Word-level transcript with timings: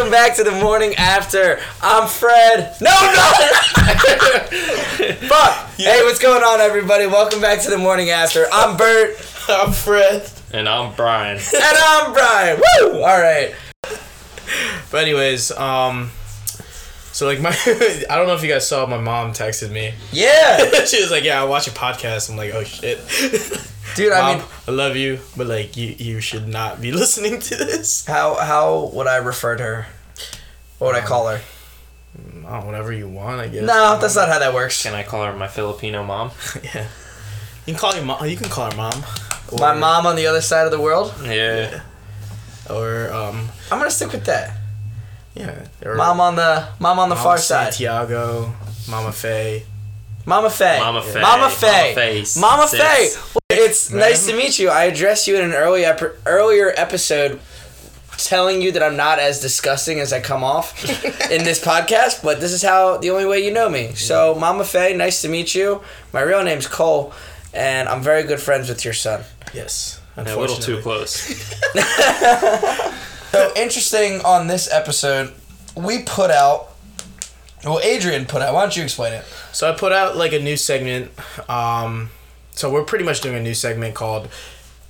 Welcome 0.00 0.12
back 0.12 0.36
to 0.36 0.44
the 0.44 0.52
morning 0.52 0.94
after. 0.94 1.60
I'm 1.82 2.08
Fred. 2.08 2.74
No, 2.80 2.90
I'm 2.90 3.14
not. 3.14 3.36
Fuck. 5.28 5.68
Hey, 5.76 6.02
what's 6.04 6.18
going 6.18 6.42
on, 6.42 6.60
everybody? 6.60 7.04
Welcome 7.04 7.42
back 7.42 7.60
to 7.64 7.70
the 7.70 7.76
morning 7.76 8.08
after. 8.08 8.46
I'm 8.50 8.78
Bert. 8.78 9.10
I'm 9.46 9.72
Fred. 9.72 10.26
And 10.54 10.66
I'm 10.66 10.94
Brian. 10.94 11.36
And 11.36 11.76
I'm 11.78 12.14
Brian. 12.14 12.56
Woo! 12.80 13.02
All 13.02 13.20
right. 13.20 13.54
But 14.90 15.02
anyways, 15.02 15.50
um, 15.50 16.10
so 17.12 17.26
like 17.26 17.42
my, 17.42 17.50
I 18.08 18.16
don't 18.16 18.26
know 18.26 18.34
if 18.34 18.42
you 18.42 18.48
guys 18.48 18.66
saw, 18.66 18.86
my 18.86 18.96
mom 18.96 19.34
texted 19.34 19.70
me. 19.70 19.92
Yeah. 20.12 20.84
she 20.86 21.02
was 21.02 21.10
like, 21.10 21.24
"Yeah, 21.24 21.42
I 21.42 21.44
watch 21.44 21.66
a 21.68 21.72
podcast." 21.72 22.30
I'm 22.30 22.38
like, 22.38 22.54
"Oh 22.54 22.64
shit." 22.64 23.00
Dude, 23.94 24.12
I 24.12 24.34
mean, 24.34 24.44
I 24.68 24.70
love 24.70 24.96
you, 24.96 25.18
but 25.36 25.46
like 25.46 25.76
you, 25.76 25.94
you 25.98 26.20
should 26.20 26.48
not 26.48 26.80
be 26.80 26.92
listening 27.02 27.40
to 27.40 27.56
this. 27.56 28.06
how 28.06 28.34
how 28.34 28.90
would 28.94 29.06
I 29.06 29.16
refer 29.16 29.56
to 29.56 29.62
her? 29.62 29.86
What 30.78 30.94
would 30.94 30.96
I 31.02 31.06
call 31.06 31.28
her? 31.28 31.40
Oh, 32.46 32.66
whatever 32.66 32.92
you 32.92 33.08
want, 33.08 33.40
I 33.40 33.48
guess. 33.48 33.62
No, 33.62 33.98
that's 34.00 34.16
not 34.16 34.28
how 34.28 34.38
that 34.40 34.52
works. 34.54 34.82
Can 34.82 34.94
I 34.94 35.02
call 35.04 35.24
her 35.24 35.32
my 35.36 35.48
Filipino 35.48 36.02
mom? 36.04 36.30
Yeah. 36.64 36.86
You 37.66 37.74
can 37.74 37.80
call 37.80 37.94
your 37.94 38.04
mom. 38.04 38.26
You 38.26 38.36
can 38.36 38.48
call 38.48 38.70
her 38.70 38.76
mom. 38.76 39.04
My 39.60 39.74
mom 39.74 40.06
on 40.06 40.16
the 40.16 40.26
other 40.26 40.40
side 40.40 40.64
of 40.64 40.70
the 40.72 40.80
world. 40.80 41.14
Yeah. 41.24 41.82
Or 42.68 43.12
um, 43.12 43.48
I'm 43.70 43.78
gonna 43.78 43.90
stick 43.90 44.12
with 44.12 44.24
that. 44.24 44.56
yeah. 45.34 45.66
Mom 45.84 46.20
on 46.20 46.36
the 46.36 46.68
mom 46.80 46.98
on 46.98 47.08
the 47.08 47.14
Mama 47.14 47.24
far 47.24 47.38
side. 47.38 47.72
Santiago, 47.74 48.52
Mama 48.88 49.12
Faye. 49.12 49.64
Mama 50.26 50.50
Faye. 50.50 50.78
Mama 50.80 51.02
Faye. 51.02 51.20
Mama 51.20 51.50
Faye. 51.50 51.94
Mama 51.94 51.94
Faye. 51.94 52.40
Mama 52.40 52.68
Sis. 52.68 52.80
Faye. 53.16 53.39
It's 53.50 53.90
nice 53.90 54.26
to 54.26 54.36
meet 54.36 54.58
you. 54.58 54.68
I 54.70 54.84
addressed 54.84 55.26
you 55.26 55.36
in 55.36 55.44
an 55.44 55.52
early 55.52 55.84
ep- 55.84 56.16
earlier 56.26 56.72
episode 56.76 57.40
telling 58.16 58.60
you 58.62 58.70
that 58.72 58.82
I'm 58.82 58.96
not 58.96 59.18
as 59.18 59.40
disgusting 59.40 59.98
as 59.98 60.12
I 60.12 60.20
come 60.20 60.44
off 60.44 60.84
in 61.30 61.42
this 61.44 61.62
podcast, 61.64 62.22
but 62.22 62.40
this 62.40 62.52
is 62.52 62.62
how 62.62 62.98
the 62.98 63.10
only 63.10 63.24
way 63.24 63.44
you 63.44 63.50
know 63.50 63.68
me. 63.68 63.94
So, 63.94 64.34
Mama 64.34 64.64
Faye, 64.64 64.94
nice 64.96 65.22
to 65.22 65.28
meet 65.28 65.54
you. 65.54 65.82
My 66.12 66.20
real 66.20 66.42
name's 66.44 66.66
Cole, 66.66 67.12
and 67.54 67.88
I'm 67.88 68.02
very 68.02 68.22
good 68.22 68.40
friends 68.40 68.68
with 68.68 68.84
your 68.84 68.94
son. 68.94 69.22
Yes. 69.54 70.00
A 70.16 70.24
little 70.36 70.56
too 70.56 70.80
close. 70.82 71.16
So, 73.30 73.52
interesting 73.54 74.20
on 74.22 74.48
this 74.48 74.68
episode, 74.72 75.32
we 75.76 76.02
put 76.02 76.32
out. 76.32 76.70
Well, 77.64 77.78
Adrian 77.78 78.26
put 78.26 78.42
out. 78.42 78.54
Why 78.54 78.62
don't 78.62 78.76
you 78.76 78.82
explain 78.82 79.12
it? 79.12 79.24
So 79.52 79.70
I 79.70 79.76
put 79.76 79.92
out 79.92 80.16
like 80.16 80.32
a 80.32 80.40
new 80.40 80.56
segment. 80.56 81.12
Um, 81.48 82.10
so 82.60 82.70
we're 82.70 82.84
pretty 82.84 83.04
much 83.06 83.22
doing 83.22 83.36
a 83.36 83.42
new 83.42 83.54
segment 83.54 83.94
called 83.94 84.28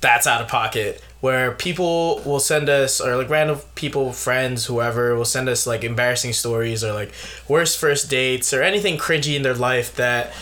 "That's 0.01 0.27
Out 0.27 0.41
of 0.41 0.49
Pocket," 0.49 1.01
where 1.21 1.51
people 1.53 2.21
will 2.25 2.41
send 2.41 2.67
us, 2.67 2.99
or 2.99 3.15
like 3.15 3.29
random 3.29 3.59
people, 3.75 4.11
friends, 4.11 4.65
whoever, 4.65 5.15
will 5.15 5.23
send 5.23 5.47
us 5.47 5.65
like 5.65 5.85
embarrassing 5.85 6.33
stories 6.33 6.83
or 6.83 6.91
like 6.91 7.13
worst 7.47 7.77
first 7.79 8.09
dates 8.09 8.53
or 8.53 8.61
anything 8.61 8.97
cringy 8.97 9.37
in 9.37 9.41
their 9.43 9.53
life 9.53 9.95
that 9.95 10.33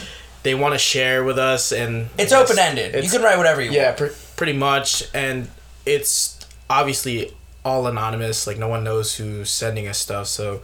they 0.41 0.55
want 0.55 0.73
to 0.73 0.79
share 0.79 1.23
with 1.23 1.37
us. 1.37 1.71
And 1.71 2.09
It's 2.17 2.31
open 2.33 2.57
ended. 2.57 3.03
You 3.03 3.09
can 3.11 3.21
write 3.21 3.37
whatever 3.37 3.61
you 3.61 3.71
yeah, 3.71 3.87
want. 3.87 3.97
pr- 3.97 4.35
pretty 4.35 4.53
much, 4.53 5.03
and 5.13 5.49
it's 5.85 6.39
obviously 6.67 7.31
all 7.63 7.85
anonymous. 7.85 8.47
Like 8.47 8.57
no 8.57 8.67
one 8.67 8.83
knows 8.83 9.17
who's 9.17 9.51
sending 9.51 9.87
us 9.87 9.99
stuff, 9.99 10.25
so 10.25 10.61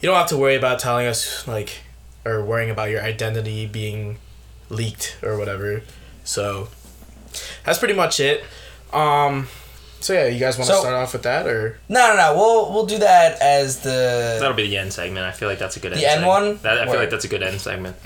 you 0.00 0.06
don't 0.08 0.16
have 0.16 0.28
to 0.28 0.36
worry 0.36 0.54
about 0.54 0.78
telling 0.78 1.08
us 1.08 1.48
like 1.48 1.80
or 2.24 2.44
worrying 2.44 2.70
about 2.70 2.88
your 2.88 3.02
identity 3.02 3.66
being 3.66 4.18
leaked 4.68 5.16
or 5.22 5.36
whatever. 5.36 5.82
So 6.24 6.68
that's 7.64 7.78
pretty 7.78 7.94
much 7.94 8.18
it. 8.20 8.42
Um, 8.92 9.48
so 10.00 10.12
yeah, 10.12 10.26
you 10.26 10.38
guys 10.38 10.58
want 10.58 10.68
to 10.68 10.74
So- 10.74 10.80
start 10.80 10.94
off 10.94 11.12
with 11.12 11.22
that 11.22 11.46
or 11.46 11.78
No, 11.88 12.08
no, 12.08 12.16
no. 12.16 12.34
We'll 12.36 12.72
we'll 12.72 12.86
do 12.86 12.98
that 12.98 13.40
as 13.40 13.80
the. 13.80 14.36
That'll 14.40 14.54
be 14.56 14.68
the 14.68 14.76
end 14.78 14.92
segment. 14.92 15.24
I 15.26 15.32
feel 15.32 15.48
like 15.48 15.58
that's 15.58 15.76
a 15.76 15.80
good 15.80 15.92
end 15.92 16.00
The 16.00 16.06
end 16.10 16.20
segment. 16.22 16.28
one? 16.28 16.58
That, 16.62 16.78
I 16.78 16.84
feel 16.84 16.92
Word. 16.94 17.00
like 17.00 17.10
that's 17.10 17.24
a 17.24 17.28
good 17.28 17.42
end 17.42 17.60
segment. 17.60 17.96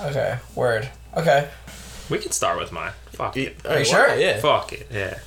Okay. 0.00 0.36
Word. 0.54 0.88
Okay. 1.16 1.48
We 2.10 2.18
can 2.18 2.32
start 2.32 2.58
with 2.58 2.72
mine. 2.72 2.92
Fuck 3.12 3.36
it. 3.36 3.56
Are 3.66 3.78
you 3.78 3.84
sure? 3.84 4.14
Yeah. 4.16 4.38
Fuck 4.40 4.72
it. 4.72 4.88
Yeah. 4.92 5.18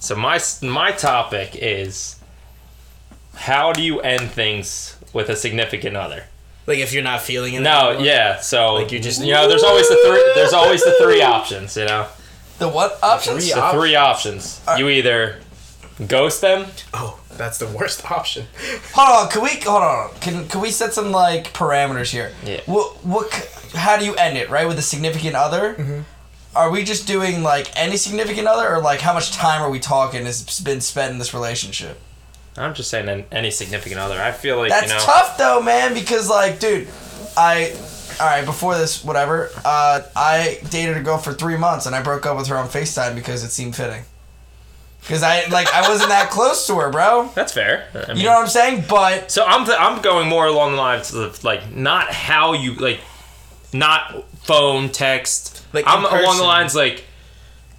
So 0.00 0.16
my 0.16 0.36
s- 0.36 0.62
my 0.62 0.92
topic 0.92 1.50
is 1.54 2.16
how 3.34 3.72
do 3.72 3.82
you 3.82 4.00
end 4.00 4.30
things 4.30 4.96
with 5.12 5.28
a 5.28 5.36
significant 5.36 5.96
other? 5.96 6.24
Like 6.70 6.78
if 6.78 6.92
you're 6.92 7.02
not 7.02 7.20
feeling 7.20 7.54
it. 7.54 7.60
No, 7.60 7.88
anymore. 7.90 8.06
yeah. 8.06 8.40
So 8.40 8.74
Like, 8.74 8.92
you 8.92 8.98
just- 9.00 9.20
you 9.22 9.32
know, 9.32 9.48
there's 9.48 9.62
always 9.64 9.88
the 9.88 9.96
three. 10.06 10.32
There's 10.34 10.52
always 10.52 10.82
the 10.82 10.94
three 11.02 11.22
options. 11.22 11.76
You 11.76 11.84
know, 11.86 12.06
The 12.58 12.68
what 12.68 12.98
options? 13.02 13.44
Three 13.44 13.52
the 13.54 13.60
op- 13.62 13.74
three 13.74 13.94
options. 13.96 14.60
You 14.78 14.88
either 14.88 15.40
ghost 16.06 16.40
them. 16.40 16.66
Oh, 16.94 17.18
that's 17.36 17.58
the 17.58 17.66
worst 17.66 18.10
option. 18.18 18.46
Hold 18.94 19.24
on. 19.26 19.30
Can 19.32 19.42
we 19.42 19.50
hold 19.60 19.82
on? 19.82 20.10
Can 20.20 20.48
can 20.48 20.60
we 20.60 20.70
set 20.70 20.94
some 20.94 21.10
like 21.12 21.52
parameters 21.52 22.10
here? 22.10 22.30
Yeah. 22.44 22.60
What 22.66 23.04
what? 23.04 23.26
How 23.74 23.96
do 23.98 24.04
you 24.04 24.14
end 24.16 24.36
it? 24.36 24.48
Right 24.50 24.66
with 24.68 24.78
a 24.78 24.82
significant 24.82 25.34
other. 25.36 25.74
Mm-hmm. 25.74 26.00
Are 26.56 26.70
we 26.70 26.82
just 26.82 27.06
doing 27.06 27.42
like 27.44 27.66
any 27.76 27.96
significant 27.96 28.46
other, 28.48 28.68
or 28.74 28.80
like 28.80 29.00
how 29.00 29.12
much 29.14 29.30
time 29.32 29.62
are 29.62 29.70
we 29.70 29.78
talking 29.78 30.24
has 30.26 30.60
been 30.60 30.80
spent 30.80 31.12
in 31.12 31.18
this 31.18 31.32
relationship? 31.32 31.96
I'm 32.60 32.74
just 32.74 32.90
saying 32.90 33.26
any 33.32 33.50
significant 33.50 34.00
other. 34.00 34.20
I 34.20 34.32
feel 34.32 34.56
like 34.58 34.70
That's 34.70 34.88
you 34.88 34.98
know. 34.98 35.04
tough 35.04 35.38
though, 35.38 35.62
man. 35.62 35.94
Because 35.94 36.28
like, 36.28 36.60
dude, 36.60 36.88
I. 37.36 37.74
All 38.20 38.26
right, 38.26 38.44
before 38.44 38.76
this, 38.76 39.02
whatever. 39.02 39.48
Uh, 39.64 40.02
I 40.14 40.58
dated 40.68 40.98
a 40.98 41.00
girl 41.00 41.16
for 41.16 41.32
three 41.32 41.56
months, 41.56 41.86
and 41.86 41.94
I 41.96 42.02
broke 42.02 42.26
up 42.26 42.36
with 42.36 42.48
her 42.48 42.58
on 42.58 42.68
Facetime 42.68 43.14
because 43.14 43.42
it 43.44 43.48
seemed 43.48 43.74
fitting. 43.74 44.02
Because 45.00 45.22
I 45.22 45.46
like 45.46 45.72
I 45.72 45.88
wasn't 45.88 46.10
that 46.10 46.28
close 46.30 46.66
to 46.66 46.74
her, 46.80 46.90
bro. 46.90 47.30
That's 47.34 47.52
fair. 47.52 47.88
I 47.94 48.08
mean, 48.08 48.18
You 48.18 48.24
know 48.24 48.32
what 48.34 48.42
I'm 48.42 48.48
saying? 48.48 48.84
But 48.88 49.30
So 49.30 49.44
I'm 49.46 49.64
th- 49.64 49.78
I'm 49.78 50.02
going 50.02 50.28
more 50.28 50.46
along 50.46 50.72
the 50.72 50.76
lines 50.76 51.14
of 51.14 51.42
like 51.42 51.74
not 51.74 52.12
how 52.12 52.52
you 52.52 52.74
like, 52.74 53.00
not 53.72 54.24
phone 54.42 54.90
text. 54.90 55.64
Like, 55.72 55.84
I'm 55.86 56.04
along 56.04 56.36
the 56.36 56.44
lines 56.44 56.74
like, 56.74 57.04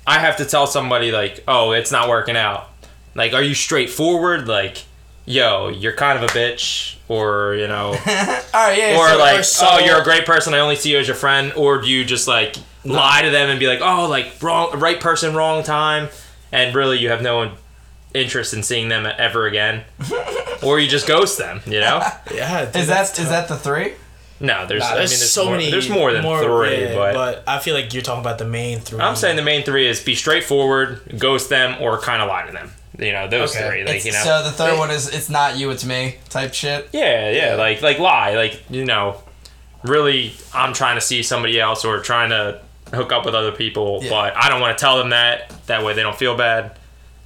I 0.08 0.18
have 0.20 0.38
to 0.38 0.46
tell 0.46 0.66
somebody 0.66 1.12
like, 1.12 1.44
oh, 1.48 1.74
it's 1.74 1.92
not 1.92 2.10
working 2.10 2.36
out. 2.36 2.71
Like, 3.16 3.34
are 3.34 3.44
you 3.44 3.54
straightforward? 3.54 4.48
Like, 4.48 4.84
yo, 5.26 5.70
you're 5.70 5.94
kind 5.94 6.18
of 6.22 6.30
a 6.30 6.34
bitch, 6.34 6.96
or 7.08 7.56
you 7.56 7.68
know, 7.68 7.88
all 7.90 7.96
right, 7.96 8.78
yeah. 8.78 8.98
or 8.98 9.10
so- 9.10 9.18
like, 9.18 9.40
or 9.40 9.44
so- 9.44 9.68
oh, 9.72 9.80
you're 9.80 10.00
a 10.00 10.04
great 10.04 10.26
person. 10.26 10.54
I 10.54 10.60
only 10.60 10.76
see 10.76 10.92
you 10.92 11.00
as 11.00 11.08
your 11.08 11.16
friend, 11.16 11.54
or 11.56 11.82
do 11.82 11.88
you 11.88 12.06
just 12.06 12.28
like 12.28 12.56
lie 12.84 13.22
to 13.22 13.30
them 13.30 13.50
and 13.50 13.60
be 13.60 13.68
like, 13.68 13.80
oh, 13.82 14.08
like 14.08 14.42
wrong, 14.42 14.80
right 14.80 15.00
person, 15.00 15.36
wrong 15.36 15.64
time, 15.64 16.10
and 16.52 16.74
really 16.76 16.98
you 17.00 17.10
have 17.10 17.22
no 17.22 17.52
interest 18.14 18.54
in 18.54 18.64
seeing 18.64 18.90
them 18.90 19.06
ever 19.18 19.46
again, 19.46 19.84
or 20.64 20.80
you 20.80 20.88
just 20.90 21.08
ghost 21.08 21.38
them, 21.38 21.62
you 21.66 21.80
know? 21.80 22.02
Yeah. 22.34 22.66
dude, 22.66 22.76
Is 22.76 22.88
that's 22.88 23.12
that 23.12 23.22
is 23.24 23.30
that 23.30 23.48
the 23.48 23.58
three? 23.58 23.94
No, 24.40 24.66
there's, 24.66 24.82
Nah, 24.82 24.88
I 24.88 24.90
mean, 24.92 24.98
there's, 25.00 25.20
there's 25.20 25.32
so 25.32 25.46
more, 25.46 25.56
many. 25.58 25.70
There's 25.70 25.88
more 25.90 26.12
than 26.12 26.24
three, 26.24 26.82
yeah, 26.86 27.14
but, 27.14 27.44
I 27.48 27.60
feel 27.60 27.76
like 27.76 27.94
you're 27.94 28.02
talking 28.02 28.22
about 28.22 28.40
the 28.40 28.46
main 28.46 28.80
three. 28.80 29.00
I'm 29.00 29.16
saying 29.16 29.36
the 29.36 29.44
main 29.44 29.64
three 29.64 29.88
is 29.88 30.02
be 30.04 30.16
straightforward, 30.16 31.00
ghost 31.20 31.50
them, 31.50 31.80
or 31.80 32.00
kind 32.00 32.22
of 32.24 32.28
lie 32.28 32.48
to 32.48 32.52
them. 32.52 32.72
You 33.02 33.12
know, 33.14 33.28
those 33.28 33.56
Okay. 33.56 33.68
three. 33.68 33.80
Like 33.84 33.96
It's- 33.98 34.06
you 34.06 34.12
know, 34.14 34.24
So 34.24 34.44
the 34.44 34.52
third 34.52 34.74
Wait. 34.74 34.80
one 34.80 34.92
is 34.92 35.08
it's 35.10 35.30
not 35.30 35.58
you, 35.58 35.72
it's 35.72 35.84
me 35.84 36.18
type 36.30 36.54
shit. 36.54 36.88
yeah, 36.94 37.30
yeah, 37.32 37.56
like 37.56 37.82
like 37.82 37.98
lie, 38.00 38.36
like 38.36 38.62
you 38.70 38.86
know, 38.86 39.22
really, 39.84 40.34
I'm 40.54 40.72
trying 40.74 40.96
to 40.96 41.02
see 41.02 41.24
somebody 41.24 41.60
else 41.60 41.84
or 41.84 42.00
trying 42.00 42.30
to 42.30 42.60
hook 42.94 43.12
up 43.12 43.26
with 43.26 43.34
other 43.34 43.52
people, 43.52 44.00
Yeah. 44.04 44.10
but 44.12 44.38
I 44.38 44.50
don't 44.50 44.62
want 44.62 44.78
to 44.78 44.82
tell 44.82 44.98
them 44.98 45.10
that. 45.10 45.52
That 45.68 45.84
way 45.84 45.94
they 45.94 46.04
don't 46.04 46.18
feel 46.18 46.36
bad. 46.36 46.72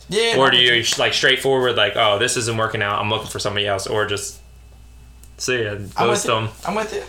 Yeah. 0.07 0.35
Or 0.37 0.49
do 0.51 0.57
you 0.57 0.83
like 0.97 1.13
straightforward, 1.13 1.75
like, 1.75 1.93
oh, 1.97 2.19
this 2.19 2.37
isn't 2.37 2.55
working 2.57 2.81
out. 2.83 2.99
I'm 2.99 3.09
looking 3.09 3.27
for 3.29 3.39
somebody 3.39 3.67
else, 3.67 3.85
or 3.87 4.05
just 4.05 4.37
see 5.37 5.63
ya, 5.63 5.75
I'm 5.97 6.07
with 6.09 6.23
you. 6.23 6.31
them. 6.31 6.49
I'm 6.65 6.75
with 6.75 6.93
you. 6.93 7.03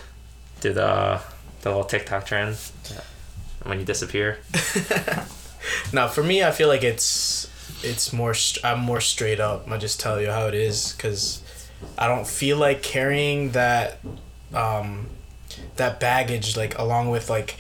Do 0.63 0.73
the 0.73 1.21
the 1.63 1.69
little 1.71 1.85
TikTok 1.85 2.27
trend 2.27 2.57
when 3.65 3.79
you 3.79 3.85
disappear. 3.85 4.39
now, 5.93 6.09
for 6.09 6.23
me, 6.23 6.43
I 6.43 6.51
feel 6.51 6.69
like 6.69 6.83
it's 6.83 7.49
it's 7.83 8.13
more. 8.13 8.35
I'm 8.65 8.81
more 8.81 9.01
straight 9.01 9.41
up. 9.41 9.71
I 9.71 9.77
just 9.79 10.01
tell 10.01 10.21
you 10.21 10.31
how 10.31 10.47
it 10.47 10.55
is 10.55 10.93
because 10.93 11.43
I 11.99 12.09
don't 12.09 12.27
feel 12.27 12.57
like 12.57 12.83
carrying 12.83 13.51
that 13.53 13.99
um 14.55 15.07
that 15.77 16.01
baggage 16.01 16.57
like 16.57 16.79
along 16.79 17.11
with 17.11 17.29
like 17.29 17.57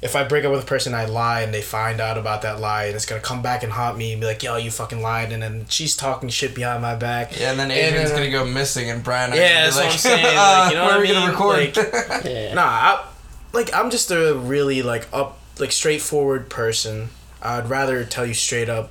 if 0.00 0.14
I 0.14 0.22
break 0.22 0.44
up 0.44 0.52
with 0.52 0.62
a 0.62 0.66
person, 0.66 0.94
I 0.94 1.06
lie 1.06 1.40
and 1.40 1.52
they 1.52 1.60
find 1.60 2.00
out 2.00 2.16
about 2.16 2.42
that 2.42 2.60
lie, 2.60 2.84
and 2.84 2.94
it's 2.94 3.04
gonna 3.04 3.20
come 3.20 3.42
back 3.42 3.64
and 3.64 3.72
haunt 3.72 3.98
me 3.98 4.12
and 4.12 4.20
be 4.20 4.28
like, 4.28 4.44
"Yo, 4.44 4.56
you 4.56 4.70
fucking 4.70 5.02
lied," 5.02 5.32
and 5.32 5.42
then 5.42 5.66
she's 5.68 5.96
talking 5.96 6.28
shit 6.28 6.54
behind 6.54 6.80
my 6.82 6.94
back. 6.94 7.32
Yeah, 7.36 7.50
and 7.50 7.58
then 7.58 7.72
And 7.72 7.80
Adrian's 7.80 8.10
then- 8.12 8.20
gonna 8.20 8.30
go 8.30 8.44
missing, 8.44 8.90
and 8.90 9.02
Brian. 9.02 9.32
Yeah, 9.32 9.38
are 9.38 9.70
gonna 9.70 9.70
that's 9.72 9.76
be 9.76 9.80
what 9.82 9.92
I'm 9.92 9.98
saying, 9.98 10.36
like, 10.36 10.70
you 10.70 10.76
know 10.76 10.84
where 10.86 10.92
what 10.92 10.92
are 10.94 10.98
I 10.98 11.00
we 11.00 11.08
gonna 11.08 11.20
mean? 11.20 11.74
record? 11.74 12.24
Yeah. 12.30 12.54
Nah, 12.54 12.62
I, 12.64 13.04
like 13.52 13.74
I'm 13.74 13.90
just 13.90 14.12
a 14.12 14.34
really 14.34 14.82
like 14.82 15.08
up 15.12 15.38
like 15.58 15.72
straightforward 15.72 16.48
person. 16.48 17.08
I'd 17.42 17.68
rather 17.68 18.04
tell 18.04 18.24
you 18.24 18.34
straight 18.34 18.68
up 18.68 18.90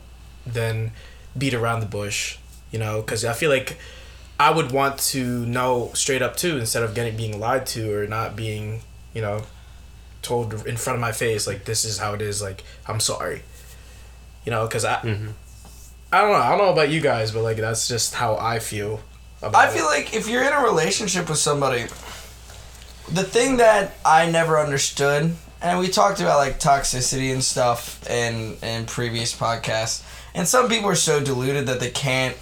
than 0.53 0.91
beat 1.37 1.53
around 1.53 1.79
the 1.81 1.85
bush, 1.85 2.37
you 2.71 2.79
know, 2.79 3.01
because 3.01 3.23
I 3.25 3.33
feel 3.33 3.49
like 3.49 3.77
I 4.39 4.51
would 4.51 4.71
want 4.71 4.99
to 4.99 5.45
know 5.45 5.91
straight 5.93 6.21
up 6.21 6.35
too 6.35 6.57
instead 6.57 6.83
of 6.83 6.93
getting 6.93 7.17
being 7.17 7.39
lied 7.39 7.65
to 7.67 7.93
or 7.93 8.07
not 8.07 8.35
being, 8.35 8.81
you 9.13 9.21
know, 9.21 9.43
told 10.21 10.53
in 10.67 10.77
front 10.77 10.95
of 10.95 11.01
my 11.01 11.11
face 11.11 11.47
like 11.47 11.65
this 11.65 11.85
is 11.85 11.97
how 11.97 12.13
it 12.13 12.21
is. 12.21 12.41
Like 12.41 12.63
I'm 12.87 12.99
sorry, 12.99 13.43
you 14.45 14.51
know, 14.51 14.65
because 14.67 14.85
I. 14.85 14.95
Mm-hmm. 14.95 15.29
I 16.09 16.21
don't 16.21 16.31
know. 16.31 16.37
I 16.37 16.49
don't 16.49 16.59
know 16.59 16.71
about 16.71 16.89
you 16.89 17.01
guys, 17.01 17.31
but 17.31 17.43
like 17.43 17.57
that's 17.57 17.87
just 17.87 18.13
how 18.13 18.37
I 18.37 18.59
feel. 18.59 19.01
about 19.41 19.55
I 19.55 19.67
it. 19.67 19.73
feel 19.73 19.85
like 19.85 20.15
if 20.15 20.29
you're 20.29 20.43
in 20.43 20.53
a 20.53 20.61
relationship 20.63 21.27
with 21.27 21.37
somebody, 21.37 21.83
the 23.11 23.23
thing 23.23 23.57
that 23.57 23.95
I 24.05 24.31
never 24.31 24.57
understood, 24.57 25.35
and 25.61 25.79
we 25.79 25.89
talked 25.89 26.21
about 26.21 26.37
like 26.37 26.61
toxicity 26.61 27.33
and 27.33 27.43
stuff 27.43 28.09
in 28.09 28.55
in 28.63 28.85
previous 28.85 29.37
podcasts, 29.37 30.01
and 30.37 30.47
some 30.47 30.69
people 30.69 30.89
are 30.89 30.95
so 30.95 31.19
deluded 31.21 31.65
that 31.67 31.79
they 31.81 31.89
can't 31.89 32.37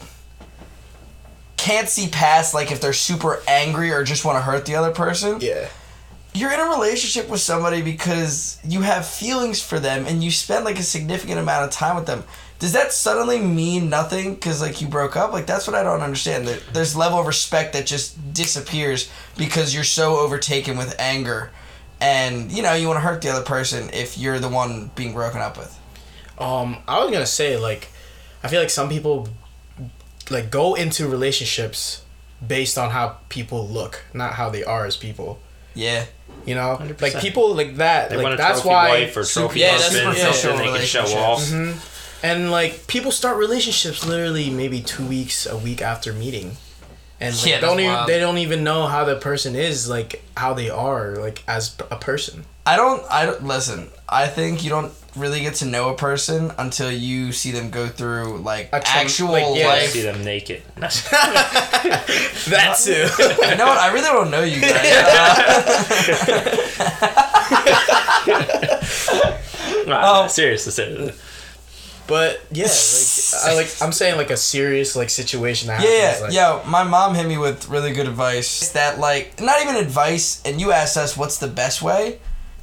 can't 1.57 1.89
see 1.89 2.07
past 2.09 2.53
like 2.53 2.71
if 2.71 2.79
they're 2.81 2.93
super 2.93 3.41
angry 3.47 3.91
or 3.91 4.03
just 4.03 4.25
want 4.25 4.37
to 4.37 4.41
hurt 4.41 4.65
the 4.65 4.75
other 4.75 4.91
person. 4.91 5.39
yeah. 5.41 5.67
You're 6.33 6.51
in 6.51 6.59
a 6.59 6.65
relationship 6.65 7.29
with 7.29 7.39
somebody 7.39 7.81
because 7.81 8.59
you 8.65 8.81
have 8.81 9.07
feelings 9.07 9.61
for 9.63 9.79
them 9.79 10.05
and 10.05 10.21
you 10.21 10.31
spend 10.31 10.65
like 10.65 10.77
a 10.77 10.83
significant 10.83 11.39
amount 11.39 11.63
of 11.63 11.71
time 11.71 11.95
with 11.95 12.07
them. 12.07 12.25
Does 12.59 12.73
that 12.73 12.91
suddenly 12.91 13.39
mean 13.39 13.89
nothing 13.89 14.33
because 14.33 14.61
like 14.61 14.81
you 14.81 14.89
broke 14.89 15.15
up? 15.15 15.31
Like 15.31 15.45
that's 15.45 15.65
what 15.65 15.77
I 15.77 15.81
don't 15.83 16.01
understand. 16.01 16.45
There- 16.45 16.59
There's 16.73 16.93
level 16.93 17.19
of 17.21 17.25
respect 17.25 17.71
that 17.71 17.85
just 17.85 18.33
disappears 18.33 19.09
because 19.37 19.73
you're 19.73 19.85
so 19.85 20.17
overtaken 20.17 20.77
with 20.77 20.93
anger, 20.99 21.51
and 22.01 22.51
you 22.51 22.61
know 22.63 22.73
you 22.73 22.87
want 22.87 22.97
to 22.97 23.01
hurt 23.01 23.21
the 23.21 23.29
other 23.29 23.45
person 23.45 23.89
if 23.93 24.17
you're 24.17 24.39
the 24.39 24.49
one 24.49 24.91
being 24.95 25.13
broken 25.13 25.39
up 25.39 25.57
with. 25.57 25.73
Um, 26.37 26.77
I 26.87 26.99
was 27.03 27.11
gonna 27.11 27.25
say 27.25 27.57
like, 27.57 27.89
I 28.43 28.47
feel 28.47 28.59
like 28.59 28.69
some 28.69 28.89
people, 28.89 29.27
like, 30.29 30.49
go 30.51 30.75
into 30.75 31.07
relationships 31.07 32.03
based 32.45 32.77
on 32.77 32.91
how 32.91 33.17
people 33.29 33.67
look, 33.67 34.03
not 34.13 34.33
how 34.33 34.49
they 34.49 34.63
are 34.63 34.85
as 34.85 34.97
people. 34.97 35.39
Yeah, 35.73 36.05
You 36.45 36.55
know, 36.55 36.77
100%. 36.79 37.01
like 37.01 37.19
people 37.19 37.53
like 37.55 37.75
that. 37.77 38.09
They 38.09 38.15
like 38.17 38.23
want 38.23 38.33
a 38.35 38.37
that's 38.37 38.61
trophy 38.61 38.69
why. 38.69 38.89
wife 38.89 39.17
or 39.17 39.23
trophy 39.23 39.59
yeah, 39.59 39.71
that's 39.71 39.83
husband, 39.93 40.15
superficial 40.17 40.51
and 40.51 40.59
they 40.59 40.77
can 40.77 40.85
show 40.85 41.01
relationships. 41.03 41.53
off. 41.83 42.21
And 42.23 42.49
like 42.51 42.87
people 42.87 43.11
start 43.11 43.37
relationships 43.37 44.05
literally 44.05 44.49
maybe 44.49 44.81
two 44.81 45.05
weeks, 45.05 45.45
a 45.45 45.57
week 45.57 45.81
after 45.81 46.13
meeting, 46.13 46.55
and 47.19 47.35
like, 47.35 47.45
Yeah, 47.45 47.59
don't 47.59 47.79
even 47.79 47.93
wild. 47.93 48.07
they 48.09 48.19
don't 48.19 48.37
even 48.37 48.63
know 48.63 48.87
how 48.87 49.03
the 49.03 49.15
person 49.17 49.53
is 49.55 49.89
like 49.89 50.23
how 50.37 50.53
they 50.53 50.69
are 50.69 51.17
like 51.17 51.43
as 51.47 51.75
a 51.91 51.97
person. 51.97 52.45
I 52.65 52.77
don't. 52.77 53.03
I 53.11 53.25
don't 53.25 53.43
listen. 53.43 53.89
I 54.07 54.27
think 54.27 54.63
you 54.63 54.69
don't 54.69 54.93
really 55.15 55.39
get 55.41 55.55
to 55.55 55.65
know 55.65 55.89
a 55.89 55.95
person 55.95 56.51
until 56.57 56.91
you 56.91 57.31
see 57.31 57.51
them 57.51 57.69
go 57.69 57.87
through 57.87 58.37
like 58.39 58.67
A 58.73 58.79
tram- 58.81 59.05
actual 59.05 59.31
like, 59.31 59.55
yeah, 59.57 59.67
life. 59.67 59.89
See 59.91 60.01
them 60.01 60.23
naked. 60.23 60.61
That's 60.75 61.03
it. 62.87 63.11
you 63.19 63.55
know 63.57 63.65
what? 63.67 63.77
I 63.77 63.91
really 63.93 64.07
don't 64.07 64.29
know 64.31 64.43
you 64.43 64.59
guys. 64.61 64.85
Uh, 69.87 70.01
oh. 70.23 70.27
Seriously, 70.27 70.71
seriously. 70.71 71.13
but 72.07 72.41
yeah, 72.51 72.65
like 72.65 73.43
I 73.43 73.55
like 73.55 73.67
I'm 73.81 73.91
saying 73.91 74.17
like 74.17 74.31
a 74.31 74.37
serious 74.37 74.95
like 74.95 75.09
situation 75.09 75.67
that 75.67 75.81
Yeah, 75.83 75.89
happens. 76.11 76.33
yeah, 76.35 76.49
like, 76.49 76.63
yeah. 76.65 76.69
My 76.71 76.83
mom 76.83 77.13
hit 77.15 77.27
me 77.27 77.37
with 77.37 77.69
really 77.69 77.93
good 77.93 78.07
advice. 78.07 78.71
That 78.71 78.99
like 78.99 79.39
not 79.41 79.61
even 79.61 79.75
advice, 79.75 80.41
and 80.45 80.59
you 80.59 80.71
asked 80.71 80.97
us 80.97 81.15
what's 81.15 81.37
the 81.37 81.47
best 81.47 81.81
way. 81.81 82.19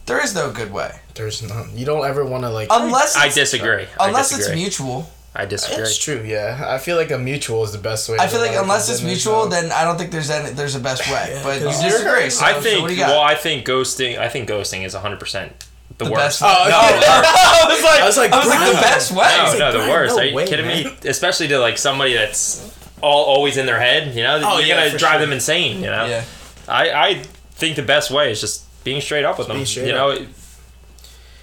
There 0.06 0.22
is 0.22 0.34
no 0.34 0.50
good 0.50 0.72
way 0.72 0.90
There's 1.14 1.42
none. 1.42 1.76
You 1.76 1.86
don't 1.86 2.04
ever 2.04 2.24
want 2.24 2.42
to 2.44 2.50
like. 2.50 2.68
unless 2.70 3.16
I 3.16 3.26
it's, 3.26 3.34
disagree. 3.34 3.86
I 4.00 4.08
unless 4.08 4.30
it's 4.30 4.38
disagree. 4.38 4.60
mutual. 4.62 5.10
I 5.34 5.46
disagree. 5.46 5.82
It's 5.84 5.96
true, 5.96 6.22
yeah. 6.26 6.62
I 6.68 6.76
feel 6.78 6.96
like 6.98 7.10
a 7.10 7.16
mutual 7.18 7.64
is 7.64 7.72
the 7.72 7.78
best 7.78 8.08
way. 8.08 8.16
I 8.20 8.26
feel 8.26 8.40
like 8.40 8.54
unless 8.56 8.90
it's 8.90 9.02
mutual, 9.02 9.46
then 9.48 9.72
I 9.72 9.84
don't 9.84 9.96
think 9.96 10.10
there's 10.10 10.28
any 10.28 10.50
there's 10.50 10.74
a 10.74 10.80
best 10.80 11.08
way. 11.10 11.40
But 11.42 11.60
you 11.60 11.66
'cause 11.66 11.80
you're- 11.82 11.92
disagree. 11.92 12.28
So, 12.30 12.44
I 12.44 12.52
so 12.54 12.60
think. 12.60 12.82
what 12.82 12.88
do 12.88 12.94
you 12.94 13.00
got? 13.00 13.08
well, 13.10 13.20
I 13.22 13.34
think 13.34 13.66
ghosting. 13.66 14.18
I 14.18 14.28
think 14.28 14.48
ghosting 14.48 14.84
is 14.84 14.92
100 14.94 15.18
percent 15.18 15.52
the, 15.96 16.04
the 16.04 16.10
worst. 16.10 16.40
best. 16.40 16.42
Oh, 16.42 16.68
no, 16.68 16.76
okay. 16.98 17.06
I 17.06 17.66
was 17.68 17.82
like, 17.82 18.00
I 18.02 18.06
was 18.06 18.16
like, 18.18 18.32
I 18.32 18.38
was 18.40 18.48
like 18.48 18.74
the 18.74 18.80
best 18.82 19.12
way. 19.12 19.34
No, 19.38 19.44
like, 19.44 19.58
no, 19.58 19.72
the 19.84 19.90
worst. 19.90 20.16
no 20.16 20.22
Are 20.22 20.24
you 20.26 20.34
way, 20.34 20.46
kidding 20.46 20.66
man. 20.66 20.84
me? 20.84 20.96
Especially 21.08 21.48
to 21.48 21.58
like 21.58 21.78
somebody 21.78 22.12
that's 22.14 22.70
all 23.00 23.24
always 23.24 23.56
in 23.56 23.64
their 23.64 23.80
head. 23.80 24.14
You 24.14 24.24
know, 24.24 24.38
Oh, 24.44 24.58
you're 24.58 24.68
yeah, 24.68 24.86
gonna 24.88 24.98
drive 24.98 25.12
sure. 25.12 25.20
them 25.20 25.32
insane. 25.32 25.76
You 25.80 25.86
know. 25.90 26.04
Yeah. 26.06 26.24
I 26.68 26.90
I 26.90 27.14
think 27.52 27.76
the 27.76 27.82
best 27.82 28.10
way 28.10 28.30
is 28.32 28.40
just 28.40 28.64
being 28.84 29.00
straight 29.00 29.24
up 29.24 29.38
with 29.38 29.48
them. 29.48 29.64
you 29.86 29.92
know, 29.92 30.26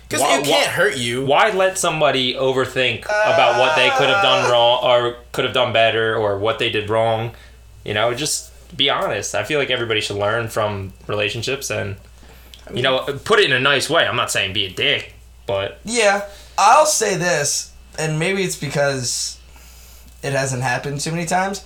because 0.09 0.21
it 0.23 0.45
can't 0.45 0.71
hurt 0.71 0.97
you. 0.97 1.23
why 1.23 1.51
let 1.51 1.77
somebody 1.77 2.33
overthink 2.33 3.05
about 3.05 3.59
what 3.59 3.75
they 3.75 3.89
could 3.91 4.09
have 4.09 4.23
done 4.23 4.51
wrong 4.51 4.83
or 4.83 5.17
could 5.31 5.45
have 5.45 5.53
done 5.53 5.71
better 5.71 6.15
or 6.15 6.39
what 6.39 6.57
they 6.57 6.69
did 6.69 6.89
wrong? 6.89 7.31
You 7.85 7.93
know, 7.93 8.13
just 8.13 8.51
be 8.75 8.89
honest. 8.89 9.35
I 9.35 9.43
feel 9.43 9.59
like 9.59 9.69
everybody 9.69 10.01
should 10.01 10.17
learn 10.17 10.47
from 10.47 10.93
relationships 11.07 11.69
and 11.69 11.95
you 12.73 12.81
know 12.81 13.03
put 13.23 13.39
it 13.39 13.45
in 13.45 13.53
a 13.53 13.59
nice 13.59 13.89
way. 13.89 14.05
I'm 14.05 14.15
not 14.15 14.31
saying 14.31 14.53
be 14.53 14.65
a 14.65 14.71
dick, 14.71 15.13
but 15.45 15.79
Yeah, 15.85 16.27
I'll 16.57 16.85
say 16.87 17.15
this, 17.15 17.71
and 17.97 18.17
maybe 18.19 18.43
it's 18.43 18.55
because 18.55 19.39
it 20.23 20.33
hasn't 20.33 20.63
happened 20.63 21.01
too 21.01 21.11
many 21.11 21.25
times. 21.25 21.63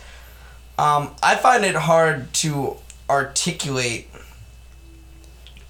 Um, 0.77 1.11
I 1.21 1.35
find 1.35 1.63
it 1.63 1.75
hard 1.75 2.33
to 2.35 2.77
articulate 3.09 4.09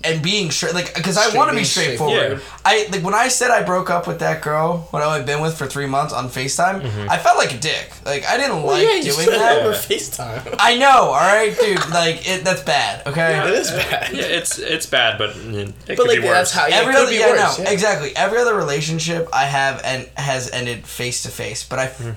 and 0.06 0.22
being 0.22 0.52
straight, 0.52 0.74
like, 0.74 0.94
because 0.96 1.18
I 1.18 1.36
want 1.36 1.50
to 1.50 1.54
be 1.54 1.58
being 1.60 1.66
straightforward. 1.66 2.40
straightforward. 2.40 2.62
I 2.66 2.88
like 2.92 3.04
when 3.04 3.14
I 3.14 3.28
said 3.30 3.52
I 3.52 3.64
broke 3.64 3.90
up 3.90 4.06
with 4.08 4.20
that 4.20 4.42
girl 4.42 4.88
when 4.92 5.02
I 5.02 5.16
had 5.18 5.26
been 5.26 5.42
with 5.42 5.58
for 5.58 5.66
three 5.66 5.86
months 5.86 6.14
on 6.14 6.30
Facetime. 6.30 6.84
I 7.10 7.18
felt 7.18 7.38
like 7.38 7.54
a 7.54 7.58
dick. 7.58 7.92
Like 8.06 8.26
I 8.26 8.38
didn't 8.38 8.64
like 8.64 8.84
yeah, 8.84 8.96
you 8.96 9.04
doing 9.14 9.28
said 9.28 9.40
that. 9.40 9.62
over 9.66 9.74
FaceTime. 9.76 10.56
I 10.60 10.78
know, 10.78 10.88
all 10.90 11.14
right, 11.14 11.56
dude. 11.60 11.78
Like 11.90 12.28
it, 12.28 12.44
that's 12.44 12.64
bad. 12.64 13.06
Okay. 13.08 13.40
it 13.48 13.54
is 13.54 13.72
bad. 13.72 14.14
yeah, 14.14 14.24
it's 14.24 14.60
it's 14.60 14.86
bad, 14.86 15.18
but 15.18 15.32
mm, 15.32 15.54
it 15.70 15.74
But 15.88 15.98
could 15.98 16.08
like 16.08 16.20
be 16.22 16.26
worse. 16.26 16.34
that's 16.38 16.52
how 16.52 16.68
yeah, 16.68 16.76
every 16.78 16.94
it 16.94 16.96
could 16.96 17.02
other 17.04 17.12
be 17.12 17.18
yeah, 17.20 17.30
worse. 17.32 17.58
no, 17.60 17.64
yeah. 17.64 17.72
exactly. 17.72 18.16
Every 18.16 18.40
other 18.40 18.56
relationship 18.56 19.28
I 19.34 19.46
have 19.46 19.82
and 19.86 20.08
has 20.18 20.52
ended 20.52 20.86
face 20.86 21.24
to 21.24 21.30
face, 21.30 21.64
but 21.64 21.80
I, 21.80 21.86
Hmm. 21.88 22.12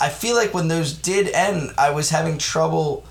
I 0.00 0.08
feel 0.10 0.36
like 0.36 0.54
when 0.54 0.68
those 0.68 0.92
did 0.92 1.28
end, 1.30 1.72
I 1.76 1.90
was 1.90 2.10
having 2.10 2.38
trouble 2.38 3.04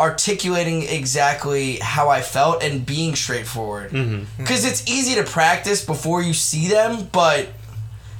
articulating 0.00 0.82
exactly 0.82 1.76
how 1.76 2.08
I 2.08 2.20
felt 2.20 2.62
and 2.62 2.84
being 2.84 3.14
straightforward. 3.14 3.90
Mm-hmm. 3.92 4.24
Because 4.42 4.64
it's 4.64 4.88
easy 4.88 5.14
to 5.16 5.22
practice 5.24 5.84
before 5.84 6.22
you 6.22 6.34
see 6.34 6.68
them, 6.68 7.08
but. 7.12 7.48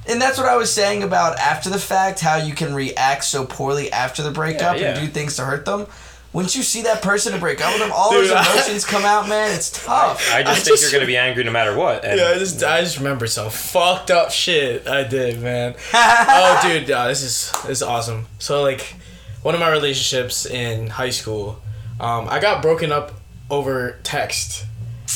And 0.07 0.21
that's 0.21 0.37
what 0.37 0.47
I 0.47 0.57
was 0.57 0.71
saying 0.71 1.03
about 1.03 1.39
after 1.39 1.71
the 1.71 1.79
fact, 1.79 2.21
how 2.21 2.37
you 2.37 2.55
can 2.55 2.75
react 2.75 3.25
so 3.25 3.47
poorly 3.47 3.91
after 3.91 4.23
the 4.23 4.31
breakup 4.31 4.79
Yeah, 4.79 4.91
and 4.99 5.01
do 5.01 5.11
things 5.11 5.37
to 5.37 5.45
hurt 5.47 5.65
them. 5.65 5.87
Once 6.35 6.55
you 6.55 6.63
see 6.63 6.83
that 6.83 7.01
person 7.01 7.33
to 7.33 7.39
break 7.39 7.65
up 7.65 7.73
with 7.73 7.81
them, 7.81 7.91
all 7.91 8.11
Dude, 8.11 8.25
those 8.25 8.33
I- 8.33 8.53
emotions 8.53 8.85
come 8.95 9.05
out, 9.07 9.31
man. 9.31 9.55
It's 9.55 9.71
tough. 9.71 10.31
I 10.31 10.43
just 10.43 10.51
I 10.51 10.55
think 10.57 10.67
just- 10.67 10.83
you're 10.93 11.01
gonna 11.01 11.07
be 11.07 11.17
angry 11.17 11.43
no 11.45 11.53
matter 11.53 11.75
what. 11.75 12.05
And 12.05 12.21
Yeah, 12.21 12.33
I 12.35 12.35
just 12.39 12.63
I 12.63 12.83
just 12.83 12.99
remember 12.99 13.27
some 13.27 13.49
fucked 13.49 14.11
up 14.11 14.31
shit 14.31 14.87
I 14.87 15.05
did, 15.05 15.41
man. 15.41 15.75
oh, 15.95 16.61
dude, 16.63 16.91
uh, 16.91 17.09
this 17.09 17.23
is 17.23 17.51
this 17.63 17.79
is 17.79 17.83
awesome. 17.83 18.27
So 18.39 18.61
like, 18.63 18.97
one 19.45 19.55
of 19.55 19.61
my 19.61 19.71
relationships 19.71 20.47
in 20.47 20.89
high 20.89 21.11
school, 21.11 21.61
um, 22.01 22.27
I 22.31 22.41
got 22.41 22.63
broken 22.63 22.91
up 22.91 23.13
over 23.51 23.99
text, 24.03 24.65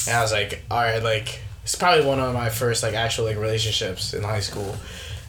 and 0.07 0.15
I 0.15 0.21
was 0.21 0.33
like, 0.33 0.63
all 0.71 0.83
right, 0.83 1.03
like 1.03 1.41
it's 1.65 1.75
probably 1.75 2.05
one 2.05 2.21
of 2.21 2.35
my 2.35 2.51
first 2.51 2.83
like 2.83 2.93
actual 2.93 3.25
like 3.25 3.39
relationships 3.39 4.13
in 4.13 4.23
high 4.23 4.41
school, 4.41 4.77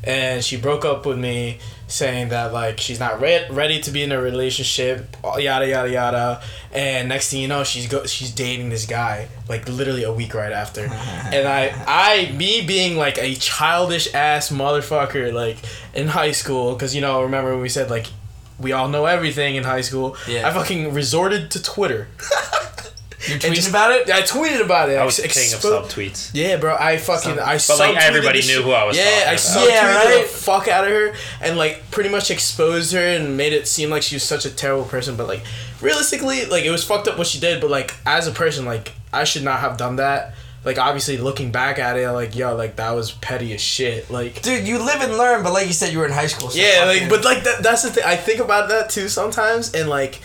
and 0.04 0.44
she 0.44 0.58
broke 0.58 0.84
up 0.84 1.06
with 1.06 1.18
me 1.18 1.60
saying 1.88 2.30
that 2.30 2.52
like 2.52 2.82
she's 2.82 3.00
not 3.00 3.22
re- 3.22 3.48
ready 3.50 3.80
to 3.80 3.90
be 3.90 4.04
in 4.04 4.12
a 4.12 4.22
relationship 4.22 5.16
yada 5.38 5.66
yada 5.66 5.90
yada. 5.90 6.42
And 6.74 7.08
next 7.08 7.32
thing 7.32 7.42
you 7.42 7.48
know 7.48 7.64
she's 7.64 7.88
go 7.88 8.06
she's 8.06 8.32
dating 8.32 8.68
this 8.70 8.86
guy 8.86 9.30
like 9.48 9.68
literally 9.70 10.04
a 10.04 10.12
week 10.12 10.34
right 10.34 10.52
after. 10.52 10.82
And 11.32 11.48
i 11.48 11.74
i 11.88 12.32
me 12.34 12.66
being 12.66 12.98
like 12.98 13.18
a 13.18 13.34
childish 13.36 14.14
ass 14.14 14.50
motherfucker 14.50 15.32
like 15.34 15.58
in 15.96 16.08
high 16.10 16.32
school 16.32 16.74
because 16.74 16.94
you 16.94 17.02
know 17.02 17.24
remember 17.24 17.54
when 17.54 17.62
we 17.62 17.70
said 17.70 17.90
like 17.90 18.08
we 18.60 18.72
all 18.74 18.88
know 18.88 19.06
everything 19.06 19.56
in 19.56 19.64
high 19.64 19.82
school 19.82 20.16
Yeah. 20.28 20.48
i 20.48 20.54
fucking 20.54 20.94
resorted 20.94 21.52
to 21.52 21.62
twitter 21.62 22.08
You're 23.28 23.34
And 23.36 23.42
tweeting 23.44 23.54
just- 23.56 23.70
about 23.70 23.92
it? 23.92 24.10
i 24.10 24.22
tweeted 24.22 24.62
about 24.64 24.90
it 24.90 24.98
I 24.98 25.04
was 25.04 25.20
Ex- 25.20 25.34
king 25.38 25.54
of 25.54 25.60
expo- 25.60 25.84
subtweets. 25.84 26.32
yeah, 26.34 26.56
bro. 26.56 26.76
I 26.80 26.98
fucking 26.98 27.38
I 27.38 27.60
But 27.68 27.78
like 27.80 27.98
everybody 27.98 28.42
knew 28.42 28.62
who 28.62 28.72
I 28.72 28.86
was 28.86 28.96
Yeah, 28.98 29.04
talking 29.04 29.20
I 29.28 29.32
about. 29.34 29.40
subtweeted 29.40 29.70
Yeah, 29.70 29.96
right? 30.16 30.22
the 30.22 30.28
fuck 30.30 30.68
out 30.70 30.86
of 30.86 30.92
her 30.92 31.14
and 31.42 31.58
like 31.58 31.92
pretty 31.92 32.10
much 32.10 32.32
exposed 32.32 32.94
her 32.94 33.00
and 33.16 33.36
made 33.36 33.52
it 33.52 33.68
seem 33.68 33.90
like 33.90 34.04
she 34.04 34.16
was 34.16 34.24
such 34.24 34.46
a 34.46 34.50
terrible 34.50 34.86
person. 34.86 35.18
But 35.18 35.28
like 35.28 35.42
realistically, 35.82 36.46
like 36.46 36.64
it 36.64 36.72
was 36.72 36.84
fucked 36.86 37.10
up 37.10 37.18
what 37.18 37.28
she 37.28 37.40
did. 37.42 37.60
But 37.60 37.70
like 37.70 37.94
as 38.06 38.26
a 38.26 38.32
person, 38.32 38.64
like 38.66 38.94
I 39.12 39.26
should 39.26 39.44
not 39.44 39.60
have 39.60 39.76
done 39.76 39.98
that. 39.98 40.34
Like 40.66 40.78
obviously 40.78 41.18
looking 41.18 41.52
back 41.52 41.80
at 41.80 41.98
it, 41.98 42.10
like 42.12 42.36
yo, 42.36 42.56
like 42.56 42.76
that 42.76 42.92
was 42.92 43.12
petty 43.12 43.54
as 43.54 43.62
shit. 43.62 44.10
Like 44.12 44.42
Dude, 44.42 44.68
you 44.68 44.78
live 44.80 45.02
and 45.02 45.18
learn, 45.18 45.42
but 45.44 45.54
like 45.54 45.68
you 45.68 45.74
said, 45.74 45.94
you 45.94 46.00
were 46.00 46.06
in 46.06 46.12
high 46.12 46.28
school. 46.28 46.50
So 46.50 46.60
yeah, 46.60 46.84
like 46.86 47.10
but 47.10 47.24
like 47.24 47.44
that, 47.44 47.64
that's 47.64 47.84
the 47.84 47.92
thing. 47.92 48.04
I 48.06 48.16
think 48.18 48.40
about 48.42 48.70
that 48.70 48.90
too 48.90 49.08
sometimes, 49.08 49.74
and 49.74 49.90
like 49.90 50.20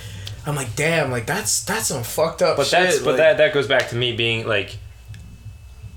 I'm 0.47 0.57
like, 0.57 0.75
damn, 0.75 1.11
like 1.11 1.27
that's 1.27 1.65
that's 1.65 1.87
some 1.87 2.03
fucked 2.03 2.43
up. 2.43 2.57
But 2.57 2.67
shit. 2.67 2.81
that's 2.81 2.99
but 2.99 3.11
like- 3.11 3.17
that 3.19 3.37
that 3.39 3.55
goes 3.55 3.69
back 3.69 3.91
to 3.91 3.97
me 3.97 4.15
being 4.15 4.47
like, 4.47 4.77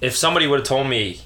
if 0.01 0.15
somebody 0.15 0.46
would 0.48 0.60
have 0.60 0.67
told 0.67 0.88
me, 0.88 1.20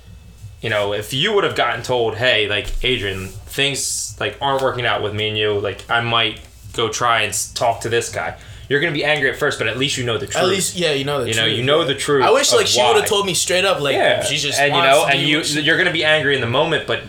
you 0.61 0.69
know, 0.69 0.93
if 0.93 1.13
you 1.13 1.33
would 1.33 1.43
have 1.43 1.55
gotten 1.55 1.83
told, 1.83 2.15
hey, 2.15 2.47
like 2.47 2.83
Adrian, 2.83 3.27
things 3.27 4.15
like 4.19 4.37
aren't 4.41 4.61
working 4.61 4.85
out 4.85 5.03
with 5.03 5.13
me 5.13 5.27
and 5.27 5.37
you, 5.37 5.59
like 5.59 5.89
I 5.89 5.99
might 6.01 6.39
go 6.73 6.87
try 6.87 7.23
and 7.23 7.33
talk 7.55 7.81
to 7.81 7.89
this 7.89 8.09
guy. 8.09 8.37
You're 8.71 8.79
gonna 8.79 8.93
be 8.93 9.03
angry 9.03 9.29
at 9.29 9.35
first, 9.35 9.59
but 9.59 9.67
at 9.67 9.77
least 9.77 9.97
you 9.97 10.05
know 10.05 10.17
the 10.17 10.27
truth. 10.27 10.43
At 10.43 10.47
least, 10.47 10.77
yeah, 10.77 10.93
you 10.93 11.03
know 11.03 11.19
the 11.19 11.27
You 11.27 11.33
truth. 11.33 11.45
know, 11.45 11.51
you 11.51 11.63
know 11.63 11.83
the 11.83 11.93
truth 11.93 12.23
I 12.23 12.31
wish 12.31 12.53
like 12.53 12.67
she 12.67 12.81
would 12.81 12.95
have 12.95 13.05
told 13.05 13.25
me 13.25 13.33
straight 13.33 13.65
up, 13.65 13.81
like 13.81 13.95
yeah, 13.95 14.23
she's 14.23 14.41
just 14.41 14.57
and 14.57 14.73
you 14.73 14.81
know, 14.81 15.03
to 15.05 15.11
and 15.11 15.21
you 15.21 15.43
she... 15.43 15.59
you're 15.59 15.77
gonna 15.77 15.91
be 15.91 16.05
angry 16.05 16.35
in 16.35 16.41
the 16.41 16.47
moment, 16.47 16.87
but 16.87 17.03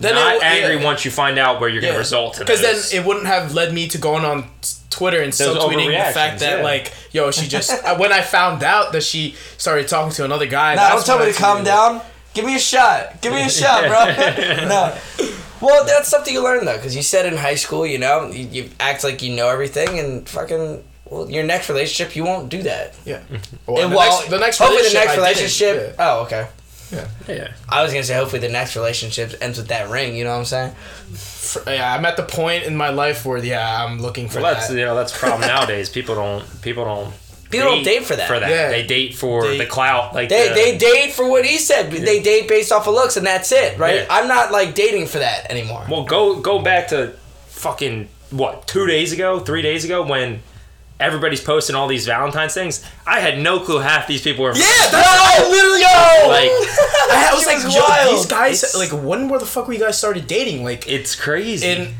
Then 0.00 0.12
it 0.12 0.16
not 0.16 0.34
w- 0.34 0.42
angry 0.42 0.76
yeah. 0.76 0.84
once 0.84 1.06
you 1.06 1.10
find 1.10 1.38
out 1.38 1.62
where 1.62 1.70
you're 1.70 1.80
gonna 1.80 1.96
result 1.96 2.34
to 2.34 2.40
Because 2.40 2.60
then 2.60 2.76
it 2.92 3.06
wouldn't 3.06 3.24
have 3.24 3.54
led 3.54 3.72
me 3.72 3.88
to 3.88 3.96
going 3.96 4.26
on 4.26 4.50
Twitter 4.90 5.22
and 5.22 5.32
Those 5.32 5.56
subtweeting 5.56 5.86
the 5.86 6.12
fact 6.12 6.40
that 6.40 6.58
yeah. 6.58 6.62
like, 6.62 6.92
yo, 7.10 7.30
she 7.30 7.48
just 7.48 7.70
uh, 7.86 7.96
when 7.96 8.12
I 8.12 8.20
found 8.20 8.62
out 8.62 8.92
that 8.92 9.02
she 9.02 9.34
started 9.56 9.88
talking 9.88 10.12
to 10.12 10.26
another 10.26 10.46
guy. 10.46 10.74
Now, 10.74 10.88
don't 10.88 10.96
that's 10.96 11.06
tell 11.06 11.18
me 11.18 11.32
to 11.32 11.38
calm 11.38 11.64
down. 11.64 12.02
Give 12.34 12.44
me 12.44 12.56
a 12.56 12.58
shot. 12.58 13.22
Give 13.22 13.32
me 13.32 13.46
a 13.46 13.48
shot, 13.48 13.86
bro. 13.88 14.04
no. 14.68 14.98
Well, 15.60 15.84
that's 15.86 16.08
something 16.08 16.32
you 16.32 16.42
learn 16.42 16.64
though, 16.64 16.76
because 16.76 16.94
you 16.94 17.02
said 17.02 17.26
in 17.26 17.36
high 17.36 17.56
school, 17.56 17.86
you 17.86 17.98
know, 17.98 18.30
you, 18.30 18.46
you 18.46 18.70
act 18.78 19.02
like 19.02 19.22
you 19.22 19.34
know 19.34 19.48
everything, 19.48 19.98
and 19.98 20.28
fucking, 20.28 20.84
well, 21.10 21.30
your 21.30 21.44
next 21.44 21.68
relationship, 21.68 22.14
you 22.16 22.24
won't 22.24 22.48
do 22.48 22.62
that. 22.62 22.94
Yeah. 23.04 23.20
Well, 23.66 23.82
and 23.82 23.92
the, 23.92 23.96
well, 23.96 24.18
next, 24.18 24.30
the 24.30 24.38
next 24.38 24.58
hopefully 24.58 24.88
the 24.88 24.94
next 24.94 24.96
I 24.96 25.14
didn't. 25.16 25.18
relationship. 25.24 25.96
Oh, 25.98 26.22
okay. 26.24 26.48
Yeah. 26.90 27.08
Yeah. 27.28 27.52
I 27.68 27.82
was 27.82 27.92
gonna 27.92 28.02
say 28.04 28.14
hopefully 28.14 28.40
the 28.40 28.48
next 28.48 28.74
relationship 28.76 29.34
ends 29.42 29.58
with 29.58 29.68
that 29.68 29.90
ring. 29.90 30.16
You 30.16 30.24
know 30.24 30.30
what 30.32 30.38
I'm 30.38 30.44
saying? 30.46 30.74
Yeah. 31.66 31.72
yeah, 31.74 31.94
I'm 31.94 32.04
at 32.06 32.16
the 32.16 32.22
point 32.22 32.64
in 32.64 32.76
my 32.76 32.88
life 32.88 33.26
where 33.26 33.36
yeah, 33.44 33.84
I'm 33.84 34.00
looking 34.00 34.28
for 34.28 34.40
Well, 34.40 34.54
that's 34.54 34.68
that. 34.68 34.74
you 34.78 34.84
know 34.86 34.94
that's 34.94 35.12
the 35.12 35.18
problem 35.18 35.42
nowadays. 35.42 35.90
People 35.90 36.14
don't 36.14 36.62
people 36.62 36.84
don't 36.84 37.12
People 37.50 37.68
don't 37.70 37.82
date 37.82 38.04
for 38.04 38.14
that. 38.16 38.28
For 38.28 38.38
that, 38.38 38.50
Yeah. 38.50 38.68
they 38.68 38.86
date 38.86 39.14
for 39.14 39.42
They- 39.46 39.56
the 39.58 39.66
clout. 39.66 40.14
Like 40.14 40.28
They 40.28 40.48
the- 40.48 40.54
they 40.54 40.76
date 40.78 41.12
for 41.14 41.28
what 41.28 41.44
he 41.46 41.56
said. 41.58 41.90
They 41.90 42.20
date 42.20 42.46
based 42.48 42.70
off 42.72 42.86
of 42.86 42.94
looks, 42.94 43.16
and 43.16 43.26
that's 43.26 43.52
it, 43.52 43.78
right? 43.78 43.96
Yeah. 44.02 44.06
I'm 44.10 44.28
not 44.28 44.52
like 44.52 44.74
dating 44.74 45.06
for 45.06 45.18
that 45.18 45.50
anymore. 45.50 45.86
Well, 45.90 46.04
go 46.04 46.36
go 46.40 46.58
back 46.58 46.88
to 46.88 47.14
fucking 47.48 48.08
what 48.30 48.66
two 48.66 48.86
days 48.86 49.12
ago, 49.12 49.40
three 49.40 49.62
days 49.62 49.84
ago 49.84 50.02
when 50.02 50.42
everybody's 51.00 51.40
posting 51.40 51.76
all 51.76 51.86
these 51.88 52.06
Valentine's 52.06 52.54
things. 52.54 52.84
I 53.06 53.20
had 53.20 53.38
no 53.38 53.60
clue 53.60 53.78
half 53.78 54.06
these 54.06 54.22
people 54.22 54.44
were. 54.44 54.50
yeah, 54.56 54.64
that's 54.90 54.94
I 54.94 55.48
literally 55.48 55.80
yo. 55.80 56.28
Like 56.28 56.50
I 57.10 57.30
was 57.34 57.46
like, 57.46 57.64
was 57.64 57.74
yo, 57.74 57.80
wild. 57.82 58.16
these 58.16 58.26
guys, 58.26 58.62
It's- 58.64 58.76
like, 58.92 59.02
when 59.04 59.28
were 59.28 59.38
the 59.38 59.46
fuck 59.46 59.68
we 59.68 59.78
guys 59.78 59.96
started 59.98 60.26
dating? 60.26 60.64
Like, 60.64 60.88
it's 60.88 61.14
crazy. 61.14 61.66
in 61.66 61.94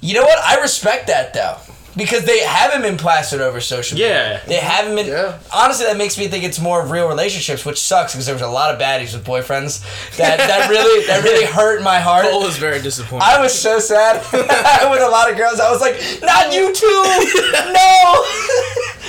You 0.00 0.14
know 0.14 0.22
what? 0.22 0.38
I 0.44 0.60
respect 0.60 1.06
that 1.08 1.34
though. 1.34 1.56
Because 1.98 2.24
they 2.24 2.38
haven't 2.38 2.82
been 2.82 2.96
plastered 2.96 3.40
over 3.40 3.60
social 3.60 3.96
media. 3.96 4.08
Yeah. 4.34 4.44
They 4.46 4.56
haven't 4.56 4.94
been. 4.94 5.06
Yeah. 5.08 5.38
Honestly, 5.52 5.84
that 5.86 5.96
makes 5.98 6.16
me 6.16 6.28
think 6.28 6.44
it's 6.44 6.60
more 6.60 6.80
of 6.80 6.90
real 6.90 7.08
relationships, 7.08 7.66
which 7.66 7.80
sucks 7.80 8.12
because 8.14 8.24
there 8.26 8.34
was 8.36 8.42
a 8.42 8.48
lot 8.48 8.72
of 8.72 8.80
baddies 8.80 9.12
with 9.12 9.26
boyfriends 9.26 9.82
that, 10.16 10.38
that 10.38 10.70
really 10.70 11.04
that 11.08 11.24
really 11.24 11.44
hurt 11.58 11.82
my 11.82 11.98
heart. 11.98 12.24
Cole 12.24 12.42
was 12.44 12.56
very 12.56 12.80
disappointed. 12.80 13.24
I 13.24 13.40
was 13.42 13.52
so 13.52 13.78
sad 13.80 14.22
with 14.32 15.02
a 15.02 15.08
lot 15.10 15.30
of 15.30 15.36
girls. 15.36 15.58
I 15.60 15.70
was 15.70 15.80
like, 15.80 15.96
not 16.22 16.52
you 16.54 16.72
too. 16.72 17.02
no. 17.72 18.24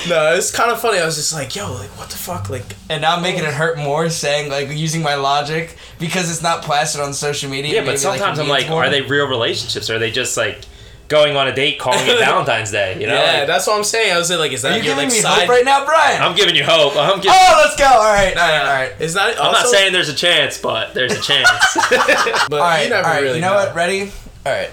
no, 0.09 0.33
it's 0.35 0.51
kind 0.51 0.71
of 0.71 0.79
funny. 0.81 0.97
I 0.99 1.05
was 1.05 1.15
just 1.15 1.33
like, 1.33 1.55
yo, 1.55 1.71
like, 1.73 1.89
what 1.97 2.09
the 2.09 2.17
fuck? 2.17 2.49
Like, 2.49 2.63
And 2.89 3.01
now 3.01 3.15
I'm 3.15 3.21
making 3.21 3.43
it 3.43 3.53
hurt 3.53 3.77
more, 3.77 4.09
saying 4.09 4.49
like 4.49 4.69
using 4.69 5.01
my 5.03 5.15
logic 5.15 5.75
because 5.99 6.31
it's 6.31 6.41
not 6.41 6.63
plastered 6.63 7.01
on 7.01 7.13
social 7.13 7.49
media. 7.49 7.75
yeah, 7.75 7.85
but 7.85 7.99
sometimes 7.99 8.39
it 8.39 8.43
I'm 8.43 8.47
like, 8.49 8.69
more. 8.69 8.83
are 8.83 8.89
they 8.89 9.01
real 9.01 9.27
relationships? 9.27 9.89
Or 9.89 9.95
are 9.95 9.99
they 9.99 10.11
just 10.11 10.35
like 10.37 10.61
going 11.09 11.35
on 11.35 11.47
a 11.47 11.53
date, 11.53 11.77
calling 11.79 12.07
it 12.07 12.17
Valentine's 12.19 12.71
Day? 12.71 12.99
You 13.01 13.07
know, 13.07 13.15
yeah, 13.15 13.39
Like, 13.39 13.47
that's 13.47 13.67
what 13.67 13.77
I'm 13.77 13.83
saying. 13.83 14.13
I 14.13 14.17
was 14.17 14.29
like, 14.31 14.53
is 14.53 14.61
that 14.61 14.71
Are 14.71 14.77
you 14.77 14.83
your 14.83 14.95
giving 14.95 15.09
like 15.09 15.13
me 15.13 15.19
side? 15.19 15.39
hope 15.41 15.49
right 15.49 15.65
now, 15.65 15.83
Brian? 15.85 16.21
I'm 16.21 16.35
giving 16.35 16.55
you 16.55 16.63
hope. 16.63 16.95
I'm 16.95 17.17
giving. 17.17 17.31
oh, 17.33 17.61
let's 17.65 17.75
go. 17.75 17.85
All 17.85 18.13
right, 18.13 18.35
all 18.37 18.47
right, 18.47 18.59
all 18.61 18.73
right. 18.73 18.93
It's 18.99 19.15
not. 19.15 19.35
I'm 19.37 19.51
not 19.51 19.67
saying 19.67 19.91
there's 19.91 20.07
a 20.09 20.15
chance, 20.15 20.57
but 20.57 20.93
there's 20.93 21.11
a 21.11 21.21
chance. 21.21 21.49
but 21.89 22.53
All 22.53 22.59
right, 22.59 22.83
you 22.85 22.89
never 22.89 23.05
all 23.05 23.13
right. 23.13 23.21
really 23.21 23.35
you 23.35 23.41
know, 23.41 23.55
what? 23.55 23.75
Ready? 23.75 24.11
All 24.45 24.53
right. 24.53 24.69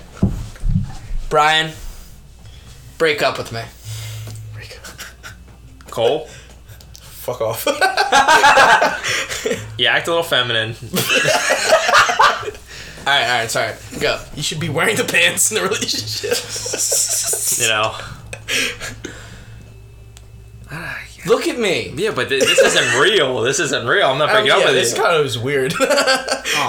Brian, 1.29 1.73
break 2.99 3.23
up 3.23 3.39
with 3.39 3.51
me. 3.53 3.63
Break 4.55 4.79
up. 4.79 5.91
Cole, 5.91 6.29
Fuck 7.01 7.41
off. 7.41 7.67
you 9.79 9.87
act 9.87 10.07
a 10.07 10.11
little 10.11 10.23
feminine. 10.23 10.77
All 13.07 13.13
right, 13.13 13.23
all 13.23 13.39
right. 13.39 13.51
Sorry. 13.51 13.75
Go. 14.01 14.21
you 14.35 14.43
should 14.43 14.59
be 14.59 14.69
wearing 14.69 14.97
the 14.97 15.05
pants 15.05 15.53
in 15.53 15.57
the 15.57 15.63
relationship. 15.63 16.37
You 17.63 17.69
know. 17.69 17.95
Ah, 20.69 21.07
Look 21.27 21.49
at 21.49 21.59
me. 21.59 21.93
Yeah, 21.97 22.13
but 22.13 22.29
th- 22.29 22.43
this 22.43 22.59
isn't 22.59 23.01
real. 23.01 23.41
This 23.41 23.59
isn't 23.59 23.87
real. 23.87 24.09
I'm 24.09 24.19
not 24.19 24.31
breaking 24.31 24.53
oh, 24.53 24.55
up 24.55 24.61
yeah, 24.61 24.67
with 24.67 24.75
this 24.75 24.97
you. 24.97 25.03
kind 25.03 25.17
of 25.17 25.25
was 25.25 25.39
weird. 25.39 25.73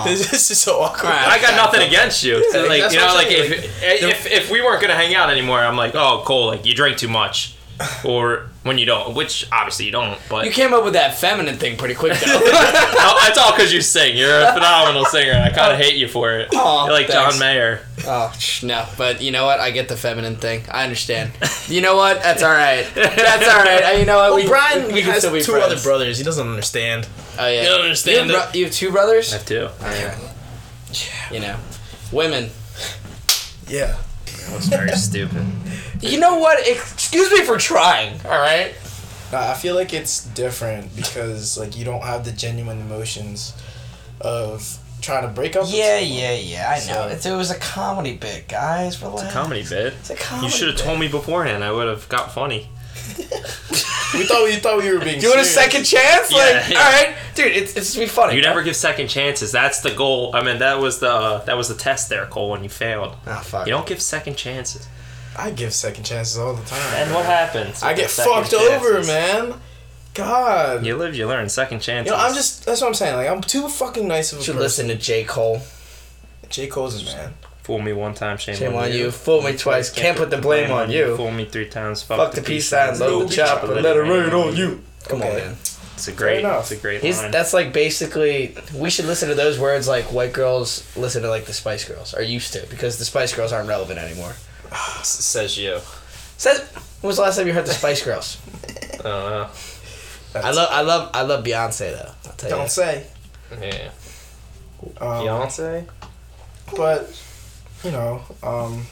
this, 0.04 0.32
this 0.32 0.52
is 0.52 0.60
so 0.60 0.82
awkward. 0.82 1.10
Alright. 1.10 1.28
I 1.28 1.42
got 1.42 1.56
nothing 1.56 1.88
against 1.88 2.24
you. 2.24 2.52
So, 2.52 2.66
like 2.66 2.82
that's 2.82 2.94
you 2.94 3.00
know, 3.00 3.08
what 3.08 3.26
I'm 3.26 3.32
like 3.32 3.36
saying, 3.36 3.52
if, 3.54 4.04
if 4.04 4.32
if 4.32 4.52
we 4.52 4.62
weren't 4.62 4.82
gonna 4.82 4.96
hang 4.96 5.16
out 5.16 5.30
anymore, 5.30 5.60
I'm 5.60 5.78
like, 5.78 5.96
oh, 5.96 6.24
Cole, 6.26 6.48
like 6.48 6.66
you 6.66 6.74
drink 6.74 6.98
too 6.98 7.08
much, 7.08 7.56
or 8.04 8.48
when 8.64 8.78
you 8.78 8.86
don't, 8.86 9.16
which 9.16 9.48
obviously 9.52 9.86
you 9.86 9.92
don't. 9.92 10.18
But 10.30 10.46
You 10.46 10.52
came 10.52 10.74
up 10.74 10.84
with 10.84 10.94
that 10.94 11.16
feminine 11.18 11.58
thing 11.58 11.78
pretty 11.78 11.94
quick 11.96 12.14
though. 12.20 12.40
Oh, 13.00 13.20
that's 13.24 13.38
all 13.38 13.52
because 13.52 13.72
you 13.72 13.82
sing. 13.82 14.18
You're 14.18 14.42
a 14.42 14.52
phenomenal 14.54 15.06
singer, 15.06 15.32
and 15.32 15.44
I 15.44 15.50
kind 15.52 15.72
of 15.72 15.80
hate 15.80 15.96
you 15.96 16.08
for 16.08 16.34
it. 16.40 16.50
Aw, 16.54 16.86
You're 16.86 16.94
like 16.94 17.08
thanks. 17.08 17.38
John 17.38 17.40
Mayer. 17.40 17.82
oh 18.06 18.34
sh- 18.38 18.64
no, 18.64 18.86
but 18.98 19.22
you 19.22 19.32
know 19.32 19.46
what? 19.46 19.60
I 19.60 19.72
get 19.72 19.88
the 19.88 19.96
feminine 19.96 20.36
thing. 20.36 20.64
I 20.70 20.84
understand. 20.84 21.32
You 21.68 21.82
know 21.82 21.96
what? 21.96 22.22
That's 22.24 22.44
all 22.44 22.52
right. 22.52 22.86
That's 22.96 23.48
all 23.48 23.64
right. 23.64 23.84
Uh, 23.96 23.98
You 24.00 24.06
know 24.06 24.18
what? 24.18 24.34
Well, 24.34 24.48
Brian 24.48 24.88
we 24.94 25.02
can 25.02 25.12
has 25.12 25.20
still 25.20 25.34
be 25.34 25.42
two 25.42 25.52
friends. 25.54 25.66
other 25.72 25.82
brothers. 25.82 26.18
He 26.18 26.24
doesn't 26.24 26.48
understand. 26.48 27.08
Oh 27.40 27.48
yeah. 27.48 27.62
You 27.64 27.68
don't 27.70 27.82
understand 27.82 28.30
You 28.30 28.36
have, 28.36 28.52
bro- 28.52 28.60
you 28.60 28.66
have 28.66 28.74
two 28.74 28.92
brothers. 28.92 29.34
I 29.34 29.38
have 29.38 29.46
two. 29.46 29.70
You 31.34 31.40
know, 31.42 31.56
women. 32.12 32.50
Yeah. 33.68 33.96
That 34.48 34.56
was 34.56 34.68
very 34.68 34.92
stupid. 34.92 35.46
You 36.02 36.20
know 36.20 36.38
what? 36.40 36.68
Excuse 36.68 37.32
me 37.32 37.42
for 37.44 37.58
trying. 37.58 38.20
All 38.26 38.32
right. 38.40 38.74
I 39.34 39.54
feel 39.56 39.76
like 39.76 39.94
it's 39.94 40.24
different 40.26 40.96
because 40.96 41.58
like 41.58 41.78
you 41.78 41.84
don't 41.86 42.04
have 42.04 42.24
the 42.26 42.32
genuine 42.32 42.80
emotions 42.80 43.54
of 44.22 44.78
trying 45.02 45.24
to 45.24 45.28
break 45.28 45.56
up. 45.56 45.66
Yeah, 45.68 46.00
someone. 46.00 46.18
yeah, 46.18 46.34
yeah. 46.34 46.70
I 46.70 46.80
know. 46.88 46.94
So- 46.94 47.08
It's, 47.10 47.26
it 47.26 47.36
was 47.36 47.52
a 47.52 47.60
comedy 47.60 48.16
bit, 48.16 48.48
guys. 48.48 49.02
Relax. 49.02 49.32
Comedy 49.34 49.64
bit. 49.68 49.94
It's 50.00 50.10
a 50.10 50.16
comedy. 50.16 50.46
You 50.48 50.52
should 50.52 50.70
have 50.70 50.78
told 50.78 51.00
me 51.00 51.08
beforehand. 51.08 51.64
I 51.64 51.72
would 51.72 51.88
have 51.88 52.08
got 52.10 52.34
funny. 52.34 52.70
We 54.14 54.24
thought 54.26 54.44
we 54.46 54.56
thought 54.56 54.78
we 54.82 54.92
were 54.92 55.00
being. 55.04 55.20
Do 55.20 55.28
you 55.28 55.30
want 55.34 55.42
a 55.42 55.46
second 55.46 55.84
chance? 55.84 56.32
Yeah, 56.32 56.38
like, 56.38 56.70
yeah. 56.70 56.78
all 56.80 56.92
right, 56.92 57.16
dude. 57.36 57.48
It's 57.56 57.76
it's 57.76 57.94
to 57.94 58.00
be 58.00 58.06
funny. 58.06 58.36
You 58.36 58.42
never 58.42 58.64
give 58.64 58.76
second 58.76 59.08
chances. 59.10 59.52
That's 59.52 59.82
the 59.82 59.92
goal. 59.94 60.32
I 60.34 60.42
mean, 60.44 60.60
that 60.60 60.80
was 60.80 61.00
the 61.00 61.40
that 61.46 61.58
was 61.58 61.68
the 61.68 61.76
test 61.76 62.10
there, 62.10 62.26
Cole. 62.28 62.50
When 62.52 62.64
you 62.64 62.70
failed, 62.70 63.16
Ah, 63.28 63.42
fuck. 63.44 63.68
you 63.68 63.72
don't 63.74 63.86
give 63.86 64.02
second 64.02 64.36
chances. 64.38 64.88
I 65.38 65.52
give 65.52 65.74
second 65.74 66.04
chances 66.04 66.38
all 66.38 66.54
the 66.54 66.66
time. 66.66 66.94
And 66.96 67.14
what 67.14 67.26
happens? 67.26 67.84
I 67.84 67.94
get 67.94 68.04
the 68.06 68.10
second 68.10 68.44
fucked 68.46 68.54
over, 68.54 69.04
man. 69.04 69.54
God. 70.14 70.86
You 70.86 70.96
live, 70.98 71.16
you 71.16 71.28
learn. 71.28 71.48
Second 71.50 71.80
chances. 71.82 72.12
You 72.12 72.18
know, 72.18 72.24
I'm 72.24 72.34
just. 72.34 72.66
That's 72.66 72.82
what 72.82 72.88
I'm 72.88 72.94
saying. 72.96 73.16
Like, 73.16 73.30
I'm 73.30 73.42
too 73.42 73.68
fucking 73.70 74.08
nice 74.08 74.34
of 74.34 74.40
a 74.40 74.42
should 74.44 74.54
person. 74.56 74.64
listen 74.64 74.88
to 74.88 74.96
J 74.96 75.24
Cole. 75.24 75.62
J 76.50 76.68
Cole's 76.68 77.02
a 77.02 77.06
man. 77.18 77.34
fool 77.62 77.80
me 77.80 77.94
one 77.94 78.14
time, 78.16 78.38
shame, 78.38 78.56
Shame 78.56 78.74
on 78.74 78.92
you. 78.92 79.12
Fool 79.12 79.42
me 79.44 79.56
twice. 79.56 79.92
Can't 79.92 80.18
put 80.18 80.30
the 80.32 80.38
blame 80.40 80.72
on 80.72 80.90
you. 80.90 81.16
Fool 81.16 81.32
me 81.32 81.46
three 81.46 81.68
times. 81.70 82.02
Fuck, 82.02 82.18
Fuck 82.18 82.34
the 82.34 82.42
peace 82.42 82.70
sign. 82.70 82.98
Load 82.98 83.30
the 83.30 83.36
chopper. 83.36 83.68
Let 83.68 83.96
it 83.96 84.00
rain 84.00 84.32
on 84.32 84.56
you. 84.56 84.82
Come 85.08 85.22
on, 85.22 85.30
man. 85.30 85.56
It's 85.94 86.08
a 86.08 86.12
great. 86.12 86.40
enough. 86.40 86.72
It's 86.72 86.80
a 86.80 86.82
great 86.82 87.02
He's 87.02 87.20
line. 87.22 87.32
that's 87.32 87.54
like 87.54 87.74
basically 87.74 88.56
we 88.76 88.90
should 88.92 89.06
listen 89.06 89.30
to 89.30 89.36
those 89.36 89.58
words 89.60 89.88
like 89.88 90.06
white 90.06 90.32
girls 90.32 90.86
listen 90.96 91.24
to 91.24 91.30
like 91.30 91.46
the 91.46 91.54
Spice 91.54 91.86
Girls 91.86 92.14
are 92.14 92.22
used 92.22 92.54
to 92.54 92.66
because 92.70 93.00
the 93.00 93.06
Spice 93.06 93.36
Girls 93.36 93.52
aren't 93.52 93.68
relevant 93.68 93.98
anymore. 94.00 94.34
says 95.04 95.58
you. 95.58 95.80
Says 96.38 96.60
when 97.02 97.08
was 97.10 97.18
the 97.18 97.24
last 97.24 97.38
time 97.38 97.48
you 97.48 97.54
heard 97.54 97.66
the 97.66 97.74
Spice 97.74 98.04
Girls? 98.06 98.38
I 99.00 99.04
don't 99.04 99.04
know. 99.04 99.50
I 100.36 100.52
love 100.52 100.70
I 100.72 100.82
love 100.82 101.10
I 101.14 101.22
love 101.24 101.44
Beyonce 101.44 101.92
though. 101.92 102.12
I'll 102.30 102.36
tell 102.36 102.50
you. 102.50 102.56
Don't 102.56 102.70
say. 102.70 103.08
Yeah. 103.60 103.90
Um, 105.00 105.24
Beyonce. 105.24 105.88
But 106.76 107.22
you 107.84 107.92
know, 107.92 108.22
um, 108.44 108.86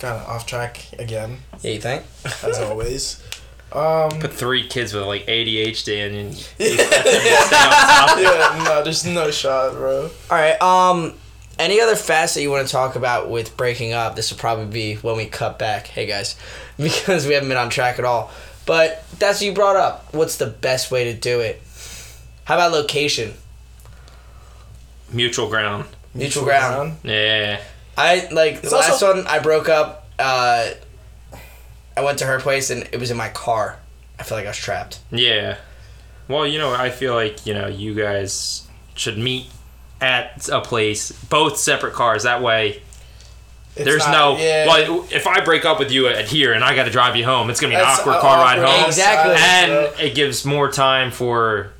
kind 0.00 0.16
of 0.20 0.28
off 0.28 0.46
track 0.46 0.86
again 0.98 1.38
Yeah, 1.60 1.72
you 1.72 1.80
think? 1.80 2.04
as 2.42 2.58
always. 2.60 3.22
Um, 3.70 4.08
Put 4.20 4.32
three 4.32 4.66
kids 4.66 4.94
with 4.94 5.04
like 5.04 5.26
ADHD 5.26 6.06
in 6.06 6.14
and 6.14 6.34
yeah, 6.58 8.62
no, 8.64 8.82
there's 8.82 9.04
no 9.04 9.30
shot, 9.30 9.74
bro. 9.74 10.04
All 10.04 10.10
right. 10.30 10.60
Um, 10.62 11.12
any 11.58 11.80
other 11.80 11.96
facts 11.96 12.34
that 12.34 12.42
you 12.42 12.50
want 12.50 12.66
to 12.66 12.72
talk 12.72 12.96
about 12.96 13.30
with 13.30 13.56
breaking 13.56 13.92
up? 13.92 14.16
This 14.16 14.30
will 14.30 14.38
probably 14.38 14.66
be 14.66 14.94
when 14.96 15.16
we 15.16 15.26
cut 15.26 15.58
back. 15.58 15.86
Hey 15.86 16.06
guys, 16.06 16.36
because 16.76 17.26
we 17.26 17.34
haven't 17.34 17.48
been 17.48 17.58
on 17.58 17.70
track 17.70 17.98
at 17.98 18.04
all. 18.04 18.30
But 18.66 19.02
that's 19.18 19.40
what 19.40 19.46
you 19.46 19.52
brought 19.52 19.76
up. 19.76 20.12
What's 20.12 20.36
the 20.36 20.46
best 20.46 20.90
way 20.90 21.04
to 21.04 21.14
do 21.14 21.40
it? 21.40 21.62
How 22.44 22.54
about 22.56 22.72
location? 22.72 23.34
mutual 25.10 25.48
ground. 25.48 25.86
Mutual 26.14 26.44
ground. 26.44 26.96
Yeah. 27.02 27.60
I 27.96 28.28
like 28.30 28.60
the 28.62 28.70
last 28.70 28.90
also- 28.90 29.14
one. 29.16 29.26
I 29.26 29.38
broke 29.38 29.68
up. 29.68 30.06
Uh, 30.18 30.70
I 31.96 32.00
went 32.02 32.18
to 32.18 32.26
her 32.26 32.38
place 32.40 32.70
and 32.70 32.88
it 32.92 33.00
was 33.00 33.10
in 33.10 33.16
my 33.16 33.28
car. 33.30 33.78
I 34.18 34.22
feel 34.22 34.36
like 34.36 34.46
I 34.46 34.50
was 34.50 34.56
trapped. 34.58 34.98
Yeah. 35.10 35.56
Well, 36.28 36.46
you 36.46 36.58
know, 36.58 36.72
I 36.74 36.90
feel 36.90 37.14
like, 37.14 37.46
you 37.46 37.54
know, 37.54 37.68
you 37.68 37.94
guys 37.94 38.66
should 38.94 39.16
meet 39.18 39.46
at 40.00 40.48
a 40.48 40.60
place, 40.60 41.10
both 41.12 41.58
separate 41.58 41.94
cars. 41.94 42.22
That 42.24 42.42
way, 42.42 42.82
It's 43.76 43.84
there's 43.84 44.06
not- 44.06 44.12
no. 44.12 44.36
yeah. 44.38 44.66
Well, 44.66 45.06
if 45.10 45.26
I 45.26 45.40
break 45.40 45.64
up 45.64 45.78
with 45.78 45.90
you 45.90 46.08
at 46.08 46.26
here 46.28 46.52
and 46.52 46.62
I 46.64 46.74
got 46.76 46.84
to 46.84 46.90
drive 46.90 47.16
you 47.16 47.24
home, 47.24 47.50
it's 47.50 47.60
going 47.60 47.70
to 47.72 47.76
be 47.76 47.80
an 47.80 47.86
That's 47.86 48.00
awkward 48.00 48.16
a- 48.16 48.20
car 48.20 48.38
ride 48.38 48.58
home. 48.58 48.86
Exactly. 48.86 49.34
And 49.38 49.70
bro. 49.70 50.04
it 50.06 50.14
gives 50.14 50.44
more 50.44 50.70
time 50.70 51.10
for. 51.10 51.72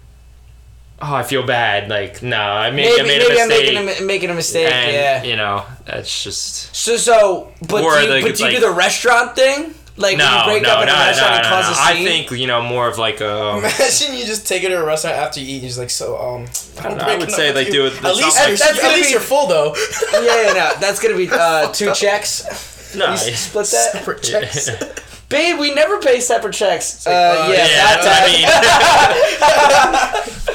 Oh, 1.01 1.15
I 1.15 1.23
feel 1.23 1.45
bad. 1.47 1.89
Like, 1.89 2.25
no, 2.25 2.37
I 2.41 2.73
made, 2.73 2.87
Maybe, 2.87 3.01
I 3.01 3.03
made 3.05 3.19
maybe 3.19 3.37
a 3.39 3.43
I'm 3.43 3.49
mistake. 3.49 3.75
making 3.75 4.03
a, 4.03 4.07
making 4.07 4.31
a 4.31 4.35
mistake. 4.35 4.73
and, 4.73 4.93
yeah. 4.93 5.23
you 5.23 5.37
know, 5.37 5.65
that's 5.85 6.25
just. 6.25 6.75
So 6.75 6.97
so, 6.97 7.53
but 7.69 7.85
Or 7.85 7.95
do 8.01 8.03
you, 8.05 8.11
like 8.11 8.23
but 8.23 8.31
it's 8.33 8.41
do 8.41 8.47
you 8.47 8.55
do 8.55 8.61
the 8.61 8.73
restaurant 8.73 9.37
thing? 9.37 9.75
Like 9.99 10.17
No, 10.17 10.25
when 10.25 10.39
you 10.39 10.45
break 10.53 10.63
no, 10.63 10.69
up 10.71 10.77
no, 10.79 10.83
in 10.85 10.89
a 10.89 10.93
no, 10.93 10.99
restaurant 10.99 11.31
no, 11.31 11.37
and 11.37 11.43
no, 11.43 11.49
cause 11.51 11.67
no. 11.67 11.73
a 11.83 11.87
I 11.87 11.93
scene. 11.95 12.05
think 12.07 12.31
you 12.41 12.47
know 12.47 12.63
more 12.63 12.87
of 12.89 12.97
like 12.99 13.21
a. 13.21 13.59
Imagine 13.59 14.15
you 14.15 14.25
just 14.25 14.47
take 14.47 14.63
it 14.63 14.69
to 14.69 14.81
a 14.81 14.85
restaurant 14.87 15.17
after 15.17 15.41
you 15.41 15.47
eat. 15.47 15.53
and 15.55 15.63
You're 15.63 15.69
just 15.71 15.79
like, 15.79 15.91
so 15.91 16.17
um. 16.17 16.47
I'm 16.81 16.97
I 17.01 17.17
would 17.17 17.31
say, 17.33 17.49
with 17.49 17.57
like, 17.57 17.71
do 17.73 17.87
it- 17.87 17.95
At 18.05 18.15
least 18.17 18.37
like- 18.39 18.51
That's 18.57 18.63
at 18.63 18.77
gonna 18.81 18.95
least 18.95 19.09
be- 19.09 19.13
you're 19.13 19.21
full 19.21 19.49
though. 19.49 19.75
yeah, 20.13 20.43
yeah, 20.47 20.53
no, 20.53 20.71
that's 20.81 21.01
gonna 21.03 21.17
be 21.17 21.29
uh, 21.31 21.73
two 21.73 21.93
checks. 21.95 22.95
no, 22.97 23.11
You 23.11 23.17
split 23.17 23.67
that, 23.67 23.93
Separate 23.93 24.23
checks. 24.23 24.71
babe. 25.29 25.59
We 25.59 25.75
never 25.75 25.99
pay 26.01 26.21
separate 26.21 26.55
checks. 26.55 27.05
Uh, 27.07 27.11
uh, 27.11 27.49
yeah, 27.53 27.67
yeah, 27.67 27.97
that 28.03 28.25
I 28.25 28.29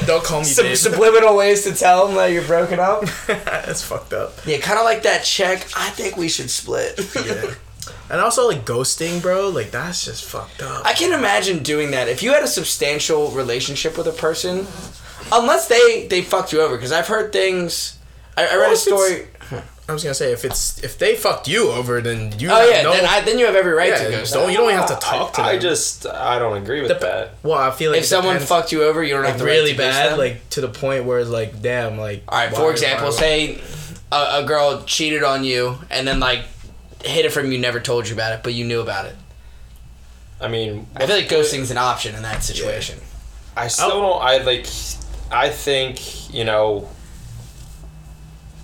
Don't 0.06 0.24
call 0.24 0.40
me 0.40 0.44
Sub- 0.46 0.64
babe. 0.64 0.76
subliminal 0.76 1.36
ways 1.36 1.62
to 1.64 1.74
tell 1.74 2.06
them 2.06 2.16
that 2.16 2.32
you're 2.32 2.46
broken 2.46 2.80
up. 2.80 3.04
That's 3.26 3.82
fucked 3.82 4.12
up. 4.14 4.32
Yeah, 4.46 4.58
kind 4.58 4.78
of 4.78 4.84
like 4.84 5.02
that 5.04 5.24
check. 5.24 5.66
I 5.76 5.90
think 5.90 6.16
we 6.16 6.28
should 6.28 6.50
split. 6.50 6.98
Yeah. 7.14 7.54
And 8.10 8.20
also 8.20 8.46
like 8.46 8.64
ghosting, 8.66 9.22
bro. 9.22 9.48
Like 9.48 9.70
that's 9.70 10.04
just 10.04 10.24
fucked 10.24 10.62
up. 10.62 10.84
I 10.84 10.92
can 10.92 11.12
imagine 11.12 11.62
doing 11.62 11.90
that 11.92 12.08
if 12.08 12.22
you 12.22 12.32
had 12.32 12.42
a 12.42 12.46
substantial 12.48 13.30
relationship 13.30 13.96
with 13.96 14.06
a 14.06 14.12
person, 14.12 14.66
unless 15.32 15.68
they 15.68 16.06
they 16.08 16.22
fucked 16.22 16.52
you 16.52 16.60
over. 16.60 16.76
Because 16.76 16.92
I've 16.92 17.06
heard 17.08 17.32
things. 17.32 17.98
I, 18.36 18.46
I 18.46 18.56
read 18.56 18.72
a 18.72 18.76
story. 18.76 19.28
I 19.86 19.92
was 19.92 20.02
gonna 20.02 20.14
say 20.14 20.32
if 20.32 20.46
it's 20.46 20.82
if 20.82 20.98
they 20.98 21.14
fucked 21.14 21.46
you 21.46 21.70
over, 21.70 22.00
then 22.00 22.38
you. 22.38 22.50
Oh 22.50 22.54
have 22.54 22.70
yeah, 22.70 22.82
no, 22.82 22.92
then, 22.92 23.04
I, 23.04 23.20
then 23.20 23.38
you 23.38 23.44
have 23.44 23.54
every 23.54 23.72
right 23.72 23.90
yeah, 23.90 24.04
to 24.04 24.10
ghost. 24.10 24.32
don't 24.32 24.44
them. 24.44 24.50
you 24.52 24.56
don't 24.56 24.70
even 24.70 24.80
have 24.80 24.88
to 24.98 25.06
talk 25.06 25.32
to 25.34 25.42
them. 25.42 25.46
I 25.50 25.58
just 25.58 26.06
I 26.06 26.38
don't 26.38 26.56
agree 26.56 26.80
with 26.80 26.88
Dep- 26.90 27.00
that. 27.02 27.34
Well, 27.42 27.58
I 27.58 27.70
feel 27.70 27.90
like 27.90 28.00
If 28.00 28.06
someone 28.06 28.34
depends, 28.34 28.48
fucked 28.48 28.72
you 28.72 28.82
over, 28.84 29.02
you 29.02 29.12
don't 29.12 29.24
like 29.24 29.32
have 29.32 29.38
the 29.40 29.44
really 29.44 29.72
right 29.72 29.76
to 29.76 29.76
bad, 29.82 30.10
them. 30.12 30.18
like 30.18 30.48
to 30.50 30.62
the 30.62 30.68
point 30.68 31.04
where 31.04 31.18
it's 31.18 31.28
like, 31.28 31.60
damn, 31.60 31.98
like. 31.98 32.22
All 32.28 32.38
right, 32.38 32.50
why- 32.50 32.58
for 32.58 32.70
example, 32.70 33.08
why- 33.08 33.14
say 33.14 33.60
a, 34.10 34.42
a 34.42 34.44
girl 34.46 34.84
cheated 34.84 35.22
on 35.22 35.44
you 35.44 35.76
and 35.90 36.08
then 36.08 36.18
like 36.18 36.44
hid 37.04 37.26
it 37.26 37.32
from 37.32 37.52
you, 37.52 37.58
never 37.58 37.80
told 37.80 38.08
you 38.08 38.14
about 38.14 38.32
it, 38.32 38.42
but 38.42 38.54
you 38.54 38.64
knew 38.64 38.80
about 38.80 39.06
it. 39.06 39.16
I 40.40 40.48
mean, 40.48 40.86
I 40.96 41.06
feel 41.06 41.16
like 41.16 41.28
ghosting's 41.28 41.70
an 41.70 41.78
option 41.78 42.14
in 42.14 42.22
that 42.22 42.42
situation. 42.42 42.98
I 43.56 43.68
still 43.68 44.00
don't. 44.00 44.22
I 44.22 44.38
like. 44.38 44.66
I 45.30 45.48
think 45.48 46.32
you 46.32 46.44
know. 46.44 46.88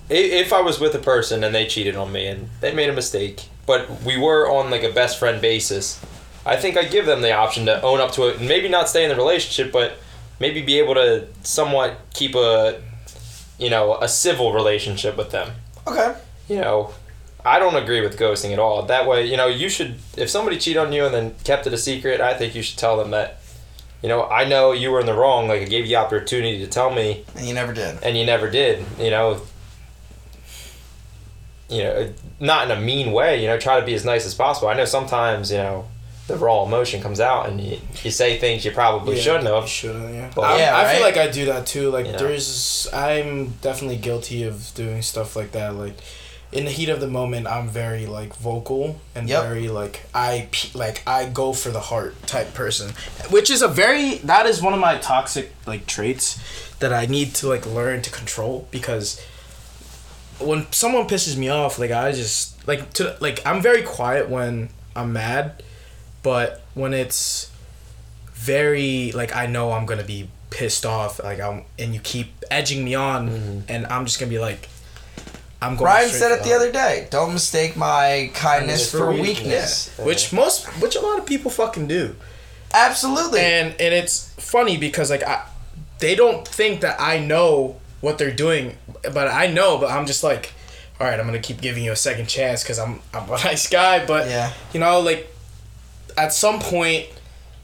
If 0.09 0.51
I 0.51 0.59
was 0.59 0.77
with 0.77 0.93
a 0.93 0.99
person 0.99 1.41
and 1.45 1.55
they 1.55 1.65
cheated 1.65 1.95
on 1.95 2.11
me 2.11 2.27
and 2.27 2.49
they 2.59 2.73
made 2.73 2.89
a 2.89 2.93
mistake, 2.93 3.45
but 3.65 4.01
we 4.03 4.17
were 4.17 4.49
on 4.51 4.69
like 4.69 4.83
a 4.83 4.91
best 4.91 5.17
friend 5.17 5.41
basis, 5.41 6.03
I 6.45 6.57
think 6.57 6.75
I 6.75 6.83
give 6.83 7.05
them 7.05 7.21
the 7.21 7.31
option 7.31 7.65
to 7.67 7.81
own 7.81 8.01
up 8.01 8.11
to 8.13 8.27
it 8.27 8.39
and 8.39 8.47
maybe 8.47 8.67
not 8.67 8.89
stay 8.89 9.03
in 9.03 9.09
the 9.09 9.15
relationship, 9.15 9.71
but 9.71 9.93
maybe 10.37 10.61
be 10.61 10.79
able 10.79 10.95
to 10.95 11.27
somewhat 11.43 11.97
keep 12.13 12.35
a, 12.35 12.81
you 13.57 13.69
know, 13.69 13.95
a 14.01 14.09
civil 14.09 14.51
relationship 14.51 15.15
with 15.15 15.31
them. 15.31 15.51
Okay. 15.87 16.13
you 16.49 16.57
know, 16.57 16.93
I 17.45 17.59
don't 17.59 17.75
agree 17.75 18.01
with 18.01 18.17
ghosting 18.19 18.51
at 18.53 18.59
all. 18.59 18.83
That 18.83 19.07
way, 19.07 19.25
you 19.25 19.37
know, 19.37 19.47
you 19.47 19.69
should 19.69 19.95
if 20.17 20.29
somebody 20.29 20.57
cheated 20.57 20.81
on 20.81 20.91
you 20.93 21.05
and 21.05 21.13
then 21.13 21.35
kept 21.43 21.67
it 21.67 21.73
a 21.73 21.77
secret, 21.77 22.21
I 22.21 22.33
think 22.35 22.53
you 22.55 22.61
should 22.61 22.77
tell 22.77 22.97
them 22.97 23.11
that, 23.11 23.39
you 24.01 24.09
know, 24.09 24.25
I 24.27 24.45
know 24.45 24.71
you 24.71 24.91
were 24.91 24.99
in 24.99 25.05
the 25.05 25.13
wrong. 25.13 25.47
Like 25.47 25.61
I 25.61 25.65
gave 25.65 25.81
you 25.85 25.89
the 25.89 25.95
opportunity 25.97 26.59
to 26.59 26.67
tell 26.67 26.91
me, 26.93 27.23
And 27.35 27.47
you 27.47 27.53
never 27.53 27.73
did. 27.73 28.01
and 28.03 28.17
you 28.17 28.25
never 28.25 28.49
did. 28.49 28.85
You 28.99 29.09
know. 29.09 29.41
You 31.69 31.83
know, 31.83 31.91
uh, 31.93 32.07
not 32.39 32.69
in 32.69 32.77
a 32.77 32.81
mean 32.81 33.13
way. 33.13 33.41
You 33.41 33.47
know, 33.47 33.57
try 33.57 33.79
to 33.79 33.85
be 33.85 33.93
as 33.93 34.03
nice 34.03 34.25
as 34.25 34.33
possible. 34.35 34.67
I 34.67 34.73
know 34.73 34.83
sometimes, 34.85 35.51
you 35.51 35.57
know, 35.57 35.85
the 36.27 36.35
raw 36.35 36.65
emotion 36.65 37.01
comes 37.01 37.21
out, 37.21 37.47
and 37.47 37.61
you, 37.61 37.77
you 38.03 38.11
say 38.11 38.37
things 38.37 38.65
you 38.65 38.71
probably 38.71 39.15
Yeah, 39.15 39.21
shouldn't 39.21 39.45
have. 39.47 39.69
Shouldn't, 39.69 40.13
yeah. 40.13 40.31
But- 40.35 40.41
I, 40.41 40.57
Yeah, 40.59 40.77
I 40.77 40.93
feel 40.93 41.01
like 41.01 41.15
I 41.17 41.29
do 41.29 41.45
that 41.45 41.65
too. 41.65 41.89
Like 41.89 42.07
You 42.07 42.11
know? 42.11 42.17
there's, 42.17 42.89
I'm 42.93 43.51
definitely 43.61 43.97
guilty 43.97 44.43
of 44.43 44.71
doing 44.75 45.01
stuff 45.01 45.35
like 45.37 45.53
that. 45.53 45.75
Like 45.75 45.95
in 46.51 46.65
the 46.65 46.71
heat 46.71 46.89
of 46.89 46.99
the 46.99 47.07
moment, 47.07 47.47
I'm 47.47 47.69
very 47.69 48.05
like 48.05 48.35
vocal 48.35 48.99
and 49.15 49.29
Yep. 49.29 49.43
very 49.43 49.69
like 49.69 50.05
I 50.13 50.49
like 50.73 51.01
I 51.07 51.29
go 51.29 51.53
for 51.53 51.69
the 51.69 51.79
heart 51.79 52.21
type 52.27 52.53
person, 52.53 52.91
which 53.29 53.49
is 53.49 53.61
a 53.61 53.67
very 53.67 54.15
that 54.19 54.45
is 54.45 54.61
one 54.61 54.73
of 54.73 54.79
my 54.79 54.97
toxic 54.97 55.53
like 55.65 55.85
traits 55.85 56.39
that 56.79 56.91
I 56.91 57.05
need 57.05 57.33
to 57.35 57.47
like 57.47 57.65
learn 57.65 58.01
to 58.01 58.09
control 58.11 58.67
because 58.71 59.21
when 60.39 60.69
someone 60.71 61.07
pisses 61.07 61.37
me 61.37 61.49
off, 61.49 61.79
like 61.79 61.91
I 61.91 62.11
just 62.11 62.67
like 62.67 62.93
to 62.93 63.15
like 63.21 63.45
I'm 63.45 63.61
very 63.61 63.83
quiet 63.83 64.29
when 64.29 64.69
I'm 64.95 65.13
mad, 65.13 65.63
but 66.23 66.61
when 66.73 66.93
it's 66.93 67.49
very 68.33 69.11
like 69.13 69.35
I 69.35 69.45
know 69.45 69.71
I'm 69.71 69.85
gonna 69.85 70.03
be 70.03 70.29
pissed 70.49 70.85
off, 70.85 71.23
like 71.23 71.39
I'm 71.39 71.63
and 71.79 71.93
you 71.93 71.99
keep 72.01 72.27
edging 72.49 72.83
me 72.83 72.95
on, 72.95 73.29
mm-hmm. 73.29 73.59
and 73.69 73.85
I'm 73.87 74.05
just 74.05 74.19
gonna 74.19 74.29
be 74.29 74.39
like, 74.39 74.67
I'm 75.61 75.75
going. 75.75 75.85
Ryan 75.85 76.07
straight 76.07 76.19
said 76.19 76.31
it 76.31 76.43
the 76.43 76.49
the 76.49 76.55
other 76.55 76.71
day. 76.71 77.07
Don't 77.11 77.33
mistake 77.33 77.75
my 77.77 78.31
kindness 78.33 78.91
For 78.91 78.97
for 78.97 79.11
weakness. 79.11 79.35
weakness. 79.37 79.95
heart. 79.95 80.07
which 80.07 80.33
most 80.33 80.67
which 80.81 80.95
a 80.95 81.01
lot 81.01 81.19
of 81.19 81.25
people 81.25 81.51
fucking 81.51 81.87
do, 81.87 82.15
Absolutely. 82.73 83.41
and 83.41 83.69
and 83.79 83.93
it's 83.93 84.33
funny 84.37 84.77
because 84.77 85.09
like 85.09 85.23
I, 85.23 85.45
they 85.99 86.15
don't 86.15 86.47
think 86.47 86.81
that 86.81 86.99
I 86.99 87.19
know 87.19 87.77
what 88.01 88.17
they're 88.17 88.33
doing, 88.33 88.77
but 89.03 89.27
I 89.27 89.47
know, 89.47 89.77
but 89.77 89.89
I'm 89.91 90.05
just 90.05 90.23
like. 90.23 90.53
All 90.99 91.07
right, 91.07 91.19
I'm 91.19 91.25
gonna 91.25 91.39
keep 91.39 91.61
giving 91.61 91.83
you 91.83 91.91
a 91.91 91.95
second 91.95 92.27
chance 92.27 92.61
because 92.61 92.77
I'm 92.77 92.99
I'm 93.11 93.27
a 93.27 93.31
nice 93.43 93.67
guy, 93.67 94.05
but 94.05 94.29
yeah. 94.29 94.53
you 94.71 94.79
know, 94.79 94.99
like 94.99 95.33
at 96.15 96.31
some 96.31 96.59
point, 96.59 97.07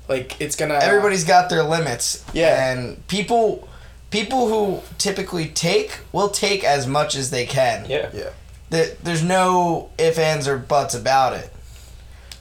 like 0.09 0.41
it's 0.41 0.55
gonna 0.55 0.73
Everybody's 0.81 1.23
got 1.23 1.47
their 1.47 1.61
limits. 1.61 2.25
Yeah. 2.33 2.71
And 2.71 3.05
people 3.07 3.69
people 4.11 4.47
who 4.47 4.81
typically 4.97 5.47
take 5.47 5.99
will 6.11 6.29
take 6.29 6.63
as 6.63 6.87
much 6.87 7.15
as 7.15 7.29
they 7.29 7.45
can. 7.45 7.85
Yeah. 7.89 8.09
Yeah. 8.13 8.29
There- 8.69 8.95
There's 9.03 9.23
no 9.23 9.89
ifs, 9.97 10.17
ands, 10.17 10.47
or 10.47 10.57
buts 10.57 10.93
about 10.93 11.33
it. 11.33 11.51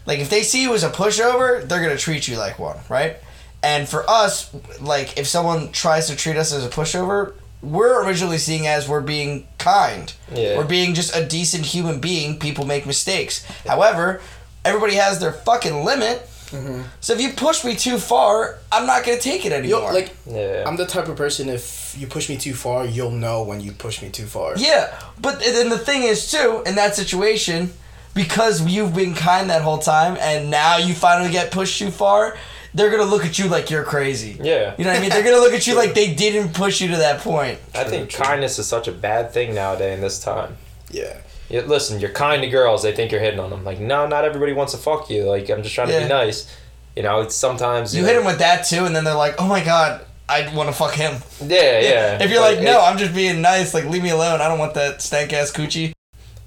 Like 0.06 0.20
if 0.20 0.30
they 0.30 0.42
see 0.42 0.62
you 0.62 0.74
as 0.74 0.84
a 0.84 0.90
pushover, 0.90 1.66
they're 1.66 1.82
gonna 1.82 1.96
treat 1.96 2.28
you 2.28 2.36
like 2.36 2.58
one, 2.58 2.78
right? 2.88 3.16
And 3.62 3.88
for 3.88 4.08
us, 4.08 4.50
like 4.80 5.18
if 5.18 5.26
someone 5.26 5.72
tries 5.72 6.06
to 6.08 6.14
treat 6.16 6.36
us 6.36 6.52
as 6.52 6.64
a 6.64 6.68
pushover, 6.68 7.32
we're 7.62 8.04
originally 8.06 8.38
seeing 8.38 8.66
as 8.68 8.88
we're 8.88 9.00
being 9.00 9.48
kind. 9.58 10.12
Yeah. 10.32 10.56
We're 10.56 10.64
being 10.66 10.94
just 10.94 11.16
a 11.16 11.24
decent 11.24 11.66
human 11.66 11.98
being. 11.98 12.38
People 12.38 12.64
make 12.66 12.86
mistakes. 12.86 13.44
However, 13.66 14.20
everybody 14.64 14.94
has 14.94 15.18
their 15.18 15.32
fucking 15.32 15.84
limit. 15.84 16.28
Mm-hmm. 16.50 16.82
So 17.00 17.12
if 17.14 17.20
you 17.20 17.30
push 17.30 17.64
me 17.64 17.74
too 17.74 17.98
far, 17.98 18.58
I'm 18.70 18.86
not 18.86 19.04
gonna 19.04 19.18
take 19.18 19.44
it 19.44 19.52
Yo, 19.52 19.58
anymore. 19.58 19.92
like 19.92 20.14
Yeah. 20.26 20.64
I'm 20.66 20.76
the 20.76 20.86
type 20.86 21.08
of 21.08 21.16
person 21.16 21.48
if 21.48 21.94
you 21.98 22.06
push 22.06 22.28
me 22.28 22.36
too 22.36 22.54
far, 22.54 22.84
you'll 22.86 23.10
know 23.10 23.42
when 23.42 23.60
you 23.60 23.72
push 23.72 24.02
me 24.02 24.10
too 24.10 24.26
far. 24.26 24.56
Yeah, 24.56 24.94
but 25.20 25.40
then 25.40 25.68
the 25.68 25.78
thing 25.78 26.02
is 26.02 26.30
too 26.30 26.62
in 26.66 26.74
that 26.76 26.94
situation, 26.94 27.72
because 28.14 28.66
you've 28.66 28.94
been 28.94 29.14
kind 29.14 29.50
that 29.50 29.62
whole 29.62 29.78
time, 29.78 30.16
and 30.20 30.50
now 30.50 30.76
you 30.78 30.94
finally 30.94 31.30
get 31.30 31.50
pushed 31.50 31.78
too 31.78 31.90
far, 31.90 32.36
they're 32.74 32.90
gonna 32.90 33.04
look 33.04 33.24
at 33.24 33.38
you 33.38 33.48
like 33.48 33.70
you're 33.70 33.84
crazy. 33.84 34.36
yeah. 34.40 34.74
You 34.78 34.84
know 34.84 34.90
what 34.90 34.98
I 34.98 35.00
mean? 35.00 35.10
They're 35.10 35.22
gonna 35.24 35.38
look 35.38 35.54
at 35.54 35.66
you 35.66 35.74
like 35.82 35.94
they 35.94 36.14
didn't 36.14 36.54
push 36.54 36.80
you 36.80 36.88
to 36.88 36.96
that 36.96 37.20
point. 37.20 37.58
I 37.74 37.84
think 37.84 38.12
kindness 38.12 38.58
is 38.58 38.66
such 38.66 38.86
a 38.88 38.92
bad 38.92 39.32
thing 39.32 39.54
nowadays 39.54 39.94
in 39.94 40.00
this 40.00 40.18
time. 40.22 40.56
Yeah. 40.90 41.16
Yeah, 41.48 41.62
listen, 41.62 42.00
you're 42.00 42.10
kind 42.10 42.42
to 42.42 42.48
girls. 42.48 42.82
They 42.82 42.92
think 42.92 43.12
you're 43.12 43.20
hitting 43.20 43.38
on 43.40 43.50
them. 43.50 43.64
Like, 43.64 43.78
no, 43.78 44.06
not 44.06 44.24
everybody 44.24 44.52
wants 44.52 44.72
to 44.72 44.78
fuck 44.78 45.08
you. 45.10 45.24
Like, 45.24 45.48
I'm 45.48 45.62
just 45.62 45.74
trying 45.74 45.88
to 45.88 45.98
be 46.00 46.08
nice. 46.08 46.52
You 46.96 47.02
know, 47.02 47.20
it's 47.20 47.34
sometimes 47.36 47.94
You 47.94 48.02
know, 48.02 48.08
hit 48.08 48.14
them 48.16 48.24
with 48.24 48.38
that 48.38 48.64
too, 48.66 48.84
and 48.84 48.96
then 48.96 49.04
they're 49.04 49.14
like, 49.14 49.34
"Oh 49.38 49.46
my 49.46 49.62
god, 49.62 50.04
I 50.28 50.52
want 50.54 50.68
to 50.70 50.74
fuck 50.74 50.94
him." 50.94 51.20
Yeah, 51.40 51.78
yeah. 51.80 52.22
If 52.22 52.30
you're 52.30 52.40
But 52.40 52.56
like, 52.56 52.64
"No, 52.64 52.80
I'm 52.80 52.96
just 52.98 53.14
being 53.14 53.42
nice. 53.42 53.74
Like, 53.74 53.84
leave 53.84 54.02
me 54.02 54.10
alone. 54.10 54.40
I 54.40 54.48
don't 54.48 54.58
want 54.58 54.74
that 54.74 55.02
stank 55.02 55.32
ass 55.32 55.52
coochie." 55.52 55.92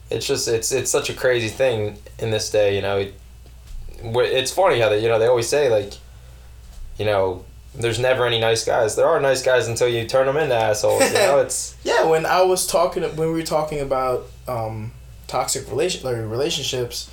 it's 0.09 0.25
just 0.25 0.47
it's 0.47 0.71
it's 0.71 0.89
such 0.89 1.09
a 1.11 1.13
crazy 1.13 1.49
thing 1.49 1.95
in 2.17 2.31
this 2.31 2.49
day. 2.49 2.75
You 2.75 2.81
know, 2.81 2.97
it, 2.97 3.13
it's 4.01 4.51
funny 4.51 4.79
how 4.79 4.89
they 4.89 5.01
you 5.01 5.07
know 5.07 5.19
they 5.19 5.27
always 5.27 5.47
say 5.47 5.69
like, 5.69 5.93
you 6.97 7.05
know, 7.05 7.45
there's 7.75 7.99
never 7.99 8.25
any 8.25 8.39
nice 8.39 8.65
guys. 8.65 8.95
There 8.95 9.05
are 9.05 9.19
nice 9.19 9.43
guys 9.43 9.67
until 9.67 9.87
you 9.87 10.07
turn 10.07 10.25
them 10.25 10.37
into 10.37 10.55
assholes. 10.55 11.03
You 11.03 11.13
know, 11.13 11.39
it's 11.45 11.75
Yeah, 11.83 12.05
when 12.05 12.25
I 12.25 12.41
was 12.41 12.65
talking 12.65 13.03
when 13.03 13.27
we 13.27 13.33
were 13.33 13.43
talking 13.43 13.79
about 13.81 14.25
um 14.49 14.91
toxic 15.27 15.69
relation 15.69 16.03
like 16.03 16.15
relationships 16.17 17.09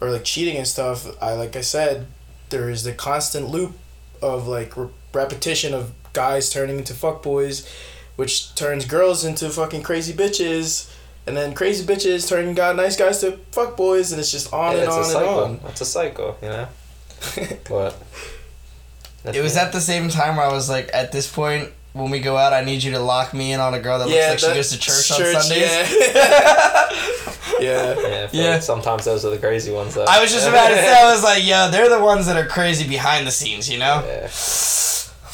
or 0.00 0.10
like 0.10 0.24
cheating 0.24 0.56
and 0.56 0.66
stuff, 0.66 1.06
I 1.20 1.32
like 1.34 1.56
I 1.56 1.62
said, 1.62 2.06
there 2.50 2.70
is 2.70 2.84
the 2.84 2.92
constant 2.92 3.48
loop 3.48 3.72
of 4.22 4.46
like 4.46 4.76
re- 4.76 4.88
repetition 5.12 5.74
of 5.74 5.92
guys 6.12 6.50
turning 6.50 6.78
into 6.78 6.94
fuckboys, 6.94 7.66
which 8.16 8.54
turns 8.54 8.84
girls 8.84 9.24
into 9.24 9.50
fucking 9.50 9.82
crazy 9.82 10.12
bitches. 10.12 10.92
And 11.28 11.36
then 11.36 11.54
crazy 11.54 11.84
bitches 11.84 12.28
turning 12.28 12.54
guy 12.54 12.72
nice 12.72 12.96
guys 12.96 13.20
to 13.22 13.32
fuckboys, 13.50 14.12
and 14.12 14.20
it's 14.20 14.30
just 14.30 14.52
on 14.52 14.76
yeah, 14.76 14.82
and 14.82 14.86
it's 14.88 14.96
a 14.96 15.00
on 15.00 15.04
cycle. 15.04 15.44
and 15.44 15.60
It's 15.70 15.80
a 15.80 15.84
cycle. 15.84 16.38
You 16.40 16.48
know, 16.48 16.68
but 17.68 17.96
It 19.34 19.42
was 19.42 19.56
at 19.56 19.72
the 19.72 19.80
same 19.80 20.08
time 20.08 20.36
where 20.36 20.46
I 20.46 20.52
was 20.52 20.68
like, 20.70 20.88
"At 20.94 21.10
this 21.10 21.26
point, 21.30 21.70
when 21.96 22.10
we 22.10 22.20
go 22.20 22.36
out, 22.36 22.52
I 22.52 22.62
need 22.62 22.82
you 22.82 22.92
to 22.92 22.98
lock 23.00 23.32
me 23.34 23.52
in 23.52 23.60
on 23.60 23.74
a 23.74 23.80
girl 23.80 23.98
that 23.98 24.06
on. 24.08 24.30
looks 24.30 24.42
like 24.42 24.50
she 24.50 24.56
goes 24.56 24.70
to 24.70 24.78
church, 24.78 25.10
on 25.12 25.42
Sundays." 25.42 25.70
Yeah. 27.58 27.94
yeah. 27.94 27.94
Yeah, 28.00 28.28
Yeah. 28.32 28.50
like 28.54 28.62
sometimes 28.62 29.04
those 29.06 29.24
are 29.24 29.30
the 29.30 29.38
crazy 29.38 29.72
ones. 29.72 29.94
Though. 29.94 30.04
I 30.06 30.20
was 30.20 30.30
just 30.30 30.46
about 30.46 30.68
to 30.68 30.74
say, 30.76 30.92
I 30.92 31.10
was 31.12 31.22
like, 31.24 31.42
yo, 31.46 31.70
they're 31.70 31.88
the 31.88 32.00
ones 32.04 32.26
that 32.26 32.36
are 32.36 32.46
crazy 32.46 32.86
behind 32.86 33.26
the 33.26 33.30
scenes, 33.30 33.70
you 33.70 33.78
know? 33.78 34.02
Yeah. 34.06 34.28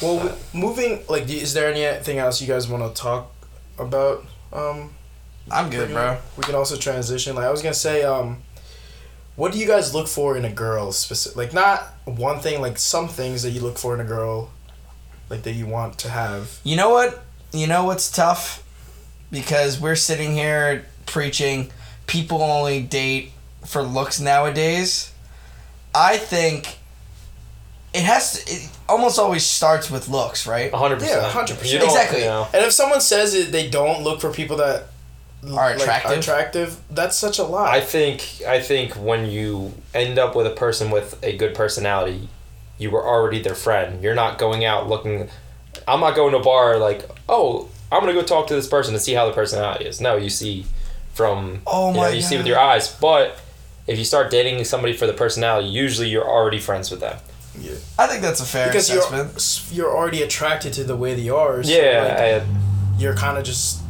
Well, 0.01 0.17
w- 0.19 0.35
moving 0.53 1.03
like, 1.09 1.29
is 1.29 1.53
there 1.55 1.73
anything 1.73 2.19
else 2.19 2.41
you 2.41 2.47
guys 2.47 2.69
want 2.69 2.95
to 2.95 3.01
talk 3.03 3.33
about? 3.79 4.25
Um, 4.53 4.91
I'm 5.51 5.69
good, 5.71 5.91
bro. 5.91 6.19
We 6.37 6.45
can 6.45 6.55
also 6.55 6.77
transition. 6.77 7.35
Like 7.35 7.47
I 7.47 7.51
was 7.51 7.63
gonna 7.63 7.75
say, 7.75 8.03
um, 8.05 8.39
what 9.35 9.51
do 9.53 9.59
you 9.59 9.67
guys 9.67 9.93
look 9.95 10.07
for 10.07 10.37
in 10.37 10.45
a 10.45 10.51
girl 10.53 10.93
specific? 10.93 11.37
Like 11.37 11.53
not 11.53 11.93
one 12.05 12.39
thing, 12.41 12.61
like 12.61 12.79
some 12.79 13.09
things 13.09 13.43
that 13.43 13.51
you 13.51 13.61
look 13.63 13.79
for 13.79 13.95
in 13.95 14.01
a 14.01 14.05
girl, 14.05 14.51
like 15.33 15.43
that 15.43 15.53
you 15.53 15.67
want 15.67 15.99
to 15.99 16.09
have. 16.09 16.59
You 16.63 16.77
know 16.77 16.91
what? 16.91 17.23
You 17.53 17.67
know 17.67 17.85
what's 17.85 18.11
tough? 18.11 18.63
Because 19.31 19.81
we're 19.81 19.97
sitting 19.97 20.33
here 20.35 20.85
preaching 21.07 21.71
people 22.07 22.43
only 22.43 22.83
date 22.83 23.33
for 23.67 23.83
looks 23.83 24.21
nowadays. 24.21 25.13
I 25.95 26.19
think 26.19 26.79
it 27.95 28.03
has 28.03 28.45
to, 28.45 28.53
it 28.53 28.71
almost 28.89 29.19
always 29.19 29.45
starts 29.45 29.91
with 29.91 30.09
looks, 30.09 30.47
right? 30.47 30.73
hundred 30.73 31.01
percent. 31.01 31.23
Yeah, 31.23 31.31
100%. 31.31 31.83
Exactly. 31.85 32.21
you 32.21 32.27
know. 32.27 32.47
And 32.53 32.65
if 32.65 32.73
someone 32.73 33.01
says 33.01 33.35
it, 33.35 33.53
they 33.53 33.69
don't 33.69 34.03
look 34.03 34.21
for 34.21 34.31
people 34.33 34.59
that 34.59 34.85
Are 35.45 35.51
like, 35.51 35.81
attractive? 35.81 36.19
attractive. 36.19 36.81
That's 36.91 37.17
such 37.17 37.39
a 37.39 37.45
lie. 37.45 37.71
I 37.77 37.81
think 37.81 38.43
I 38.47 38.61
think 38.61 38.93
when 38.95 39.27
you 39.31 39.73
end 39.95 40.19
up 40.19 40.35
with 40.37 40.47
a 40.47 40.51
person 40.51 40.91
with 40.91 41.19
a 41.23 41.37
good 41.37 41.55
personality, 41.55 42.29
you 42.83 42.91
were 42.91 43.07
already 43.07 43.41
their 43.41 43.55
friend. 43.55 44.03
You're 44.03 44.15
not 44.15 44.39
going 44.39 44.65
out 44.65 44.89
looking. 44.89 45.29
I'm 45.89 46.01
not 46.01 46.15
going 46.15 46.33
to 46.33 46.39
a 46.39 46.43
bar 46.43 46.79
like, 46.79 47.09
oh, 47.29 47.69
I'm 47.91 48.01
gonna 48.01 48.13
go 48.13 48.23
talk 48.23 48.47
to 48.49 48.55
this 48.55 48.67
person 48.69 48.93
to 48.95 49.01
see 49.01 49.15
how 49.15 49.27
the 49.27 49.33
personality 49.33 49.85
is. 49.87 50.01
No, 50.01 50.17
you 50.17 50.29
see 50.31 50.67
from 51.15 51.61
Oh 51.67 51.89
you 51.89 51.95
know, 51.95 52.01
my 52.03 52.09
you 52.11 52.23
see 52.23 52.37
with 52.37 52.47
your 52.47 52.59
eyes. 52.59 52.89
But 52.95 53.39
if 53.87 53.99
you 53.99 54.05
start 54.05 54.31
dating 54.31 54.65
somebody 54.65 54.93
for 54.95 55.07
the 55.07 55.13
personality, 55.13 55.69
usually 55.69 56.09
you're 56.09 56.29
already 56.29 56.59
friends 56.59 56.91
with 56.91 57.01
them. 57.01 57.19
yeah. 57.59 57.73
I 57.99 58.07
think 58.07 58.23
that's 58.23 58.41
a 58.41 58.45
fair 58.47 58.67
because 58.69 58.89
assessment. 58.89 59.69
you're 59.77 59.87
you're 59.89 59.97
already 59.97 60.23
attracted 60.23 60.73
to 60.75 60.85
the 60.85 60.97
way 60.97 61.15
they 61.15 61.29
are. 61.29 61.63
So 61.63 61.71
Yeah, 61.71 62.03
like, 62.03 62.19
I- 62.19 62.33
uh, 62.35 62.45
you're 62.99 63.15
kind 63.15 63.37
of 63.39 63.45
just. 63.45 63.82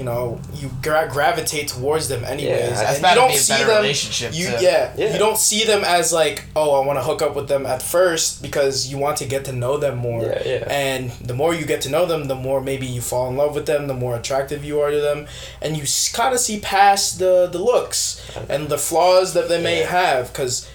You 0.00 0.06
know, 0.06 0.40
you 0.54 0.70
gra- 0.82 1.10
gravitate 1.12 1.68
towards 1.68 2.08
them 2.08 2.24
anyways, 2.24 2.48
Yeah, 2.58 2.68
and 2.94 3.04
that's 3.04 3.14
you 3.14 3.20
don't 3.20 3.28
be 3.28 3.34
a 3.34 3.38
see 3.38 3.62
them. 3.64 3.68
relationship, 3.82 4.30
You 4.32 4.46
too. 4.46 4.64
yeah, 4.64 4.92
Yeah. 4.96 5.12
you 5.12 5.18
don't 5.18 5.36
see 5.36 5.64
them 5.64 5.84
as 5.84 6.10
like, 6.10 6.44
oh, 6.56 6.80
I 6.80 6.86
want 6.86 6.98
to 6.98 7.02
hook 7.02 7.20
up 7.20 7.36
with 7.36 7.48
them 7.48 7.66
at 7.66 7.82
first 7.82 8.40
because 8.40 8.86
you 8.90 8.96
want 8.96 9.18
to 9.18 9.26
get 9.26 9.44
to 9.44 9.52
know 9.52 9.76
them 9.76 9.98
more. 9.98 10.22
Yeah, 10.22 10.42
yeah. 10.42 10.64
And 10.70 11.10
the 11.20 11.34
more 11.34 11.54
you 11.54 11.66
get 11.66 11.82
to 11.82 11.90
know 11.90 12.06
them, 12.06 12.28
the 12.28 12.34
more 12.34 12.62
maybe 12.62 12.86
you 12.86 13.02
fall 13.02 13.28
in 13.28 13.36
love 13.36 13.54
with 13.54 13.66
them, 13.66 13.88
the 13.88 13.94
more 14.04 14.16
attractive 14.16 14.64
you 14.64 14.80
are 14.80 14.90
to 14.90 15.00
them, 15.02 15.26
and 15.60 15.76
you 15.76 15.84
kind 16.14 16.32
of 16.34 16.40
see 16.40 16.58
past 16.60 17.18
the 17.18 17.46
the 17.52 17.58
looks 17.58 18.22
and 18.48 18.70
the 18.70 18.78
flaws 18.78 19.34
that 19.34 19.50
they 19.50 19.60
may 19.62 19.80
Yeah. 19.80 19.90
have 20.00 20.32
because 20.32 20.66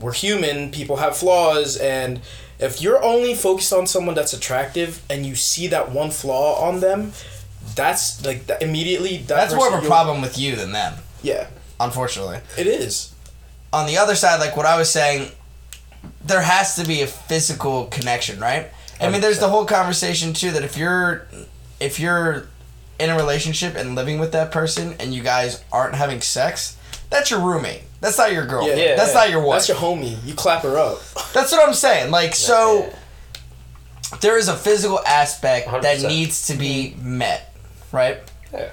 we're 0.00 0.12
human. 0.26 0.72
People 0.72 0.96
have 0.96 1.16
flaws, 1.16 1.76
and 1.76 2.20
if 2.58 2.82
you're 2.82 3.00
only 3.04 3.32
focused 3.34 3.72
on 3.72 3.86
someone 3.86 4.16
that's 4.16 4.32
attractive 4.32 5.02
and 5.08 5.24
you 5.24 5.36
see 5.36 5.68
that 5.68 5.92
one 5.92 6.10
flaw 6.10 6.54
on 6.68 6.80
them, 6.80 7.12
that's 7.76 8.24
like 8.24 8.46
that 8.46 8.62
immediately. 8.62 9.18
That 9.18 9.28
That's 9.36 9.54
more 9.54 9.72
of 9.72 9.82
a 9.82 9.86
problem 9.86 10.20
with 10.20 10.38
you 10.38 10.56
than 10.56 10.72
them, 10.72 10.94
Yeah, 11.22 11.46
unfortunately. 11.78 12.40
it 12.58 12.66
is. 12.66 13.12
on 13.72 13.86
the 13.86 13.96
other 13.98 14.14
side, 14.14 14.40
like 14.40 14.56
what 14.56 14.66
I 14.66 14.76
was 14.76 14.90
saying, 14.90 15.30
there 16.24 16.42
has 16.42 16.74
to 16.76 16.84
be 16.86 17.02
a 17.02 17.06
physical 17.06 17.86
connection, 17.86 18.40
right? 18.40 18.68
I 19.00 19.08
mean, 19.08 19.20
there's 19.22 19.38
the 19.38 19.48
whole 19.48 19.64
conversation 19.64 20.32
too 20.34 20.50
that 20.50 20.62
if 20.64 20.76
you're 20.76 21.26
if 21.78 21.98
you're 21.98 22.48
in 22.98 23.08
a 23.08 23.16
relationship 23.16 23.74
and 23.76 23.94
living 23.94 24.18
with 24.18 24.32
that 24.32 24.50
person 24.52 24.94
and 25.00 25.14
you 25.14 25.22
guys 25.22 25.64
aren't 25.72 25.94
having 25.94 26.20
sex, 26.20 26.76
that's 27.08 27.30
your 27.30 27.40
roommate. 27.40 27.82
That's 28.02 28.18
not 28.18 28.32
your 28.32 28.46
girlfriend. 28.46 28.78
Yeah, 28.78 28.96
that's 28.96 29.14
yeah. 29.14 29.20
not 29.20 29.30
your 29.30 29.42
wife. 29.42 29.66
That's 29.66 29.68
your 29.68 29.78
homie. 29.78 30.16
You 30.26 30.34
clap 30.34 30.62
her 30.64 30.76
up. 30.78 31.00
That's 31.32 31.52
what 31.52 31.66
I'm 31.66 31.74
saying. 31.74 32.10
Like 32.10 32.34
so 32.34 32.86
Yeah. 34.12 34.18
there 34.20 34.36
is 34.38 34.48
a 34.48 34.56
physical 34.56 35.00
aspect 35.06 35.70
that 35.70 35.98
100%. 35.98 36.08
needs 36.08 36.46
to 36.48 36.54
be 36.54 36.94
met, 37.00 37.49
right? 37.92 38.18
Yeah. 38.52 38.70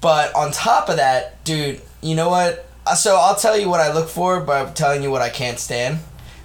But 0.00 0.34
on 0.34 0.52
top 0.52 0.88
of 0.88 0.96
that, 0.96 1.42
dude, 1.44 1.80
you 2.02 2.14
know 2.14 2.28
what? 2.28 2.66
Uh, 2.86 2.94
So 2.94 3.16
I'll 3.16 3.36
tell 3.36 3.56
you 3.58 3.68
what 3.68 3.80
I 3.80 3.92
look 3.92 4.08
for 4.08 4.40
by 4.40 4.64
telling 4.72 5.02
you 5.02 5.10
what 5.10 5.22
I 5.22 5.30
can't 5.30 5.58
stand. 5.58 5.98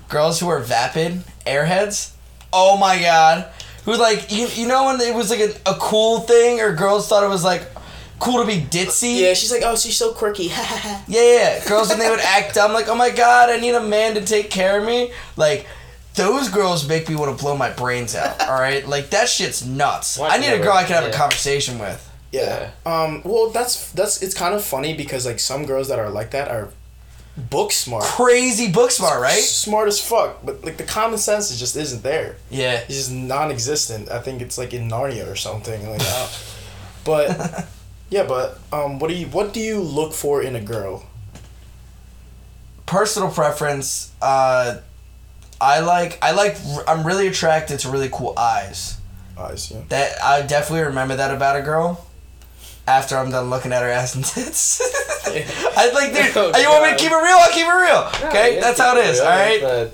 Girls 0.08 0.40
who 0.40 0.48
are 0.50 0.60
vapid, 0.60 1.24
airheads. 1.46 2.12
Oh 2.54 2.78
my 2.78 3.00
god. 3.00 3.48
Who 3.86 3.96
like 3.96 4.32
you, 4.32 4.48
you 4.48 4.68
know 4.68 4.86
when 4.86 5.00
it 5.02 5.14
was 5.14 5.30
like 5.30 5.40
a, 5.40 5.52
a 5.70 5.76
cool 5.76 6.20
thing 6.22 6.60
or 6.62 6.74
girls 6.74 7.08
thought 7.08 7.24
it 7.24 7.30
was 7.30 7.44
like 7.44 7.64
cool 8.20 8.40
to 8.42 8.48
be 8.48 8.60
ditzy? 8.62 9.20
Yeah, 9.22 9.34
she's 9.34 9.52
like, 9.52 9.62
oh, 9.66 9.76
she's 9.76 9.98
so 9.98 10.14
quirky. 10.14 10.44
Yeah, 10.50 11.02
yeah, 11.08 11.22
yeah. 11.58 11.68
Girls 11.68 11.90
when 11.90 12.00
they 12.00 12.10
would 12.10 12.20
act 12.20 12.56
dumb, 12.56 12.74
like, 12.74 12.88
oh 12.88 12.96
my 12.96 13.10
god, 13.10 13.50
I 13.50 13.58
need 13.58 13.76
a 13.76 13.82
man 13.84 14.16
to 14.16 14.26
take 14.26 14.50
care 14.50 14.80
of 14.80 14.86
me. 14.86 15.12
Like, 15.38 15.68
those 16.16 16.50
girls 16.50 16.88
make 16.88 17.08
me 17.08 17.16
want 17.16 17.36
to 17.38 17.42
blow 17.42 17.56
my 17.56 17.70
brains 17.70 18.16
out. 18.16 18.42
All 18.48 18.60
right, 18.60 18.86
like 18.88 19.10
that 19.12 19.30
shit's 19.30 19.66
nuts. 19.66 20.18
Why 20.18 20.30
I 20.30 20.38
need 20.38 20.52
a 20.52 20.60
girl 20.60 20.74
I 20.74 20.84
can 20.84 21.02
have 21.02 21.12
a 21.12 21.16
conversation 21.16 21.80
with. 21.80 22.06
yeah. 22.32 22.72
Um. 22.86 23.22
Well, 23.24 23.50
that's 23.50 23.92
that's 23.92 24.22
it's 24.22 24.34
kind 24.34 24.54
of 24.54 24.64
funny 24.64 24.94
because 24.96 25.26
like 25.26 25.40
some 25.40 25.66
girls 25.66 25.88
that 25.90 26.00
are 26.00 26.10
like 26.10 26.32
that 26.32 26.50
are 26.50 26.70
book 27.38 27.72
smart, 27.72 28.04
Crazy 28.04 28.70
book 28.70 28.92
smart, 28.92 29.22
right? 29.22 29.40
smart 29.40 29.88
as 29.88 30.00
fuck, 30.02 30.46
but 30.46 30.64
like 30.66 30.76
the 30.78 30.84
common 30.84 31.18
sense 31.18 31.52
is 31.52 31.60
just 31.60 31.76
isn't 31.78 32.04
there. 32.04 32.36
Yeah. 32.50 32.74
It's 32.80 32.96
just 32.96 33.12
non-existent. 33.14 34.10
I 34.12 34.20
think 34.20 34.42
it's 34.42 34.58
like 34.58 34.74
in 34.74 34.90
Narnia 34.90 35.32
or 35.32 35.38
something 35.38 35.90
like 35.90 36.00
that. 36.00 36.44
but 37.06 37.68
yeah, 38.10 38.26
but 38.26 38.60
um, 38.74 39.00
what 39.00 39.08
do 39.08 39.14
you 39.16 39.28
what 39.28 39.54
do 39.54 39.62
you 39.62 39.80
look 39.80 40.12
for 40.12 40.42
in 40.42 40.56
a 40.58 40.62
girl? 40.62 41.06
Personal 42.86 43.30
preference. 43.30 44.12
Uh, 44.22 44.80
I 45.62 45.80
like. 45.82 46.18
I 46.22 46.32
like. 46.32 46.58
I'm 46.88 47.06
really 47.06 47.28
attracted 47.28 47.80
to 47.80 47.90
really 47.90 48.10
cool 48.12 48.34
eyes. 48.38 48.98
Eyes, 49.38 49.72
yeah. 49.72 49.82
That 49.90 50.22
I 50.24 50.42
definitely 50.42 50.86
remember 50.86 51.16
that 51.18 51.34
about 51.34 51.56
a 51.56 51.62
girl. 51.62 52.06
After 52.88 53.18
I'm 53.18 53.30
done 53.30 53.50
looking 53.52 53.72
at 53.72 53.84
her 53.84 53.90
ass 53.90 54.16
and 54.16 54.26
tits, 54.26 54.82
I'd 55.78 55.94
like, 55.94 56.12
dude. 56.14 56.36
Oh, 56.36 56.58
you 56.58 56.70
want 56.70 56.86
me 56.86 56.92
to 56.92 56.98
keep 56.98 57.12
it 57.12 57.16
real? 57.16 57.38
I'll 57.38 57.52
keep 57.52 57.68
it 57.68 57.70
real. 57.70 58.30
Okay, 58.30 58.56
Yeah, 58.56 58.62
that's 58.62 58.80
how 58.80 58.98
it 58.98 59.06
is. 59.06 59.20
All 59.20 59.28
right. 59.28 59.62
Uh, 59.64 59.88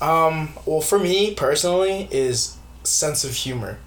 Um, 0.00 0.50
well, 0.66 0.80
for 0.80 0.98
me 0.98 1.34
personally, 1.34 2.08
is 2.10 2.56
sense 2.84 3.24
of 3.24 3.32
humor. 3.34 3.78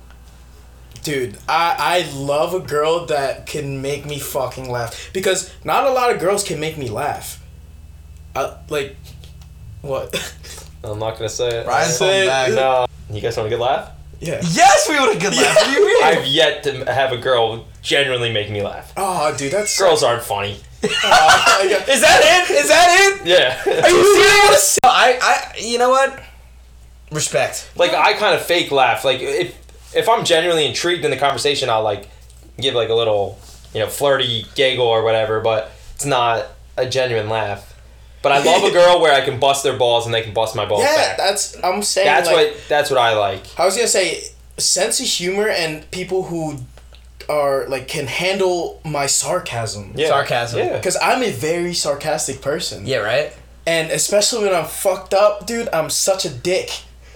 Dude, 1.04 1.38
I 1.48 1.76
I 2.08 2.12
love 2.16 2.54
a 2.54 2.60
girl 2.60 3.06
that 3.08 3.46
can 3.46 3.82
make 3.82 4.06
me 4.06 4.20
fucking 4.20 4.70
laugh 4.70 5.10
because 5.14 5.52
not 5.64 5.86
a 5.86 5.92
lot 5.92 6.12
of 6.12 6.20
girls 6.20 6.44
can 6.44 6.60
make 6.60 6.78
me 6.78 6.90
laugh. 6.90 7.42
Uh, 8.36 8.58
like, 8.70 8.96
what? 9.82 10.36
I'm 10.84 11.00
not 11.00 11.16
gonna 11.18 11.30
say 11.30 11.60
it. 11.60 11.66
Brian's 11.66 11.96
Say 11.98 12.28
back. 12.28 12.52
No. 12.52 12.86
You 13.10 13.22
guys 13.22 13.36
want 13.38 13.48
a 13.48 13.50
good 13.50 13.60
laugh? 13.60 13.92
yeah. 14.20 14.40
Yes, 14.52 14.88
we 14.90 15.00
would 15.00 15.14
have 15.14 15.22
good 15.22 15.36
laugh. 15.36 15.56
What 15.56 15.66
do 15.66 15.72
you 15.72 15.86
mean? 15.86 16.04
I've 16.04 16.26
yet 16.26 16.64
to 16.64 16.92
have 16.94 17.12
a 17.12 17.18
girl 17.18 17.66
genuinely 17.82 18.32
make 18.32 18.50
me 18.52 18.62
laugh. 18.62 18.92
Oh, 18.98 19.36
dude, 19.38 19.52
that's 19.54 19.78
Girls 19.80 20.04
aren't 20.04 20.24
funny. 20.24 20.58
Oh, 21.04 21.68
yeah. 21.70 21.84
Is 21.94 22.00
that 22.02 22.22
it? 22.50 22.56
Is 22.56 22.68
that 22.70 23.20
it? 23.22 23.28
Yeah. 23.28 23.62
Are 23.84 23.90
you 23.90 24.24
serious? 24.24 24.80
I, 24.84 25.20
I, 25.22 25.58
you 25.60 25.78
know 25.78 25.90
what? 25.90 26.22
Respect. 27.12 27.70
like 27.76 27.94
I 27.94 28.14
kind 28.14 28.36
of 28.36 28.42
fake 28.46 28.72
laugh. 28.72 29.04
Like 29.04 29.20
if 29.20 29.58
if 29.96 30.08
I'm 30.08 30.24
genuinely 30.24 30.66
intrigued 30.66 31.04
in 31.04 31.12
the 31.12 31.18
conversation, 31.18 31.70
I'll 31.70 31.82
like 31.84 32.08
give 32.60 32.76
like 32.76 32.90
a 32.90 32.94
little 32.94 33.40
you 33.74 33.80
know 33.80 33.88
flirty 33.88 34.46
giggle 34.56 34.86
or 34.86 35.04
whatever, 35.04 35.42
but 35.42 35.72
it's 35.96 36.06
not 36.06 36.46
a 36.78 36.88
genuine 36.88 37.28
laugh. 37.28 37.69
But 38.22 38.32
I 38.34 38.44
love 38.44 38.64
a 38.64 38.72
girl 38.72 39.00
where 39.02 39.14
I 39.14 39.24
can 39.26 39.40
bust 39.40 39.64
their 39.64 39.78
balls 39.78 40.06
and 40.06 40.14
they 40.14 40.22
can 40.22 40.34
bust 40.34 40.56
my 40.56 40.66
balls 40.66 40.84
Yeah, 40.84 40.96
back. 40.96 41.18
that's 41.18 41.56
I'm 41.64 41.82
saying. 41.84 42.06
That's 42.06 42.28
like, 42.28 42.36
what 42.52 42.62
that's 42.68 42.90
what 42.90 43.00
I 43.00 43.14
like. 43.18 43.44
I 43.60 43.66
was 43.66 43.76
gonna 43.76 43.88
say 43.88 44.24
sense 44.58 45.00
of 45.00 45.06
humor 45.06 45.48
and 45.48 45.90
people 45.92 46.24
who 46.24 46.58
are 47.30 47.68
like 47.68 47.88
can 47.88 48.08
handle 48.08 48.82
my 48.84 49.06
sarcasm. 49.06 49.94
Yeah. 49.96 50.08
Sarcasm. 50.10 50.60
Yeah. 50.60 50.78
Because 50.78 50.98
I'm 51.02 51.24
a 51.24 51.32
very 51.32 51.74
sarcastic 51.74 52.42
person. 52.42 52.86
Yeah, 52.86 52.98
right. 52.98 53.32
And 53.68 53.92
especially 53.92 54.46
when 54.46 54.56
I'm 54.56 54.66
fucked 54.66 55.14
up, 55.14 55.46
dude, 55.46 55.70
I'm 55.72 55.90
such 55.90 56.26
a 56.26 56.30
dick. 56.30 56.72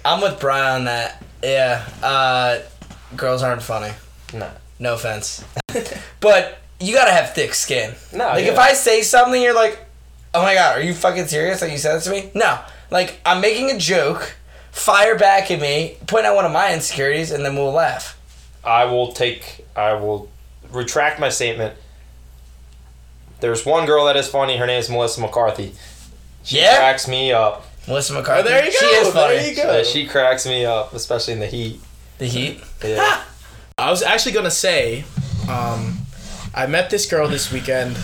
I'm 0.05 0.21
with 0.21 0.39
Brian 0.39 0.75
on 0.81 0.83
that. 0.85 1.23
Yeah. 1.41 1.83
Uh, 2.03 2.59
girls 3.17 3.41
aren't 3.41 3.63
funny. 3.63 3.91
No. 4.33 4.49
No 4.79 4.93
offense. 4.93 5.43
but 6.19 6.59
you 6.79 6.93
gotta 6.93 7.11
have 7.11 7.33
thick 7.33 7.53
skin. 7.53 7.95
No, 8.13 8.25
Like 8.27 8.45
if. 8.45 8.57
I 8.59 8.73
say 8.73 9.01
something, 9.01 9.41
you're 9.41 9.55
like, 9.55 9.79
"Oh 10.34 10.41
my 10.41 10.54
god, 10.54 10.78
are 10.78 10.82
you 10.82 10.93
fucking 10.93 11.28
serious? 11.28 11.62
Like 11.62 11.72
you 11.72 11.78
said 11.78 11.96
this 11.96 12.06
to 12.06 12.10
me?" 12.12 12.32
No. 12.34 12.60
Like 12.91 13.19
I'm 13.26 13.41
making 13.41 13.72
a 13.72 13.78
joke. 13.78 14.36
Fire 14.72 15.17
back 15.17 15.52
at 15.52 15.60
me. 15.62 15.98
Point 16.08 16.26
out 16.26 16.36
one 16.36 16.46
of 16.46 16.52
my 16.52 16.74
insecurities, 16.74 17.30
and 17.32 17.46
then 17.46 17.56
we'll 17.56 17.72
laugh. 17.72 18.17
I 18.63 18.86
will 18.86 19.12
take. 19.12 19.65
I 19.76 19.93
will 19.93 20.30
retract 20.72 21.19
my 21.19 21.30
statement. 21.30 21.76
There's 23.39 23.65
one 23.65 23.86
girl 23.86 24.06
that 24.06 24.15
is 24.15 24.28
funny. 24.28 24.58
Her 24.58 24.65
name 24.65 24.80
is 24.80 24.89
Melissa 24.89 25.22
McCarthy. 25.22 25.74
She 26.43 26.60
Yeah? 26.60 26.78
cracks 26.78 27.08
me 27.08 27.32
up. 27.32 27.65
Melissa 27.88 28.13
McCarthy. 28.13 28.39
Oh, 28.41 28.43
there 28.52 28.65
you 28.65 28.72
go. 28.72 28.78
She 28.78 28.86
is 28.86 29.13
funny. 29.13 29.36
there 29.36 29.50
you 29.50 29.56
go. 29.56 29.84
She 29.84 30.08
cracks 30.08 30.46
me 30.46 30.65
up, 30.65 30.93
especially 30.93 31.34
in 31.34 31.39
the 31.39 31.48
heat. 31.48 31.82
The 32.19 32.26
heat. 32.28 32.62
Yeah. 32.84 33.22
I 33.78 33.89
was 33.89 34.02
actually 34.02 34.32
gonna 34.32 34.52
say, 34.52 35.04
um, 35.50 36.00
I 36.56 36.65
met 36.67 36.89
this 36.89 37.06
girl 37.06 37.28
this 37.28 37.52
weekend. 37.52 37.98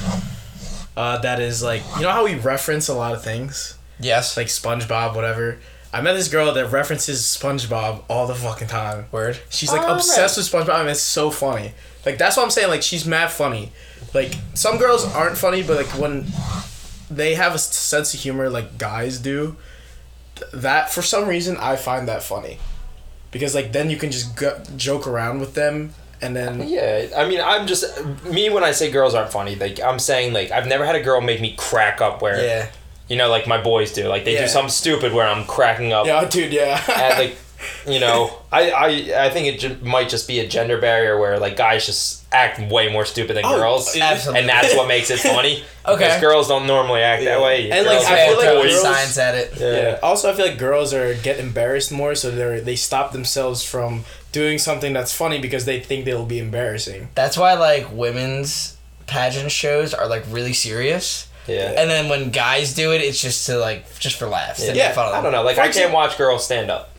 Uh, 1.00 1.18
that 1.20 1.40
is 1.40 1.64
like 1.64 1.82
you 1.96 2.02
know 2.04 2.12
how 2.12 2.26
we 2.26 2.36
reference 2.36 2.88
a 2.90 2.94
lot 2.94 3.14
of 3.14 3.24
things 3.24 3.78
Yes. 4.02 4.36
like 4.38 4.48
SpongeBob, 4.48 5.16
whatever. 5.16 5.58
I 5.94 6.02
met 6.02 6.14
this 6.14 6.28
girl 6.28 6.54
that 6.54 6.72
references 6.72 7.22
SpongeBob 7.22 8.04
all 8.10 8.28
the 8.28 8.36
fucking 8.36 8.68
time. 8.68 9.06
Word. 9.12 9.40
She's 9.50 9.72
like 9.72 9.82
Oh, 9.82 9.96
obsessed 9.96 10.38
with 10.38 10.46
SpongeBob, 10.52 10.82
and 10.82 10.90
it's 10.90 11.02
so 11.02 11.32
funny. 11.32 11.74
Like 12.06 12.18
that's 12.18 12.36
what 12.38 12.44
I'm 12.44 12.52
saying. 12.52 12.68
Like 12.70 12.84
she's 12.84 13.06
mad 13.06 13.32
funny. 13.32 13.72
Like 14.14 14.34
some 14.54 14.78
girls 14.78 15.06
aren't 15.06 15.38
funny, 15.38 15.64
but 15.64 15.78
like 15.78 15.88
when 16.00 16.26
they 17.10 17.36
have 17.36 17.56
a 17.56 17.60
sense 17.60 18.14
of 18.14 18.20
humor 18.20 18.50
like 18.50 18.78
guys 18.78 19.20
do. 19.20 19.56
Th- 20.36 20.52
That 20.52 20.92
for 20.92 21.02
some 21.02 21.28
reason 21.28 21.58
I 21.58 21.76
find 21.76 22.08
that 22.08 22.24
funny, 22.24 22.60
because 23.32 23.56
like 23.56 23.72
then 23.72 23.90
you 23.90 23.98
can 23.98 24.12
just 24.12 24.36
go- 24.36 24.62
joke 24.78 25.08
around 25.08 25.40
with 25.40 25.54
them 25.56 25.94
and 26.22 26.36
then 26.36 26.68
Yeah, 26.68 27.08
I 27.16 27.28
mean, 27.28 27.42
I'm 27.42 27.68
just 27.68 27.86
me 28.26 28.50
when 28.50 28.64
I 28.64 28.72
say 28.72 28.92
girls 28.92 29.14
aren't 29.16 29.32
funny. 29.32 29.56
Like 29.56 29.80
I'm 29.82 30.00
saying, 30.00 30.34
like 30.34 30.52
I've 30.52 30.68
never 30.68 30.86
had 30.86 30.96
a 30.96 31.02
girl 31.02 31.22
make 31.22 31.42
me 31.42 31.56
crack 31.58 32.02
up 32.02 32.22
where 32.22 32.44
Yeah. 32.44 32.68
you 33.08 33.16
know, 33.18 33.30
like 33.30 33.48
my 33.48 33.62
boys 33.62 33.92
do. 33.94 34.08
Like 34.08 34.26
they 34.26 34.34
Yeah. 34.34 34.42
do 34.42 34.48
something 34.48 34.70
stupid 34.70 35.14
where 35.14 35.28
I'm 35.28 35.46
cracking 35.46 35.94
up. 35.94 36.06
yeah, 36.06 36.26
dude, 36.26 36.52
yeah. 36.54 36.82
And 36.90 37.20
like, 37.20 37.36
you 37.88 38.00
know, 38.00 38.32
I 38.52 38.72
I 38.72 38.88
I 39.26 39.30
think 39.30 39.48
it 39.48 39.60
ju- 39.60 39.78
might 39.82 40.10
just 40.10 40.28
be 40.28 40.40
a 40.40 40.48
gender 40.48 40.78
barrier 40.80 41.20
where 41.20 41.40
like 41.40 41.56
guys 41.58 41.86
just 41.86 42.18
act 42.32 42.60
way 42.72 42.92
more 42.92 43.06
stupid 43.06 43.36
than 43.36 43.44
Oh, 43.46 43.58
girls, 43.58 43.96
absolutely. 43.98 44.42
and 44.42 44.50
that's 44.50 44.76
what 44.76 44.88
makes 44.88 45.10
it 45.10 45.20
funny. 45.20 45.64
Okay. 45.90 46.04
because 46.06 46.22
girls 46.22 46.48
don't 46.48 46.68
normally 46.68 47.02
act 47.02 47.24
that 47.24 47.42
way. 47.42 47.72
And, 47.72 47.84
Girls 47.84 48.04
like, 48.04 48.14
I 48.14 48.28
feel 48.28 48.38
like 48.38 48.48
toys. 48.48 48.72
girls- 48.74 48.82
science 48.84 49.18
at 49.18 49.34
it. 49.34 49.54
Yeah. 49.58 49.72
Yeah. 49.82 50.00
Also, 50.04 50.30
I 50.30 50.34
feel 50.36 50.46
like 50.46 50.60
girls 50.60 50.94
are 50.94 51.16
get 51.16 51.40
embarrassed 51.40 51.92
more, 51.92 52.14
so 52.14 52.30
they 52.30 52.60
they 52.60 52.76
stop 52.76 53.12
themselves 53.12 53.64
from 53.64 54.06
doing 54.32 54.58
something 54.58 54.94
that's 54.94 55.14
funny 55.14 55.40
because 55.40 55.66
they 55.66 55.80
think 55.80 56.06
they'll 56.06 56.26
be 56.26 56.40
embarrassing. 56.40 57.10
That's 57.16 57.38
why 57.38 57.54
like 57.54 57.88
women's 57.92 58.78
pageant 59.08 59.52
shows 59.52 59.94
are 59.94 60.08
like 60.08 60.24
really 60.30 60.54
serious. 60.54 61.28
Yeah. 61.48 61.74
And 61.78 61.90
then 61.90 62.10
when 62.10 62.30
guys 62.30 62.76
do 62.76 62.94
it, 62.94 63.02
it's 63.02 63.20
just 63.22 63.48
to 63.48 63.58
like 63.58 63.98
just 64.00 64.18
for 64.18 64.28
laughs. 64.28 64.68
and 64.68 64.78
Yeah, 64.78 64.92
fun 64.94 65.14
I 65.14 65.22
don't 65.22 65.32
know. 65.32 65.42
Like 65.44 65.56
For 65.56 65.62
I 65.62 65.66
can't 65.66 65.76
example- 65.78 65.96
watch 65.96 66.18
girls 66.18 66.46
stand 66.46 66.70
up. 66.70 66.92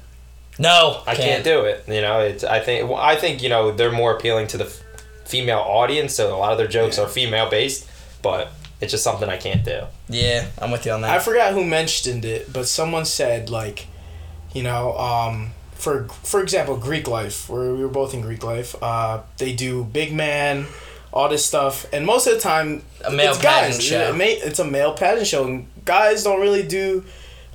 No, 0.59 1.03
I 1.07 1.14
can't. 1.14 1.43
do 1.45 1.61
it. 1.64 1.85
You 1.88 2.03
know, 2.03 2.21
it's. 2.21 2.45
I 2.45 2.61
think. 2.61 2.88
Well, 2.90 2.99
I 2.99 3.16
think 3.16 3.43
you 3.43 3.49
know 3.49 3.71
they're 3.71 3.93
more 3.93 4.14
appealing 4.14 4.47
to 4.49 4.59
the 4.59 4.64
f- 4.66 4.83
female 5.25 5.61
audience, 5.61 6.14
so 6.14 6.35
a 6.35 6.37
lot 6.37 6.53
of 6.53 6.59
their 6.59 6.66
jokes 6.66 6.99
Yeah. 6.99 7.05
are 7.05 7.09
female 7.09 7.49
based. 7.49 7.88
But 8.21 8.53
it's 8.81 8.90
just 8.90 9.03
something 9.05 9.29
I 9.29 9.38
can't 9.38 9.64
do. 9.64 9.85
Yeah, 10.11 10.47
I'm 10.59 10.71
with 10.71 10.85
you 10.85 10.93
on 10.93 11.01
that. 11.03 11.12
I 11.12 11.19
forgot 11.21 11.55
who 11.55 11.64
mentioned 11.64 12.25
it, 12.27 12.53
but 12.53 12.66
someone 12.69 13.07
said 13.07 13.49
like, 13.49 13.87
you 14.53 14.62
know, 14.62 14.99
um, 14.99 15.53
for 15.81 16.09
for 16.23 16.40
example, 16.43 16.77
Greek 16.77 17.09
life, 17.09 17.49
where 17.49 17.75
we 17.75 17.83
were 17.83 17.88
both 17.88 18.14
in 18.14 18.21
Greek 18.21 18.45
life, 18.45 18.75
uh, 18.83 19.23
they 19.38 19.53
do 19.53 19.85
big 19.85 20.12
man, 20.12 20.66
all 21.12 21.29
this 21.29 21.45
stuff, 21.45 21.87
and 21.93 22.07
most 22.07 22.27
of 22.27 22.35
the 22.35 22.40
time, 22.40 22.83
A 23.05 23.11
male 23.11 23.31
it's 23.33 23.43
guys. 23.43 23.77
pageant 23.79 23.83
show. 23.83 24.14
It's 24.47 24.59
a 24.59 24.64
male 24.64 24.93
pageant 24.95 25.27
show, 25.27 25.45
and 25.47 25.66
guys 25.85 26.23
don't 26.25 26.40
really 26.40 26.62
do, 26.62 27.05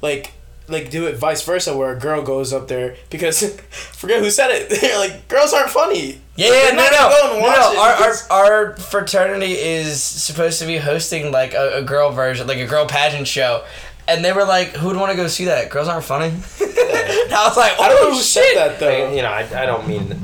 like. 0.01 0.31
Like 0.67 0.89
do 0.89 1.05
it 1.05 1.15
vice 1.17 1.43
versa, 1.43 1.77
where 1.77 1.91
a 1.95 1.99
girl 1.99 2.23
goes 2.23 2.51
up 2.51 2.67
there 2.67 2.95
because 3.11 3.55
forget 3.69 4.19
who 4.23 4.31
said 4.31 4.49
it. 4.49 4.67
They're 4.81 4.97
like 4.97 5.27
girls 5.27 5.53
aren't 5.53 5.69
funny. 5.69 6.19
Yeah, 6.37 6.47
yeah, 6.47 6.69
no, 6.71 6.87
no, 6.89 7.39
no, 7.39 7.39
no. 7.39 7.79
Our, 7.79 7.93
our, 7.93 8.15
our 8.31 8.77
fraternity 8.77 9.51
is 9.51 10.01
supposed 10.01 10.57
to 10.61 10.65
be 10.65 10.77
hosting 10.77 11.31
like 11.31 11.53
a, 11.53 11.77
a 11.77 11.81
girl 11.83 12.09
version, 12.09 12.47
like 12.47 12.57
a 12.57 12.65
girl 12.65 12.87
pageant 12.87 13.27
show, 13.27 13.63
and 14.07 14.23
they 14.23 14.31
were 14.33 14.45
like, 14.45 14.69
"Who 14.69 14.87
would 14.87 14.97
want 14.97 15.11
to 15.11 15.17
go 15.17 15.27
see 15.27 15.45
that? 15.45 15.69
Girls 15.69 15.87
aren't 15.87 16.05
funny." 16.05 16.27
and 16.29 17.33
I 17.33 17.45
was 17.47 17.57
like, 17.57 17.73
"Oh 17.79 17.83
I 17.83 17.89
don't 17.89 18.03
know 18.03 18.09
who 18.11 18.21
shit!" 18.21 18.43
said 18.43 18.55
that 18.55 18.79
though. 18.79 18.89
I, 19.09 19.13
you 19.13 19.21
know, 19.21 19.29
I, 19.29 19.63
I 19.63 19.65
don't 19.65 19.87
mean 19.87 20.17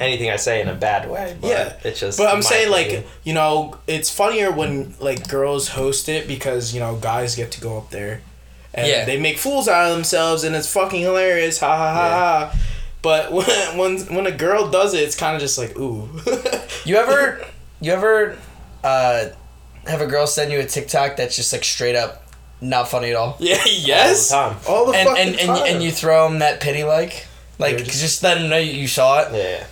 anything 0.00 0.30
I 0.30 0.36
say 0.36 0.60
in 0.60 0.68
a 0.68 0.74
bad 0.74 1.08
way. 1.08 1.36
But 1.40 1.48
Yeah. 1.48 1.76
it's 1.84 2.00
just. 2.00 2.18
But 2.18 2.34
I'm 2.34 2.42
saying 2.42 2.72
opinion. 2.72 3.02
like 3.02 3.10
you 3.24 3.34
know 3.34 3.78
it's 3.86 4.10
funnier 4.10 4.50
when 4.50 4.94
like 5.00 5.28
girls 5.28 5.68
host 5.68 6.08
it 6.08 6.26
because 6.26 6.74
you 6.74 6.80
know 6.80 6.96
guys 6.96 7.36
get 7.36 7.52
to 7.52 7.60
go 7.60 7.78
up 7.78 7.90
there, 7.90 8.22
and 8.74 8.86
Yeah. 8.88 9.04
they 9.04 9.18
make 9.20 9.38
fools 9.38 9.68
out 9.68 9.88
of 9.90 9.94
themselves 9.96 10.44
and 10.44 10.54
it's 10.56 10.72
fucking 10.72 11.00
hilarious, 11.02 11.58
ha 11.60 11.76
ha 11.76 11.92
ha 11.94 12.08
ha. 12.52 12.58
But 13.02 13.32
when 13.32 13.76
when 13.78 13.98
when 14.14 14.26
a 14.26 14.32
girl 14.32 14.68
does 14.70 14.94
it, 14.94 14.98
it's 15.02 15.16
kind 15.16 15.34
of 15.36 15.40
just 15.40 15.58
like 15.58 15.76
ooh. 15.78 16.08
You 16.84 16.96
ever, 16.96 17.44
you 17.80 17.92
ever, 17.92 18.36
uh, 18.82 19.26
have 19.86 20.00
a 20.00 20.06
girl 20.06 20.26
send 20.26 20.50
you 20.50 20.58
a 20.58 20.64
TikTok 20.64 21.16
that's 21.16 21.36
just 21.36 21.52
like 21.52 21.62
straight 21.62 21.94
up 21.94 22.24
not 22.62 22.88
funny 22.88 23.10
at 23.10 23.16
all, 23.16 23.36
yeah. 23.40 23.62
Yes. 23.66 24.32
All 24.32 24.48
the 24.48 24.54
time. 24.54 24.62
All 24.68 24.86
the 24.86 24.96
and 24.98 25.08
fucking 25.08 25.28
and, 25.28 25.38
and, 25.40 25.48
time. 25.48 25.66
and 25.74 25.82
you 25.82 25.90
throw 25.90 26.28
them 26.28 26.38
that 26.38 26.60
pity 26.60 26.84
like, 26.84 27.26
like 27.58 27.76
They're 27.76 27.84
just, 27.84 28.00
just- 28.00 28.22
let 28.22 28.38
them 28.38 28.48
know 28.48 28.56
you, 28.56 28.72
you 28.72 28.88
saw 28.88 29.20
it. 29.22 29.28
Yeah. 29.34 29.66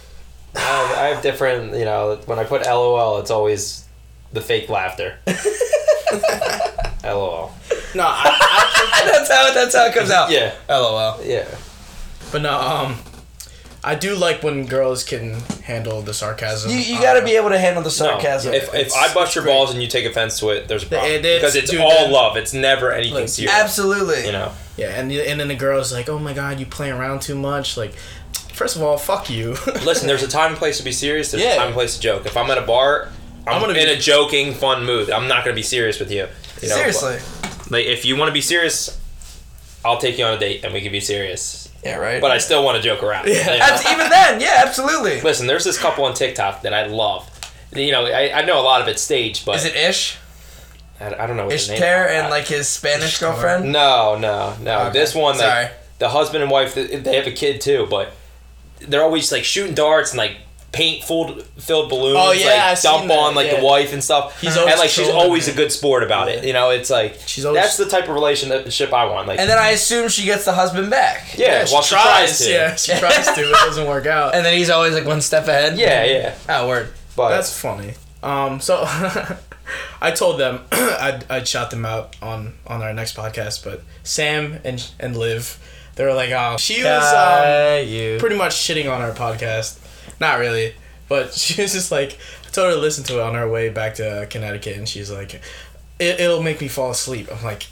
I 0.56 0.58
have, 0.60 0.98
I 0.98 1.06
have 1.14 1.22
different. 1.22 1.74
You 1.76 1.84
know, 1.84 2.20
when 2.26 2.38
I 2.40 2.44
put 2.44 2.62
LOL, 2.66 3.18
it's 3.20 3.30
always 3.30 3.84
the 4.32 4.40
fake 4.40 4.68
laughter. 4.68 5.16
LOL. 7.04 7.52
no, 7.94 8.04
I, 8.06 9.02
that's 9.12 9.30
how 9.30 9.54
that's 9.54 9.74
how 9.74 9.86
it 9.86 9.94
comes 9.94 10.10
out. 10.10 10.30
Yeah. 10.30 10.54
LOL. 10.68 11.20
Yeah. 11.24 11.46
but 12.32 12.42
no. 12.42 12.52
Um, 12.58 12.96
I 13.82 13.94
do 13.94 14.14
like 14.14 14.42
when 14.42 14.66
girls 14.66 15.04
can 15.04 15.36
handle 15.70 16.02
the 16.02 16.12
sarcasm. 16.12 16.70
You, 16.70 16.76
you 16.78 17.00
got 17.00 17.14
to 17.18 17.24
be 17.24 17.36
able 17.36 17.48
to 17.50 17.58
handle 17.58 17.82
the 17.82 17.90
sarcasm. 17.90 18.52
No, 18.52 18.58
if, 18.58 18.74
if 18.74 18.92
I 18.94 19.12
bust 19.14 19.34
your 19.34 19.44
great. 19.44 19.52
balls 19.52 19.72
and 19.72 19.80
you 19.82 19.88
take 19.88 20.04
offense 20.04 20.38
to 20.40 20.50
it, 20.50 20.68
there's 20.68 20.82
a 20.82 20.86
problem. 20.86 21.10
It- 21.12 21.24
it's- 21.24 21.40
because 21.40 21.56
it's 21.56 21.70
dude, 21.70 21.80
all 21.80 22.10
love. 22.10 22.36
It's 22.36 22.52
never 22.52 22.92
anything 22.92 23.14
Look, 23.14 23.28
serious. 23.28 23.54
Absolutely. 23.54 24.26
You 24.26 24.32
know. 24.32 24.52
Yeah, 24.76 24.98
and 24.98 25.10
and 25.12 25.38
then 25.40 25.48
the 25.48 25.54
girl's 25.54 25.92
like, 25.92 26.08
"Oh 26.08 26.18
my 26.18 26.32
god, 26.32 26.58
you 26.60 26.66
playing 26.66 26.94
around 26.94 27.20
too 27.22 27.34
much." 27.34 27.76
Like, 27.76 27.92
first 28.54 28.76
of 28.76 28.82
all, 28.82 28.96
fuck 28.98 29.28
you. 29.30 29.50
Listen, 29.84 30.06
there's 30.06 30.22
a 30.22 30.28
time 30.28 30.50
and 30.52 30.58
place 30.58 30.78
to 30.78 30.84
be 30.84 30.92
serious. 30.92 31.30
There's 31.30 31.42
Yeah. 31.42 31.52
a 31.52 31.56
time 31.56 31.66
and 31.68 31.74
place 31.74 31.94
to 31.96 32.00
joke. 32.00 32.24
If 32.26 32.36
I'm 32.36 32.50
at 32.50 32.56
a 32.58 32.62
bar, 32.62 33.08
I'm, 33.46 33.54
I'm 33.54 33.60
gonna 33.60 33.74
in 33.78 33.86
be- 33.86 33.92
a 33.92 33.98
joking, 33.98 34.54
fun 34.54 34.84
mood. 34.86 35.10
I'm 35.10 35.28
not 35.28 35.44
gonna 35.44 35.54
be 35.56 35.62
serious 35.62 35.98
with 36.00 36.10
you. 36.10 36.26
you 36.62 36.68
know? 36.68 36.74
Seriously. 36.76 37.18
Like 37.70 37.86
if 37.86 38.04
you 38.04 38.16
want 38.16 38.28
to 38.28 38.32
be 38.32 38.40
serious, 38.40 38.98
I'll 39.84 39.98
take 39.98 40.18
you 40.18 40.24
on 40.24 40.34
a 40.34 40.38
date 40.38 40.64
and 40.64 40.72
we 40.74 40.80
can 40.80 40.92
be 40.92 41.00
serious. 41.00 41.69
Yeah, 41.84 41.96
right. 41.96 42.20
But 42.20 42.30
I 42.30 42.38
still 42.38 42.62
want 42.64 42.76
to 42.76 42.82
joke 42.82 43.02
around. 43.02 43.26
Yeah. 43.28 43.52
you 43.54 43.58
know? 43.58 43.92
Even 43.92 44.10
then, 44.10 44.40
yeah, 44.40 44.62
absolutely. 44.66 45.20
Listen, 45.20 45.46
there's 45.46 45.64
this 45.64 45.78
couple 45.78 46.04
on 46.04 46.14
TikTok 46.14 46.62
that 46.62 46.74
I 46.74 46.86
love. 46.86 47.28
You 47.74 47.92
know, 47.92 48.04
I, 48.04 48.32
I 48.40 48.44
know 48.44 48.60
a 48.60 48.62
lot 48.64 48.82
of 48.82 48.88
it's 48.88 49.00
staged, 49.00 49.46
but 49.46 49.56
Is 49.56 49.64
it 49.64 49.76
Ish? 49.76 50.18
I, 51.00 51.14
I 51.14 51.26
don't 51.26 51.36
know 51.36 51.46
what 51.46 51.58
the 51.58 51.72
name. 51.72 51.82
And 51.82 52.28
like 52.30 52.46
his 52.46 52.68
Spanish 52.68 53.18
girlfriend? 53.18 53.72
No, 53.72 54.18
no, 54.18 54.56
no. 54.60 54.80
Okay, 54.88 54.98
This 54.98 55.14
one, 55.14 55.38
like 55.38 55.44
sorry. 55.46 55.68
the 55.98 56.08
husband 56.10 56.42
and 56.42 56.50
wife, 56.50 56.74
they 56.74 56.96
they 56.96 57.16
have 57.16 57.26
a 57.26 57.32
kid 57.32 57.60
too, 57.60 57.86
but 57.88 58.12
they're 58.80 59.02
always 59.02 59.30
like 59.32 59.44
shooting 59.44 59.74
darts 59.74 60.10
and 60.10 60.18
like 60.18 60.36
paint 60.72 61.02
filled 61.02 61.42
filled 61.58 61.88
balloons. 61.90 62.16
Oh, 62.18 62.32
yeah, 62.32 62.70
like, 62.70 62.82
dump 62.82 63.10
on 63.10 63.34
like 63.34 63.50
yeah. 63.50 63.58
the 63.58 63.64
wife 63.66 63.92
and 63.92 64.02
stuff. 64.02 64.40
He's 64.40 64.56
and 64.56 64.66
like 64.66 64.90
she's 64.90 65.08
always 65.08 65.46
her. 65.46 65.52
a 65.52 65.56
good 65.56 65.72
sport 65.72 66.02
about 66.02 66.28
it. 66.28 66.44
You 66.44 66.52
know, 66.52 66.70
it's 66.70 66.90
like 66.90 67.16
She's 67.26 67.44
always- 67.44 67.62
that's 67.62 67.76
the 67.76 67.86
type 67.86 68.04
of 68.08 68.14
relationship 68.14 68.92
I 68.92 69.04
want. 69.06 69.26
Like 69.26 69.38
And 69.40 69.50
then 69.50 69.58
I 69.58 69.70
assume 69.70 70.08
she 70.08 70.24
gets 70.24 70.44
the 70.44 70.52
husband 70.52 70.90
back. 70.90 71.36
yeah, 71.36 71.64
well 71.72 71.82
she 71.82 71.94
tries 71.94 72.38
to. 72.38 72.50
Yeah, 72.50 72.74
she 72.76 72.92
tries 72.92 73.26
to. 73.26 73.40
It 73.40 73.52
doesn't 73.52 73.86
work 73.86 74.06
out. 74.06 74.34
And 74.40 74.44
then 74.46 74.56
he's 74.56 74.70
always 74.70 74.94
like 74.94 75.04
one 75.06 75.20
step 75.20 75.48
ahead. 75.48 75.76
yeah, 75.78 76.04
yeah. 76.04 76.34
Oh, 76.48 76.68
word. 76.68 76.88
But 77.16 77.30
That's 77.30 77.58
funny. 77.58 77.94
Um, 78.22 78.60
so 78.60 78.84
I 80.00 80.10
told 80.12 80.38
them 80.38 80.60
I'd, 80.72 81.24
I'd 81.28 81.48
shout 81.48 81.70
them 81.70 81.84
out 81.84 82.16
on 82.22 82.54
on 82.66 82.82
our 82.82 82.92
next 82.92 83.16
podcast, 83.16 83.64
but 83.64 83.82
Sam 84.02 84.60
and 84.64 84.88
and 85.00 85.16
Liv, 85.16 85.58
they 85.96 86.04
were 86.04 86.14
like, 86.14 86.30
oh, 86.30 86.56
she 86.58 86.82
was 86.82 87.02
um, 87.12 88.18
pretty 88.20 88.36
much 88.36 88.54
shitting 88.54 88.90
on 88.92 89.00
our 89.02 89.12
podcast. 89.12 89.78
Not 90.20 90.38
really, 90.38 90.74
but 91.08 91.32
she 91.34 91.60
was 91.62 91.72
just 91.72 91.90
like, 91.90 92.18
I 92.46 92.50
told 92.50 92.68
her 92.68 92.74
to 92.74 92.80
listen 92.80 93.04
to 93.04 93.18
it 93.18 93.22
on 93.22 93.34
her 93.34 93.48
way 93.50 93.68
back 93.70 93.94
to 93.94 94.26
Connecticut, 94.30 94.76
and 94.76 94.88
she's 94.88 95.10
like, 95.10 95.34
it, 95.34 96.20
it'll 96.20 96.42
make 96.42 96.60
me 96.60 96.68
fall 96.68 96.90
asleep. 96.90 97.28
I'm 97.34 97.42
like, 97.42 97.66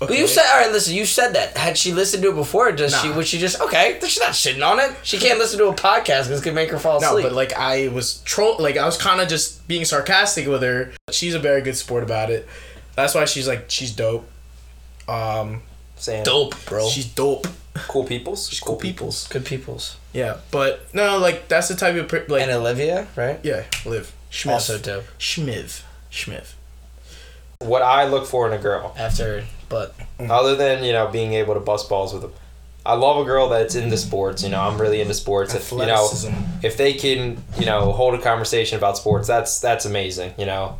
okay. 0.00 0.12
Well, 0.12 0.18
you 0.20 0.26
said, 0.28 0.44
all 0.52 0.60
right, 0.60 0.70
listen, 0.72 0.94
you 0.94 1.04
said 1.06 1.32
that. 1.34 1.56
Had 1.56 1.76
she 1.76 1.92
listened 1.92 2.22
to 2.22 2.30
it 2.30 2.34
before, 2.36 2.70
does 2.72 2.96
she, 3.00 3.08
Nah. 3.08 3.16
would 3.16 3.26
she 3.26 3.38
just, 3.38 3.60
okay, 3.60 3.98
she's 4.02 4.20
not 4.20 4.30
shitting 4.30 4.64
on 4.66 4.78
it. 4.80 4.92
She 5.02 5.18
can't 5.18 5.38
listen 5.38 5.58
to 5.58 5.66
a 5.66 5.74
podcast 5.74 6.24
because 6.24 6.40
it 6.40 6.44
could 6.44 6.54
make 6.54 6.70
her 6.70 6.78
fall 6.78 7.00
No, 7.00 7.08
asleep. 7.08 7.24
No, 7.24 7.30
but 7.30 7.36
like 7.36 7.52
I 7.54 7.88
was 7.88 8.18
troll, 8.22 8.56
like 8.60 8.76
I 8.76 8.84
was 8.86 8.96
kind 8.96 9.20
of 9.20 9.28
just 9.28 9.66
being 9.68 9.84
sarcastic 9.84 10.46
with 10.46 10.62
her. 10.62 10.92
She's 11.10 11.34
a 11.34 11.38
very 11.40 11.62
good 11.62 11.76
sport 11.76 12.02
about 12.04 12.30
it. 12.30 12.46
That's 12.96 13.14
why 13.14 13.24
she's 13.24 13.46
like 13.48 13.66
she's 13.70 13.90
dope. 13.92 14.28
Um, 15.08 15.62
Sam, 15.98 16.24
Dope, 16.24 16.54
bro. 16.66 16.88
she's 16.88 17.06
dope. 17.06 17.46
cool 17.88 18.04
peoples. 18.04 18.48
She's 18.48 18.60
cool 18.60 18.76
peoples. 18.76 19.28
Good 19.28 19.44
peoples. 19.44 19.96
Yeah, 20.12 20.38
but 20.50 20.92
no, 20.94 21.18
like 21.18 21.48
that's 21.48 21.68
the 21.68 21.74
type 21.76 21.94
of 21.96 22.08
per- 22.08 22.24
like 22.28 22.42
And 22.42 22.50
Olivia, 22.50 23.06
right? 23.16 23.38
yeah, 23.42 23.64
live. 23.84 24.12
Schmiv. 24.30 24.52
Also 24.52 24.78
dope. 24.78 25.04
Schmiv. 25.18 25.82
Schmiv. 26.10 26.52
What 27.60 27.82
I 27.82 28.04
look 28.06 28.26
for 28.26 28.46
in 28.46 28.52
a 28.52 28.58
girl, 28.62 28.94
After, 28.96 29.44
but 29.68 29.94
mm. 30.18 30.30
other 30.30 30.54
than 30.54 30.84
you 30.84 30.92
know 30.92 31.08
being 31.08 31.32
able 31.34 31.54
to 31.54 31.60
bust 31.60 31.88
balls 31.88 32.12
with 32.12 32.22
them, 32.22 32.32
I 32.86 32.94
love 32.94 33.16
a 33.18 33.24
girl 33.24 33.48
that's 33.48 33.74
into 33.74 33.96
sports. 33.96 34.42
You 34.44 34.48
know, 34.50 34.60
I'm 34.60 34.80
really 34.80 35.00
into 35.00 35.14
sports. 35.14 35.54
If 35.54 35.72
you 35.72 35.78
know, 35.78 36.08
if 36.62 36.76
they 36.76 36.92
can, 36.94 37.42
you 37.58 37.66
know, 37.66 37.90
hold 37.92 38.14
a 38.14 38.18
conversation 38.22 38.78
about 38.78 38.96
sports, 38.96 39.26
that's 39.26 39.60
that's 39.60 39.84
amazing. 39.86 40.34
You 40.38 40.46
know, 40.46 40.78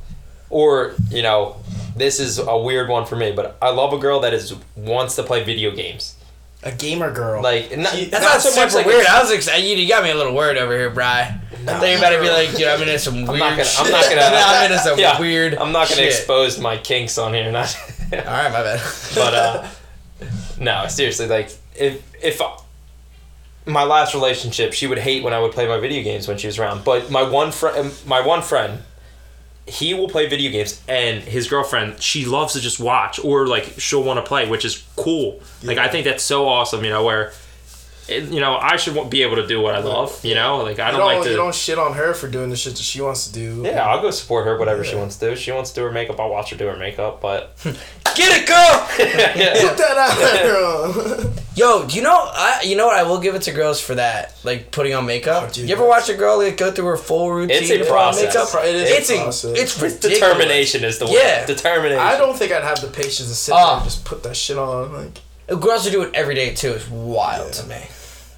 or 0.50 0.94
you 1.10 1.22
know, 1.22 1.56
this 1.96 2.20
is 2.20 2.38
a 2.38 2.56
weird 2.56 2.88
one 2.88 3.04
for 3.06 3.16
me, 3.16 3.32
but 3.32 3.56
I 3.60 3.70
love 3.70 3.92
a 3.92 3.98
girl 3.98 4.20
that 4.20 4.32
is 4.34 4.54
wants 4.76 5.16
to 5.16 5.22
play 5.22 5.44
video 5.44 5.70
games. 5.70 6.14
A 6.64 6.72
gamer 6.72 7.12
girl. 7.12 7.40
Like, 7.40 7.76
not, 7.78 7.94
She- 7.94 8.06
that's 8.06 8.24
not 8.24 8.32
not, 8.32 8.40
so 8.40 8.60
much 8.60 8.74
like 8.74 8.84
weird. 8.84 9.06
I 9.06 9.20
was 9.22 9.30
excited. 9.30 9.64
You, 9.64 9.76
you 9.76 9.88
got 9.88 10.02
me 10.02 10.10
a 10.10 10.14
little 10.16 10.34
worried 10.34 10.58
over 10.58 10.76
here, 10.76 10.90
Bry. 10.90 11.20
I 11.52 11.56
thought 11.56 11.88
you 11.88 11.98
better 12.00 12.20
be 12.20 12.28
like, 12.30 12.58
you 12.58 12.64
know, 12.64 12.74
I'm 12.74 12.80
into 12.82 12.98
some 12.98 13.14
weird 13.26 13.28
I'm 13.30 13.38
not 13.38 13.50
gonna. 13.50 13.64
shit. 13.64 13.86
I'm 13.86 13.90
not 13.92 14.08
gonna. 14.08 14.20
I'm 14.34 14.64
into 14.72 14.82
some 14.82 14.98
yeah, 14.98 15.20
weird 15.20 15.54
I'm 15.54 15.70
not 15.70 15.88
gonna 15.88 16.00
shit. 16.02 16.06
expose 16.08 16.58
my 16.58 16.76
kinks 16.76 17.16
on 17.16 17.32
here. 17.32 17.50
Not. 17.52 17.76
All 18.12 18.18
right, 18.18 18.50
my 18.52 18.62
bad. 18.62 18.80
but 19.14 19.34
uh, 19.34 19.68
no, 20.58 20.86
seriously, 20.88 21.26
like 21.28 21.50
if 21.76 22.02
if 22.22 22.40
my 23.66 23.84
last 23.84 24.14
relationship, 24.14 24.72
she 24.72 24.86
would 24.86 24.98
hate 24.98 25.22
when 25.22 25.32
I 25.34 25.38
would 25.40 25.52
play 25.52 25.68
my 25.68 25.78
video 25.78 26.02
games 26.02 26.26
when 26.26 26.38
she 26.38 26.46
was 26.48 26.58
around. 26.58 26.84
But 26.84 27.10
my 27.10 27.22
one 27.22 27.52
friend, 27.52 27.92
my 28.06 28.20
one 28.26 28.42
friend, 28.42 28.82
he 29.68 29.94
will 29.94 30.08
play 30.08 30.26
video 30.28 30.50
games 30.50 30.82
and 30.88 31.22
his 31.22 31.48
girlfriend 31.48 32.02
she 32.02 32.24
loves 32.24 32.54
to 32.54 32.60
just 32.60 32.80
watch 32.80 33.22
or 33.22 33.46
like 33.46 33.64
she'll 33.78 34.02
want 34.02 34.18
to 34.18 34.26
play 34.26 34.48
which 34.48 34.64
is 34.64 34.84
cool 34.96 35.40
like 35.62 35.78
i 35.78 35.88
think 35.88 36.04
that's 36.04 36.24
so 36.24 36.48
awesome 36.48 36.84
you 36.84 36.90
know 36.90 37.04
where 37.04 37.32
it, 38.08 38.24
you 38.30 38.40
know 38.40 38.56
i 38.56 38.76
should 38.76 39.10
be 39.10 39.22
able 39.22 39.36
to 39.36 39.46
do 39.46 39.60
what 39.60 39.74
i 39.74 39.80
love 39.80 40.24
you 40.24 40.34
know 40.34 40.58
like 40.58 40.78
i 40.78 40.90
don't, 40.90 41.00
don't, 41.00 41.14
like 41.14 41.22
to 41.22 41.30
you 41.30 41.36
don't 41.36 41.54
shit 41.54 41.78
on 41.78 41.92
her 41.92 42.14
for 42.14 42.28
doing 42.28 42.48
the 42.48 42.56
shit 42.56 42.74
that 42.74 42.82
she 42.82 43.00
wants 43.02 43.26
to 43.26 43.32
do. 43.32 43.62
yeah 43.64 43.84
i'll 43.84 44.00
go 44.00 44.10
support 44.10 44.46
her 44.46 44.58
whatever 44.58 44.82
she 44.82 44.96
wants 44.96 45.16
to 45.16 45.30
do 45.30 45.36
she 45.36 45.52
wants 45.52 45.70
to 45.70 45.80
do 45.80 45.84
her 45.84 45.92
makeup 45.92 46.18
i'll 46.18 46.30
watch 46.30 46.50
her 46.50 46.56
do 46.56 46.66
her 46.66 46.76
makeup 46.76 47.20
but 47.20 47.54
Get 48.18 48.42
it, 48.42 48.48
girl. 48.48 48.88
Get 48.98 49.78
that 49.78 49.96
out. 49.96 51.37
Yo, 51.58 51.84
do 51.86 51.96
you 51.96 52.02
know? 52.02 52.14
I 52.32 52.62
you 52.64 52.76
know 52.76 52.86
what? 52.86 52.96
I 52.96 53.02
will 53.02 53.18
give 53.18 53.34
it 53.34 53.42
to 53.42 53.52
girls 53.52 53.80
for 53.80 53.96
that, 53.96 54.34
like 54.44 54.70
putting 54.70 54.94
on 54.94 55.06
makeup. 55.06 55.44
Oh, 55.48 55.52
dude, 55.52 55.68
you 55.68 55.74
ever 55.74 55.84
watch 55.86 56.08
a 56.08 56.14
girl 56.14 56.38
like 56.38 56.56
go 56.56 56.70
through 56.70 56.86
her 56.86 56.96
full 56.96 57.32
routine? 57.32 57.56
It's 57.62 57.70
a 57.70 57.78
to 57.78 57.84
put 57.84 57.90
on 57.90 58.14
process. 58.14 58.34
Makeup? 58.54 58.64
It 58.64 58.74
is 58.76 58.90
a 58.90 58.96
it's 58.96 59.10
a- 59.10 59.16
process. 59.22 59.58
it's 59.58 59.82
ridiculous. 59.82 60.20
determination 60.20 60.84
is 60.84 60.98
the 60.98 61.06
word 61.06 61.14
Yeah. 61.14 61.44
determination 61.46 61.98
I 62.00 62.16
don't 62.16 62.36
think 62.38 62.52
I'd 62.52 62.62
have 62.62 62.80
the 62.80 62.86
patience 62.86 63.28
to 63.28 63.34
sit 63.34 63.52
Ah. 63.54 63.66
there 63.66 63.74
and 63.78 63.84
just 63.84 64.04
put 64.04 64.22
that 64.22 64.36
shit 64.36 64.56
on. 64.56 64.92
Like, 64.92 65.60
Girls 65.60 65.84
who 65.86 65.90
do 65.90 66.02
it 66.02 66.10
every 66.14 66.34
day 66.36 66.54
too 66.54 66.72
is 66.74 66.86
wild 66.88 67.52
to 67.54 67.66
me. 67.66 67.80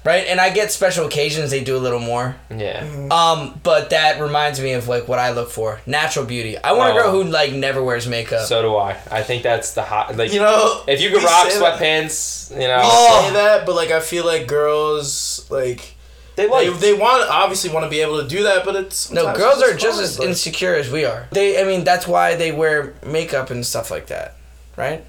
Right, 0.03 0.25
and 0.27 0.41
I 0.41 0.49
get 0.49 0.71
special 0.71 1.05
occasions 1.05 1.51
they 1.51 1.63
do 1.63 1.77
a 1.77 1.83
little 1.85 1.99
more. 1.99 2.35
yeah 2.49 2.83
Um, 3.11 3.59
but 3.61 3.91
that 3.91 4.19
reminds 4.19 4.59
me 4.59 4.71
of 4.73 4.87
like 4.87 5.07
what 5.07 5.19
I 5.19 5.29
look 5.31 5.51
for: 5.51 5.79
natural 5.85 6.25
beauty. 6.25 6.57
I 6.57 6.71
want 6.73 6.89
a 6.89 6.93
girl 6.99 7.09
Oh. 7.09 7.23
who 7.23 7.29
like 7.29 7.53
never 7.53 7.83
wears 7.83 8.07
makeup. 8.07 8.47
so 8.47 8.61
do 8.63 8.75
i 8.77 8.97
i 9.11 9.21
think 9.21 9.43
that's 9.43 9.73
the 9.73 9.83
hot 9.83 10.17
like 10.17 10.33
you 10.33 10.39
know, 10.39 10.83
if 10.87 11.01
you 11.01 11.09
could 11.11 11.21
rock 11.23 11.49
say 11.51 11.59
that- 11.59 11.79
sweatpants 11.79 12.51
you 12.51 12.67
know 12.67 12.77
we 12.77 12.83
Oh. 12.85 13.25
say 13.27 13.33
that, 13.33 13.65
but 13.67 13.75
like 13.75 13.91
I 13.91 13.99
feel 13.99 14.25
like 14.25 14.47
girls 14.47 15.45
like 15.51 15.95
they 16.35 16.47
they, 16.47 16.49
like 16.69 16.79
they 16.79 16.93
want 16.93 17.29
obviously 17.29 17.69
want 17.69 17.83
to 17.85 17.89
be 17.89 18.01
able 18.01 18.21
to 18.23 18.27
do 18.27 18.43
that, 18.43 18.65
but 18.65 18.75
it's 18.75 19.11
no, 19.11 19.35
girls 19.35 19.61
it's 19.61 19.71
are 19.73 19.77
just 19.77 19.97
fun, 19.97 20.03
as 20.05 20.17
but- 20.17 20.27
insecure 20.27 20.73
as 20.75 20.89
we 20.89 21.05
are. 21.05 21.27
They, 21.31 21.61
I 21.61 21.65
mean, 21.65 21.83
that's 21.83 22.07
why 22.07 22.35
they 22.35 22.51
wear 22.51 22.93
makeup 23.05 23.49
and 23.51 23.63
stuff 23.65 23.91
like 23.91 24.07
that, 24.07 24.35
right? 24.77 25.03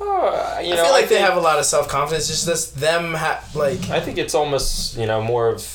Oh, 0.00 0.60
you 0.60 0.74
I 0.74 0.76
feel 0.76 0.90
like 0.92 1.08
they 1.08 1.16
think- 1.16 1.26
have 1.26 1.36
a 1.36 1.40
lot 1.40 1.58
of 1.58 1.64
self 1.64 1.88
confidence. 1.88 2.30
It's 2.30 2.44
just 2.44 2.78
them 2.80 3.14
ha- 3.14 3.42
like 3.54 3.90
I 3.90 4.00
think 4.00 4.18
it's 4.18 4.34
almost 4.34 4.96
you 4.96 5.06
know 5.06 5.20
more 5.20 5.48
of 5.48 5.74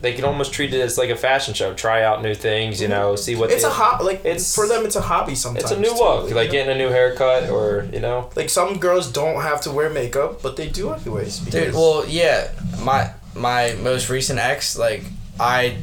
they 0.00 0.12
can 0.12 0.24
almost 0.24 0.52
treat 0.52 0.72
it 0.72 0.80
as 0.80 0.96
like 0.96 1.10
a 1.10 1.16
fashion 1.16 1.54
show. 1.54 1.74
Try 1.74 2.04
out 2.04 2.22
new 2.22 2.34
things, 2.34 2.80
you 2.80 2.86
know, 2.86 3.16
see 3.16 3.34
what 3.34 3.50
it's 3.50 3.62
they, 3.64 3.68
a 3.68 3.72
hot 3.72 4.04
like 4.04 4.20
It's- 4.24 4.54
for 4.54 4.68
them. 4.68 4.84
It's 4.84 4.94
a 4.94 5.00
hobby 5.00 5.34
sometimes. 5.34 5.64
It's 5.64 5.72
a 5.72 5.80
new 5.80 5.88
too, 5.90 5.94
look, 5.96 6.22
like 6.22 6.28
you 6.30 6.34
know? 6.34 6.50
getting 6.52 6.74
a 6.76 6.78
new 6.78 6.88
haircut 6.90 7.50
or 7.50 7.88
you 7.92 7.98
know. 7.98 8.30
like 8.36 8.48
some 8.48 8.78
girls 8.78 9.10
don't 9.10 9.42
have 9.42 9.60
to 9.62 9.72
wear 9.72 9.90
makeup, 9.90 10.40
but 10.40 10.54
they 10.56 10.68
do 10.68 10.92
anyways. 10.92 11.38
Dude, 11.40 11.52
because- 11.52 11.74
well, 11.74 12.04
yeah, 12.06 12.48
my 12.80 13.10
my 13.34 13.74
most 13.82 14.08
recent 14.08 14.38
ex, 14.38 14.78
like 14.78 15.02
I, 15.40 15.78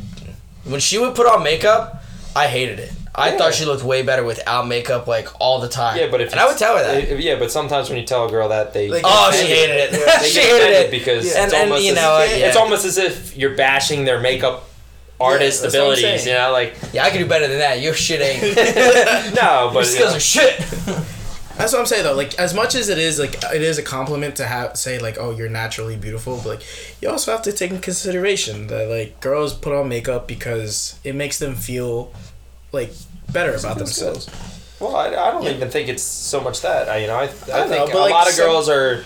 when 0.63 0.79
she 0.79 0.97
would 0.97 1.13
put 1.15 1.27
on 1.27 1.43
makeup, 1.43 2.01
I 2.35 2.47
hated 2.47 2.79
it. 2.79 2.91
I 3.17 3.31
Yeah. 3.31 3.37
thought 3.37 3.53
she 3.53 3.65
looked 3.65 3.83
way 3.83 4.01
better 4.01 4.23
without 4.23 4.67
makeup, 4.67 5.07
like 5.07 5.29
all 5.39 5.59
the 5.59 5.69
time. 5.69 5.97
Yeah, 5.97 6.07
but 6.11 6.19
if 6.21 6.31
and 6.31 6.39
I 6.39 6.45
would 6.47 6.57
tell 6.57 6.77
her 6.77 6.83
that. 6.83 7.03
if- 7.09 7.19
yeah, 7.19 7.35
but 7.35 7.51
sometimes 7.51 7.89
when 7.89 7.97
you 7.97 8.05
tell 8.05 8.25
a 8.25 8.29
girl 8.29 8.49
that 8.49 8.73
they 8.73 8.89
Like, 8.89 9.03
oh, 9.05 9.31
she 9.31 9.47
hated 9.47 9.75
it. 9.77 9.91
Yeah. 9.93 10.21
she 10.23 10.39
hated 10.41 10.69
it 10.85 10.91
because 10.91 11.33
and, 11.33 11.45
it's 11.45 11.53
and 11.53 11.63
almost 11.63 11.83
you 11.85 11.91
as, 11.91 11.95
know, 11.97 12.09
what, 12.11 12.29
yeah. 12.29 12.47
it's 12.47 12.57
almost 12.57 12.85
as 12.85 12.97
if 12.97 13.37
you're 13.37 13.55
bashing 13.55 14.03
their 14.05 14.19
makeup 14.19 14.69
artist 15.19 15.61
that's 15.61 15.73
abilities. 15.73 16.25
You 16.25 16.33
know, 16.33 16.51
like 16.51 16.75
yeah, 16.91 17.05
I 17.05 17.09
could 17.09 17.19
do 17.19 17.25
better 17.25 17.47
than 17.47 17.59
that. 17.59 17.79
Your 17.79 17.93
shit 17.93 18.19
ain't. 18.21 18.55
no, 19.35 19.63
Your 19.65 19.73
but 19.73 19.79
you 19.79 19.85
skills 19.85 20.11
know, 20.11 20.17
are 20.17 20.19
shit. 20.19 20.57
That's 21.57 21.71
what 21.71 21.79
I'm 21.79 21.85
saying 21.85 22.03
though. 22.03 22.15
Like 22.15 22.37
as 22.37 22.53
much 22.53 22.75
as 22.75 22.89
it 22.89 22.97
is 22.97 23.17
like 23.17 23.41
it 23.53 23.61
is 23.61 23.77
a 23.77 23.81
compliment 23.81 24.35
to 24.37 24.45
have 24.45 24.75
say 24.75 24.99
like 24.99 25.15
oh 25.17 25.31
you're 25.31 25.47
naturally 25.47 25.95
beautiful, 25.95 26.35
but 26.43 26.45
like 26.47 26.61
you 27.01 27.09
also 27.09 27.31
have 27.31 27.43
to 27.43 27.53
take 27.53 27.71
in 27.71 27.79
consideration 27.79 28.67
that 28.67 28.89
like 28.89 29.21
girls 29.21 29.53
put 29.53 29.71
on 29.73 29.87
makeup 29.87 30.27
because 30.27 30.99
it 31.05 31.15
makes 31.15 31.39
them 31.39 31.55
feel 31.55 32.11
like 32.71 32.91
better 33.31 33.55
about 33.55 33.77
themselves. 33.77 34.29
Well, 34.79 34.95
I, 34.95 35.07
I 35.07 35.31
don't 35.31 35.45
even 35.47 35.69
think 35.69 35.87
it's 35.89 36.03
so 36.03 36.41
much 36.41 36.61
that. 36.61 36.89
I, 36.89 36.97
you 36.97 37.07
know, 37.07 37.15
I, 37.15 37.23
I, 37.23 37.25
I 37.25 37.27
think 37.27 37.91
but 37.91 37.95
a 37.95 37.99
like 37.99 38.11
lot 38.11 38.27
of 38.27 38.33
some- 38.33 38.45
girls 38.45 38.69
are 38.69 39.03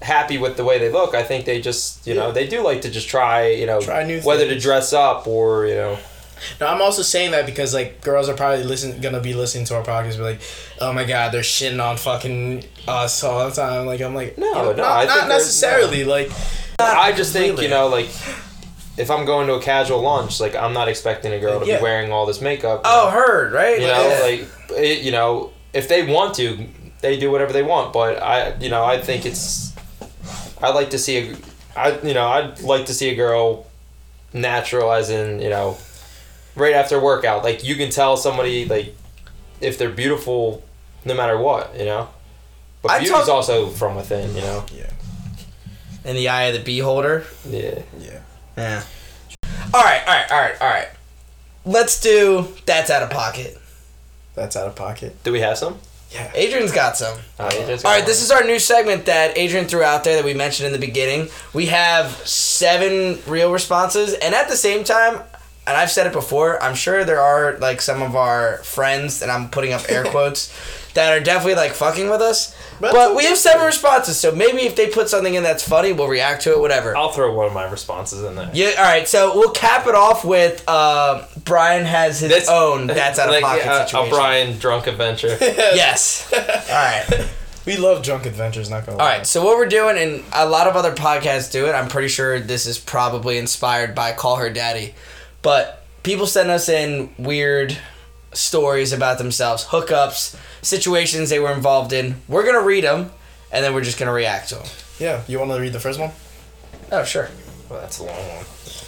happy 0.00 0.36
with 0.38 0.56
the 0.56 0.64
way 0.64 0.78
they 0.78 0.90
look. 0.90 1.14
I 1.14 1.22
think 1.22 1.44
they 1.44 1.60
just, 1.60 2.04
you 2.06 2.14
know, 2.14 2.32
they 2.32 2.48
do 2.48 2.62
like 2.62 2.82
to 2.82 2.90
just 2.90 3.08
try, 3.08 3.48
you 3.50 3.66
know, 3.66 3.80
Try 3.80 4.20
whether 4.20 4.48
to 4.48 4.58
dress 4.58 4.92
up 4.92 5.28
or, 5.28 5.66
you 5.66 5.76
know, 5.76 5.96
No, 6.60 6.66
I'm 6.66 6.82
also 6.82 7.02
saying 7.02 7.30
that 7.30 7.46
because 7.46 7.72
like 7.72 8.00
girls 8.00 8.28
are 8.28 8.34
probably 8.34 8.64
listen 8.64 9.00
gonna 9.00 9.20
be 9.20 9.32
listening 9.32 9.64
to 9.66 9.76
our 9.76 9.84
podcast, 9.84 10.16
be 10.16 10.22
like, 10.24 10.40
oh 10.80 10.92
my 10.92 11.04
god, 11.04 11.30
they're 11.30 11.42
shitting 11.42 11.80
on 11.80 11.96
fucking 11.96 12.64
us 12.88 13.22
all 13.22 13.48
the 13.48 13.54
time. 13.54 13.86
Like 13.86 14.00
I'm 14.00 14.16
like 14.16 14.36
No, 14.36 14.46
you 14.48 14.52
know, 14.54 14.64
no, 14.72 14.82
not, 14.82 15.06
not 15.06 15.28
necessarily. 15.28 16.02
Like 16.02 16.32
I 16.80 17.12
just 17.12 17.32
think, 17.32 17.60
you 17.62 17.68
know, 17.68 17.86
like, 17.86 18.08
if 18.96 19.10
I'm 19.10 19.24
going 19.24 19.46
to 19.46 19.54
a 19.54 19.60
casual 19.62 20.00
lunch, 20.02 20.40
like, 20.40 20.54
I'm 20.54 20.72
not 20.72 20.88
expecting 20.88 21.32
a 21.32 21.38
girl 21.40 21.60
to 21.60 21.66
Yeah. 21.66 21.78
be 21.78 21.82
wearing 21.82 22.12
all 22.12 22.26
this 22.26 22.40
makeup. 22.40 22.82
Oh, 22.84 23.04
know? 23.06 23.10
heard 23.10 23.52
right? 23.52 23.80
You 23.80 23.86
know, 23.86 24.08
Yeah. 24.08 24.20
like, 24.22 24.78
it, 24.78 24.98
you 25.02 25.10
know, 25.12 25.50
if 25.72 25.88
they 25.88 26.02
want 26.04 26.34
to, 26.36 26.66
they 27.00 27.18
do 27.18 27.30
whatever 27.30 27.52
they 27.52 27.62
want. 27.62 27.92
But 27.92 28.22
I, 28.22 28.54
you 28.60 28.68
know, 28.68 28.84
I 28.84 29.00
think 29.00 29.24
it's, 29.26 29.72
I 30.62 30.70
like 30.72 30.90
to 30.90 30.98
see 30.98 31.16
a, 31.18 31.36
I, 31.76 31.98
you 32.02 32.12
know, 32.14 32.26
I'd 32.28 32.60
like 32.60 32.86
to 32.86 32.94
see 32.94 33.08
a 33.08 33.14
girl 33.14 33.66
natural, 34.34 34.92
as 34.92 35.08
in, 35.10 35.40
you 35.40 35.48
know, 35.48 35.78
right 36.54 36.74
after 36.74 37.00
workout. 37.00 37.42
Like, 37.44 37.64
you 37.64 37.76
can 37.76 37.90
tell 37.90 38.16
somebody, 38.16 38.66
like, 38.66 38.94
if 39.60 39.78
they're 39.78 39.88
beautiful, 39.90 40.62
no 41.04 41.14
matter 41.14 41.38
what, 41.38 41.74
you 41.78 41.86
know. 41.86 42.08
But 42.82 42.90
I 42.92 42.98
beauty's 42.98 43.12
talk- 43.16 43.28
also 43.28 43.68
from 43.68 43.96
within, 43.96 44.34
you 44.34 44.42
know. 44.42 44.64
Yeah. 44.74 44.90
In 46.04 46.16
the 46.16 46.28
eye 46.28 46.44
of 46.44 46.54
the 46.54 46.60
beholder. 46.60 47.24
Yeah. 47.48 47.78
yeah. 47.98 48.18
Yeah. 48.56 48.82
All 49.74 49.82
right, 49.82 50.02
all 50.06 50.14
right, 50.14 50.30
all 50.30 50.38
right, 50.40 50.60
all 50.60 50.68
right. 50.68 50.88
Let's 51.64 52.00
do 52.00 52.48
that's 52.66 52.90
out 52.90 53.02
of 53.02 53.10
pocket. 53.10 53.58
That's 54.34 54.56
out 54.56 54.66
of 54.66 54.74
pocket. 54.74 55.22
Do 55.24 55.32
we 55.32 55.40
have 55.40 55.58
some? 55.58 55.78
Yeah. 56.10 56.30
Adrian's 56.34 56.72
got 56.72 56.96
some. 56.96 57.18
Oh, 57.40 57.44
you 57.46 57.66
just 57.66 57.84
All 57.86 57.92
got 57.92 57.98
right, 57.98 58.06
this 58.06 58.22
is 58.22 58.30
our 58.30 58.44
new 58.44 58.58
segment 58.58 59.06
that 59.06 59.38
Adrian 59.38 59.66
threw 59.66 59.82
out 59.82 60.04
there 60.04 60.16
that 60.16 60.24
we 60.24 60.34
mentioned 60.34 60.66
in 60.66 60.72
the 60.72 60.84
beginning. 60.84 61.28
We 61.54 61.66
have 61.66 62.10
seven 62.26 63.18
real 63.26 63.50
responses, 63.52 64.12
and 64.14 64.34
at 64.34 64.48
the 64.48 64.56
same 64.56 64.84
time, 64.84 65.20
and 65.66 65.76
I've 65.76 65.90
said 65.90 66.06
it 66.06 66.12
before, 66.12 66.62
I'm 66.62 66.74
sure 66.74 67.04
there 67.04 67.20
are 67.20 67.56
like 67.58 67.80
some 67.80 68.02
of 68.02 68.14
our 68.14 68.58
friends, 68.58 69.22
and 69.22 69.30
I'm 69.30 69.48
putting 69.48 69.72
up 69.72 69.82
air 69.88 70.04
quotes, 70.10 70.52
that 70.94 71.12
are 71.12 71.20
definitely 71.22 71.54
like 71.54 71.72
fucking 71.72 72.08
with 72.10 72.20
us. 72.20 72.54
But 72.80 72.92
But, 72.92 73.14
we 73.16 73.24
have 73.26 73.36
seven 73.38 73.64
responses, 73.64 74.18
so 74.18 74.32
maybe 74.32 74.62
if 74.62 74.74
they 74.76 74.88
put 74.88 75.08
something 75.08 75.34
in 75.34 75.42
that's 75.42 75.66
funny, 75.66 75.92
we'll 75.92 76.08
react 76.08 76.42
to 76.44 76.52
it, 76.52 76.58
whatever. 76.60 76.96
I'll 76.96 77.12
throw 77.12 77.32
one 77.34 77.46
of 77.46 77.52
my 77.52 77.64
responses 77.70 78.24
in 78.24 78.34
there. 78.34 78.50
Yeah, 78.52 78.72
all 78.78 78.84
right. 78.84 79.06
So 79.06 79.34
we'll 79.36 79.50
cap 79.52 79.86
it 79.86 79.94
off 79.94 80.24
with 80.24 80.64
uh, 80.68 81.24
Brian 81.44 81.84
has 81.84 82.20
his 82.20 82.30
That's- 82.30 82.48
own 82.48 82.86
that's 82.88 83.18
out 83.18 83.32
of 83.34 83.40
pocket 83.40 83.66
uh, 83.66 83.86
situation. 83.86 84.12
A 84.12 84.16
Brian 84.16 84.58
drunk 84.58 84.86
adventure. 84.86 85.36
Yes. 85.40 86.32
all 86.32 86.38
right. 86.74 87.28
We 87.64 87.76
love 87.76 88.02
drunk 88.02 88.26
adventures. 88.26 88.68
Not 88.68 88.86
gonna. 88.86 88.98
All 88.98 89.04
lie. 89.04 89.18
right. 89.18 89.26
So 89.26 89.44
what 89.44 89.56
we're 89.56 89.68
doing, 89.68 89.96
and 89.96 90.24
a 90.32 90.48
lot 90.48 90.66
of 90.66 90.74
other 90.74 90.92
podcasts 90.92 91.52
do 91.52 91.66
it. 91.66 91.74
I'm 91.76 91.86
pretty 91.86 92.08
sure 92.08 92.40
this 92.40 92.66
is 92.66 92.76
probably 92.76 93.38
inspired 93.38 93.94
by 93.94 94.10
Call 94.10 94.34
Her 94.34 94.50
Daddy, 94.50 94.96
but 95.42 95.84
people 96.02 96.26
send 96.26 96.50
us 96.50 96.68
in 96.68 97.10
weird 97.18 97.78
stories 98.32 98.92
about 98.92 99.18
themselves, 99.18 99.66
hookups, 99.66 100.36
situations 100.62 101.30
they 101.30 101.38
were 101.38 101.52
involved 101.52 101.92
in. 101.92 102.16
We're 102.28 102.44
gonna 102.44 102.64
read 102.64 102.84
them, 102.84 103.10
and 103.50 103.64
then 103.64 103.74
we're 103.74 103.82
just 103.82 103.98
gonna 103.98 104.12
react 104.12 104.48
to 104.50 104.56
them. 104.56 104.66
Yeah. 104.98 105.22
You 105.26 105.38
want 105.38 105.50
to 105.50 105.60
read 105.60 105.72
the 105.72 105.80
first 105.80 105.98
one? 105.98 106.10
Oh 106.90 107.04
sure. 107.04 107.28
well, 107.68 107.80
that's 107.80 107.98
a 107.98 108.04
long 108.04 108.14
one. 108.14 108.44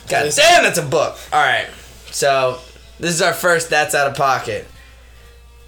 God 0.09 0.33
damn, 0.35 0.63
that's 0.63 0.79
a 0.79 0.83
book. 0.83 1.17
All 1.33 1.43
right. 1.43 1.67
So 2.11 2.59
this 3.01 3.15
is 3.15 3.23
our 3.23 3.33
first 3.33 3.71
That's 3.71 3.95
Out 3.95 4.09
of 4.09 4.17
Pocket. 4.17 4.67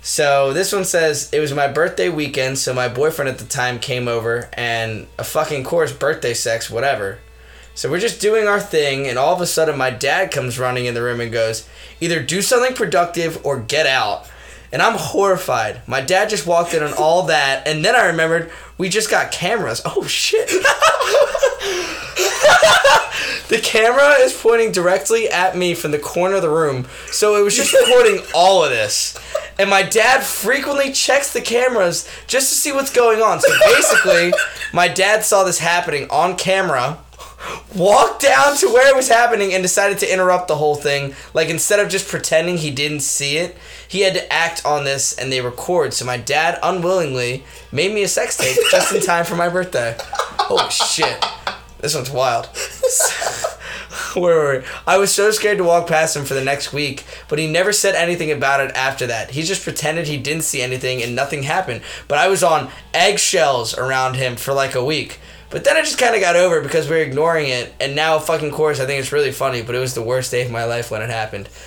So 0.03 0.53
this 0.53 0.73
one 0.73 0.85
says 0.85 1.31
it 1.33 1.41
was 1.41 1.53
my 1.53 1.67
birthday 1.67 2.09
weekend, 2.09 2.59
so 2.59 2.73
my 2.73 2.89
boyfriend 2.89 3.29
at 3.29 3.39
the 3.39 3.45
time 3.45 3.81
came 3.81 4.07
over 4.07 4.49
and 4.53 5.09
a 5.19 5.25
fucking 5.25 5.65
course 5.65 5.93
birthday 5.93 6.35
sex, 6.35 6.71
whatever. 6.71 7.19
So 7.77 7.91
we're 7.91 8.01
just 8.01 8.23
doing 8.23 8.49
our 8.49 8.59
thing, 8.59 9.07
and 9.07 9.19
all 9.19 9.35
of 9.35 9.43
a 9.43 9.47
sudden 9.47 9.77
my 9.77 9.91
dad 9.91 10.31
comes 10.31 10.59
running 10.59 10.87
in 10.87 10.95
the 10.95 11.03
room 11.03 11.21
and 11.21 11.31
goes, 11.31 11.69
either 12.01 12.23
do 12.23 12.41
something 12.41 12.75
productive 12.75 13.45
or 13.45 13.61
get 13.61 13.87
out. 13.87 14.31
And 14.73 14.81
I'm 14.81 14.97
horrified. 14.97 15.87
My 15.87 16.01
dad 16.01 16.31
just 16.31 16.47
walked 16.47 16.73
in 16.73 16.83
on 16.83 16.95
all 16.95 17.25
that, 17.25 17.69
and 17.69 17.85
then 17.85 17.95
I 17.95 18.07
remembered 18.07 18.51
we 18.79 18.89
just 18.89 19.11
got 19.11 19.31
cameras. 19.31 19.83
Oh 19.85 20.07
shit. 20.07 20.51
The 23.49 23.59
camera 23.59 24.15
is 24.19 24.33
pointing 24.33 24.73
directly 24.73 25.29
at 25.29 25.57
me 25.57 25.75
from 25.75 25.93
the 25.93 26.01
corner 26.01 26.35
of 26.35 26.43
the 26.43 26.51
room, 26.51 26.89
so 27.13 27.37
it 27.37 27.45
was 27.45 27.55
just 27.55 27.73
recording 27.73 28.21
all 28.35 28.65
of 28.65 28.71
this. 28.71 29.17
And 29.57 29.71
my 29.71 29.85
dad 29.85 30.25
frequently 30.25 30.91
checks 30.91 31.33
the 31.33 31.41
cameras 31.41 32.11
just 32.27 32.49
to 32.49 32.55
see 32.57 32.73
what's 32.73 32.93
going 32.93 33.23
on. 33.23 33.41
So 33.41 33.49
basically, 33.65 34.33
my 34.73 34.89
dad 34.89 35.25
saw 35.25 35.45
this 35.45 35.61
happening 35.61 36.09
on 36.11 36.37
camera, 36.37 36.99
walked 37.75 38.23
down 38.23 38.57
to 38.57 38.67
where 38.69 38.89
it 38.89 38.97
was 38.97 39.09
happening, 39.09 39.53
and 39.53 39.63
decided 39.63 39.99
to 39.99 40.13
interrupt 40.13 40.49
the 40.49 40.57
whole 40.57 40.75
thing. 40.75 41.15
Like, 41.35 41.49
instead 41.49 41.81
of 41.81 41.89
just 41.89 42.09
pretending 42.09 42.59
he 42.59 42.71
didn't 42.71 43.01
see 43.01 43.37
it, 43.37 43.57
he 43.89 44.01
had 44.01 44.15
to 44.15 44.33
act 44.33 44.65
on 44.65 44.85
this 44.85 45.17
and 45.17 45.31
they 45.31 45.41
record. 45.41 45.95
So 45.95 46.05
my 46.05 46.17
dad 46.17 46.59
unwillingly 46.63 47.45
made 47.73 47.93
me 47.93 48.03
a 48.03 48.09
sex 48.09 48.37
tape 48.37 48.57
just 48.71 48.95
in 48.95 49.03
time 49.03 49.25
for 49.25 49.37
my 49.37 49.49
birthday. 49.49 49.97
Holy 50.01 50.71
shit. 50.71 51.25
This 51.79 51.95
one's 51.95 52.11
wild. 52.11 52.47
Where 54.15 54.35
were 54.35 54.59
we? 54.61 54.67
I 54.87 54.97
was 54.97 55.15
so 55.15 55.31
scared 55.31 55.59
to 55.59 55.65
walk 55.65 55.87
past 55.87 56.17
him 56.17 56.25
for 56.25 56.35
the 56.35 56.45
next 56.45 56.73
week, 56.73 57.05
but 57.29 57.39
he 57.39 57.47
never 57.47 57.73
said 57.73 57.95
anything 57.95 58.33
about 58.33 58.61
it 58.61 58.75
after 58.75 59.07
that. 59.07 59.31
He 59.31 59.43
just 59.43 59.63
pretended 59.63 60.07
he 60.07 60.17
didn't 60.17 60.45
see 60.45 60.63
anything 60.63 61.03
and 61.03 61.15
nothing 61.15 61.43
happened. 61.43 61.83
But 62.09 62.19
I 62.19 62.29
was 62.29 62.43
on 62.43 62.71
eggshells 62.95 63.77
around 63.77 64.17
him 64.17 64.37
for 64.37 64.55
like 64.55 64.75
a 64.75 64.85
week. 64.85 65.21
But 65.51 65.65
then 65.65 65.77
I 65.77 65.81
just 65.81 65.99
kind 65.99 66.15
of 66.15 66.21
got 66.21 66.37
over 66.37 66.59
it 66.59 66.63
because 66.63 66.89
we 66.89 66.97
were 66.97 67.03
ignoring 67.03 67.49
it, 67.49 67.73
and 67.81 67.95
now 67.95 68.19
fucking 68.19 68.51
course 68.51 68.81
I 68.81 68.87
think 68.87 69.01
it's 69.01 69.13
really 69.13 69.33
funny. 69.33 69.63
But 69.63 69.75
it 69.75 69.79
was 69.79 69.95
the 69.95 70.03
worst 70.03 70.31
day 70.31 70.45
of 70.45 70.51
my 70.51 70.65
life 70.65 70.91
when 70.91 71.03
it 71.03 71.11
happened. 71.11 71.49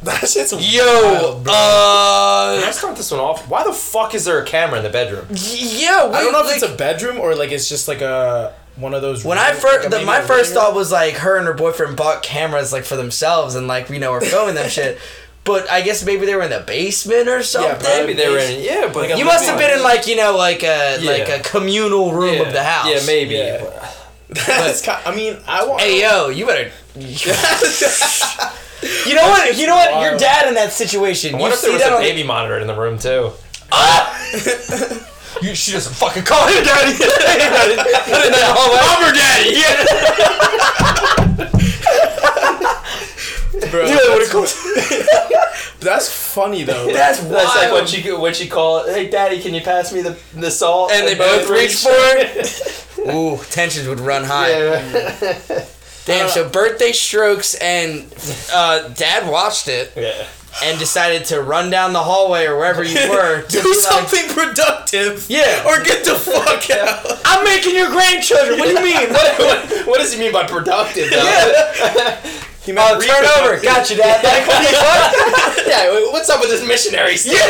That 0.00 0.28
shit's 0.28 0.52
Yo, 0.52 0.84
wild, 1.12 1.42
bro. 1.44 1.52
uh, 1.52 2.58
Let's 2.62 2.78
start 2.78 2.96
this 2.96 3.10
one 3.10 3.18
off. 3.18 3.48
Why 3.48 3.64
the 3.64 3.72
fuck 3.72 4.14
is 4.14 4.24
there 4.24 4.38
a 4.40 4.44
camera 4.46 4.78
in 4.78 4.84
the 4.84 4.90
bedroom? 4.90 5.26
yeah. 5.30 6.08
I 6.14 6.22
don't 6.22 6.32
know 6.32 6.46
if 6.48 6.54
it's 6.54 6.62
a 6.62 6.74
bedroom 6.76 7.18
or 7.18 7.34
like 7.34 7.50
it's 7.50 7.68
just 7.68 7.88
like 7.88 8.00
a 8.00 8.54
one 8.76 8.94
of 8.94 9.02
those. 9.02 9.24
When 9.24 9.38
I 9.38 9.52
first, 9.54 9.90
like, 9.90 10.06
my 10.06 10.22
first 10.22 10.54
thought 10.54 10.72
was 10.72 10.92
like 10.92 11.14
her 11.14 11.36
and 11.36 11.48
her 11.48 11.52
boyfriend 11.52 11.96
bought 11.96 12.22
cameras 12.22 12.72
like 12.72 12.84
for 12.84 12.94
themselves 12.94 13.56
and 13.56 13.66
like 13.66 13.90
you 13.90 13.98
know 13.98 14.12
we're 14.12 14.20
filming 14.20 14.54
that 14.54 14.70
shit. 14.78 14.98
But 15.44 15.70
I 15.70 15.80
guess 15.80 16.04
maybe 16.04 16.26
they 16.26 16.34
were 16.34 16.42
in 16.42 16.50
the 16.50 16.60
basement 16.66 17.28
or 17.28 17.42
something. 17.42 17.88
Yeah, 17.88 18.00
Maybe 18.00 18.12
they 18.12 18.28
were 18.28 18.38
in. 18.38 18.60
Yeah, 18.62 18.90
but 18.92 19.16
you 19.18 19.24
must 19.24 19.46
have 19.48 19.58
been 19.58 19.70
in 19.78 19.82
like 19.82 20.06
you 20.06 20.16
know 20.16 20.36
like 20.36 20.62
a 20.62 20.98
Yeah. 21.00 21.10
like 21.10 21.28
a 21.28 21.38
communal 21.42 22.12
room 22.12 22.34
yeah. 22.34 22.42
of 22.42 22.52
the 22.52 22.62
house. 22.62 22.86
Yeah, 22.88 23.00
maybe. 23.06 23.34
Yeah. 23.36 23.60
but- 23.62 23.94
That's 24.46 24.82
kind, 24.82 25.00
I 25.06 25.14
mean, 25.14 25.38
I 25.46 25.64
want. 25.66 25.80
Hey 25.80 26.02
yo, 26.02 26.28
you 26.28 26.44
better. 26.44 26.70
you 26.98 27.14
know 29.14 29.28
what? 29.30 29.56
You 29.56 29.66
know 29.66 29.74
what? 29.76 30.02
Your 30.02 30.18
dad 30.18 30.46
in 30.48 30.54
that 30.54 30.70
situation. 30.72 31.34
I 31.34 31.38
You 31.38 31.42
wonder 31.42 31.54
if 31.54 31.60
there 31.62 31.70
see 31.70 31.76
was 31.76 31.82
a 31.86 31.94
on 31.94 32.00
baby 32.02 32.22
monitor 32.24 32.58
in 32.58 32.66
the 32.66 32.74
room 32.74 32.98
too. 32.98 33.32
Ah! 33.72 34.12
You, 35.40 35.54
she 35.54 35.70
doesn't 35.72 35.94
fucking 35.94 36.24
call 36.24 36.48
him 36.48 36.64
daddy. 36.64 36.96
I'm 36.98 38.98
her 39.04 39.12
daddy. 39.12 39.54
Bro, 43.70 43.84
You 43.84 43.94
know 43.94 44.12
what 44.14 44.22
it 44.22 44.30
that's, 44.30 44.32
calls? 44.32 45.78
that's 45.80 46.08
funny 46.34 46.62
though. 46.64 46.92
That's 46.92 47.20
wild. 47.20 47.34
That's 47.34 47.56
like 47.56 47.72
when 47.72 47.86
she 47.86 48.12
when 48.12 48.34
she 48.34 48.48
called, 48.48 48.88
"Hey, 48.88 49.08
daddy, 49.08 49.40
can 49.40 49.54
you 49.54 49.60
pass 49.60 49.92
me 49.92 50.02
the 50.02 50.18
the 50.34 50.50
salt?" 50.50 50.92
and 50.92 51.06
they 51.06 51.14
both 51.14 51.48
reach 51.48 51.76
for 51.82 51.90
it. 51.92 53.08
Ooh, 53.14 53.38
tensions 53.50 53.88
would 53.88 54.00
run 54.00 54.24
high. 54.24 54.50
Yeah. 54.50 55.64
Damn. 56.04 56.28
So 56.30 56.48
birthday 56.48 56.92
strokes 56.92 57.54
and 57.54 58.06
uh, 58.52 58.88
dad 58.88 59.30
watched 59.30 59.68
it 59.68 59.92
yeah. 59.94 60.26
and 60.64 60.78
decided 60.78 61.26
to 61.26 61.42
run 61.42 61.68
down 61.70 61.92
the 61.92 62.02
hallway 62.02 62.46
or 62.46 62.56
wherever 62.56 62.82
you 62.82 62.96
were. 63.10 63.42
to 63.42 63.48
Do 63.48 63.62
be 63.62 63.68
like, 63.68 63.78
something 63.78 64.28
productive. 64.30 65.26
Yeah. 65.28 65.64
Or 65.66 65.82
get 65.84 66.06
the 66.06 66.14
fuck 66.14 66.70
out. 66.70 67.20
I'm 67.26 67.44
making 67.44 67.74
your 67.76 67.90
grandchildren. 67.90 68.58
What 68.58 68.68
do 68.68 68.72
you 68.72 68.82
mean? 68.82 69.10
What? 69.12 69.38
what, 69.38 69.86
what 69.86 69.98
does 69.98 70.14
he 70.14 70.18
mean 70.18 70.32
by 70.32 70.46
productive? 70.46 71.10
Though? 71.10 71.16
Yeah. 71.22 72.20
He 72.68 72.72
meant 72.76 72.84
Oh, 72.84 73.00
turn 73.00 73.24
over. 73.40 73.56
Got 73.64 73.88
you, 73.88 73.96
dad. 73.96 74.20
Like, 74.28 74.44
what? 74.46 75.66
yeah. 75.66 75.88
What's 76.12 76.28
up 76.28 76.38
with 76.40 76.50
this 76.50 76.60
missionary 76.68 77.16
stuff? 77.16 77.32
Yeah. 77.32 77.48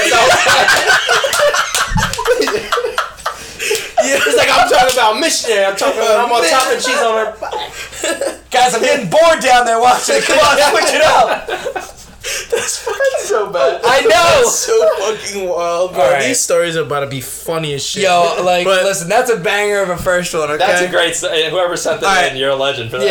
It's 4.00 4.36
like 4.38 4.48
I'm 4.48 4.70
talking 4.70 4.94
about 4.94 5.18
missionary. 5.18 5.64
I'm 5.64 5.74
talking 5.76 5.98
about 5.98 6.20
I'm 6.24 6.30
on 6.32 6.48
top 6.48 6.70
and 6.72 6.80
she's 6.80 6.98
on 7.02 7.26
her. 7.26 7.34
back. 7.40 8.50
Guys, 8.50 8.74
I'm 8.74 8.80
getting 8.82 9.10
bored 9.10 9.40
down 9.40 9.66
there 9.66 9.80
watching 9.80 10.16
it. 10.18 10.22
Come 10.24 10.38
on, 10.38 10.56
switch 10.70 10.94
it 10.94 11.02
up. 11.02 11.46
That's 11.48 12.78
fucking 12.78 13.18
so 13.18 13.50
bad. 13.52 13.80
I 13.84 14.02
know. 14.02 14.48
So 14.48 14.88
fucking 14.98 15.48
wild, 15.48 15.94
bro. 15.94 16.12
Right. 16.12 16.28
These 16.28 16.38
stories 16.40 16.76
are 16.76 16.82
about 16.82 17.00
to 17.00 17.06
be 17.08 17.20
funny 17.20 17.74
as 17.74 17.84
shit. 17.84 18.04
Yo, 18.04 18.40
like, 18.44 18.64
But- 18.64 18.84
listen, 18.84 19.08
that's 19.08 19.30
a 19.30 19.36
banger 19.36 19.80
of 19.82 19.88
a 19.90 19.96
first 19.96 20.32
one. 20.32 20.48
Okay. 20.48 20.58
That's 20.58 20.82
a 20.82 20.88
great. 20.88 21.16
st- 21.16 21.46
uh, 21.46 21.50
Whoever 21.50 21.76
sent 21.76 22.00
that 22.02 22.30
in, 22.32 22.38
you're 22.38 22.50
a 22.50 22.56
legend 22.56 22.90
for 22.92 22.98
that. 22.98 23.08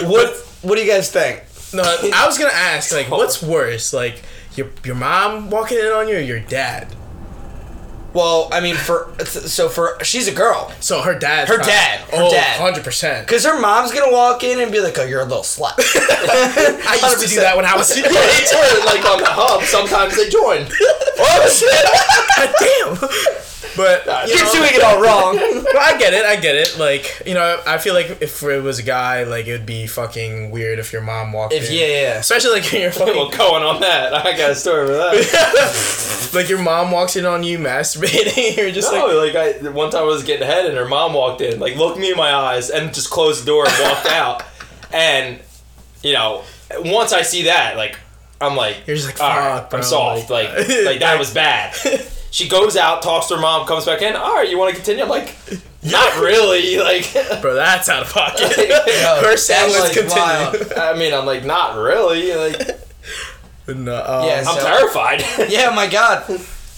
Yeah. 0.00 0.08
what 0.08 0.44
What 0.62 0.76
do 0.76 0.84
you 0.84 0.90
guys 0.90 1.10
think? 1.10 1.44
No, 1.72 1.82
I 1.82 2.26
was 2.26 2.38
gonna 2.38 2.50
ask, 2.52 2.92
like, 2.92 3.10
what's 3.10 3.42
worse, 3.42 3.92
like 3.92 4.22
your 4.54 4.68
your 4.84 4.94
mom 4.94 5.50
walking 5.50 5.78
in 5.78 5.86
on 5.86 6.08
you 6.08 6.16
or 6.16 6.20
your 6.20 6.40
dad? 6.40 6.94
Well, 8.14 8.48
I 8.50 8.60
mean, 8.60 8.74
for 8.74 9.14
so 9.24 9.68
for 9.68 9.98
she's 10.02 10.28
a 10.28 10.32
girl. 10.32 10.72
So 10.80 11.02
her 11.02 11.18
dad. 11.18 11.46
Her 11.46 11.58
dad, 11.58 12.00
her 12.08 12.22
oh, 12.22 12.30
dad. 12.30 12.58
Hundred 12.58 12.82
percent. 12.82 13.28
Cause 13.28 13.44
her 13.44 13.60
mom's 13.60 13.92
gonna 13.92 14.10
walk 14.10 14.42
in 14.42 14.60
and 14.60 14.72
be 14.72 14.80
like, 14.80 14.98
"Oh, 14.98 15.04
you're 15.04 15.20
a 15.20 15.24
little 15.24 15.42
slut." 15.42 15.74
I 15.78 16.98
used 17.02 17.20
to 17.20 17.28
do 17.28 17.40
that 17.40 17.54
when 17.54 17.66
I 17.66 17.76
was. 17.76 17.88
Yeah, 17.96 18.08
they 18.08 18.44
turn 18.46 18.86
like 18.86 19.04
on 19.04 19.18
the 19.20 19.28
hub. 19.28 19.62
Sometimes 19.62 20.16
they 20.16 20.28
join. 20.30 20.66
oh 21.18 21.48
shit! 21.52 21.70
God 22.36 22.54
damn. 22.58 23.57
But 23.78 24.04
you 24.28 24.34
You're 24.34 24.44
know, 24.44 24.52
doing 24.52 24.70
it 24.74 24.82
all 24.82 25.00
wrong. 25.00 25.36
Well, 25.68 25.82
I 25.94 25.96
get 25.98 26.12
it. 26.14 26.24
I 26.24 26.36
get 26.36 26.56
it. 26.56 26.76
Like 26.78 27.22
you 27.24 27.34
know, 27.34 27.60
I 27.66 27.78
feel 27.78 27.94
like 27.94 28.20
if 28.20 28.42
it 28.42 28.62
was 28.62 28.78
a 28.78 28.82
guy, 28.82 29.22
like 29.24 29.46
it 29.46 29.52
would 29.52 29.66
be 29.66 29.86
fucking 29.86 30.50
weird 30.50 30.78
if 30.80 30.92
your 30.92 31.02
mom 31.02 31.32
walked 31.32 31.52
If 31.54 31.70
in. 31.70 31.76
yeah, 31.76 31.86
yeah. 31.86 32.18
Especially 32.18 32.60
like 32.60 32.70
when 32.72 32.80
you're 32.82 32.90
fucking 32.92 33.14
well, 33.14 33.26
fucking 33.30 33.38
going 33.38 33.62
on 33.62 33.80
that, 33.80 34.12
I 34.14 34.36
got 34.36 34.50
a 34.50 34.54
story 34.54 34.86
for 34.88 34.92
that. 34.94 36.30
like 36.34 36.48
your 36.48 36.58
mom 36.60 36.90
walks 36.90 37.16
in 37.16 37.24
on 37.26 37.42
you 37.44 37.58
masturbating. 37.58 38.56
You're 38.56 38.70
just 38.72 38.92
no, 38.92 39.06
like, 39.06 39.34
like 39.34 39.62
I 39.64 39.70
one 39.70 39.90
time 39.90 40.02
I 40.02 40.06
was 40.06 40.24
getting 40.24 40.46
head 40.46 40.66
and 40.66 40.76
her 40.76 40.88
mom 40.88 41.12
walked 41.14 41.40
in, 41.40 41.60
like 41.60 41.76
looked 41.76 41.98
me 41.98 42.10
in 42.10 42.16
my 42.16 42.32
eyes 42.34 42.70
and 42.70 42.92
just 42.92 43.10
closed 43.10 43.42
the 43.42 43.46
door 43.46 43.64
and 43.68 43.74
walked 43.82 44.06
out. 44.06 44.42
And 44.92 45.38
you 46.02 46.14
know, 46.14 46.42
once 46.80 47.12
I 47.12 47.22
see 47.22 47.44
that, 47.44 47.76
like 47.76 47.98
I'm 48.40 48.56
like, 48.56 48.86
You're 48.86 48.96
just 48.96 49.06
like, 49.08 49.20
all 49.20 49.28
right, 49.36 49.60
fuck, 49.60 49.70
bro, 49.70 49.78
I'm 49.80 49.84
soft. 49.84 50.30
like- 50.30 50.48
Like, 50.50 50.68
like, 50.84 50.98
that 51.00 51.18
was 51.18 51.32
bad. 51.34 51.74
She 52.30 52.48
goes 52.48 52.76
out, 52.76 53.02
talks 53.02 53.26
to 53.28 53.36
her 53.36 53.40
mom, 53.40 53.66
comes 53.66 53.86
back 53.86 54.02
in. 54.02 54.14
All 54.14 54.34
right, 54.34 54.48
you 54.48 54.58
want 54.58 54.70
to 54.70 54.76
continue? 54.76 55.02
I'm 55.02 55.08
like, 55.08 55.34
not 55.82 56.18
really. 56.20 56.76
Like, 56.78 57.12
bro, 57.42 57.54
that's 57.54 57.88
out 57.88 58.02
of 58.02 58.12
pocket. 58.12 58.40
Yo, 58.58 59.20
Her 59.22 59.36
saying, 59.36 59.72
that's, 59.72 59.96
like, 59.96 60.08
continue. 60.08 60.74
I 60.76 60.94
mean, 60.98 61.12
I'm 61.14 61.26
like, 61.26 61.44
not 61.44 61.76
really. 61.76 62.34
Like, 62.34 62.78
no, 63.68 63.96
um, 63.96 64.24
Yeah, 64.26 64.44
I'm 64.46 64.56
terrified. 64.58 65.22
Yeah, 65.50 65.70
my 65.74 65.86
God. 65.86 66.24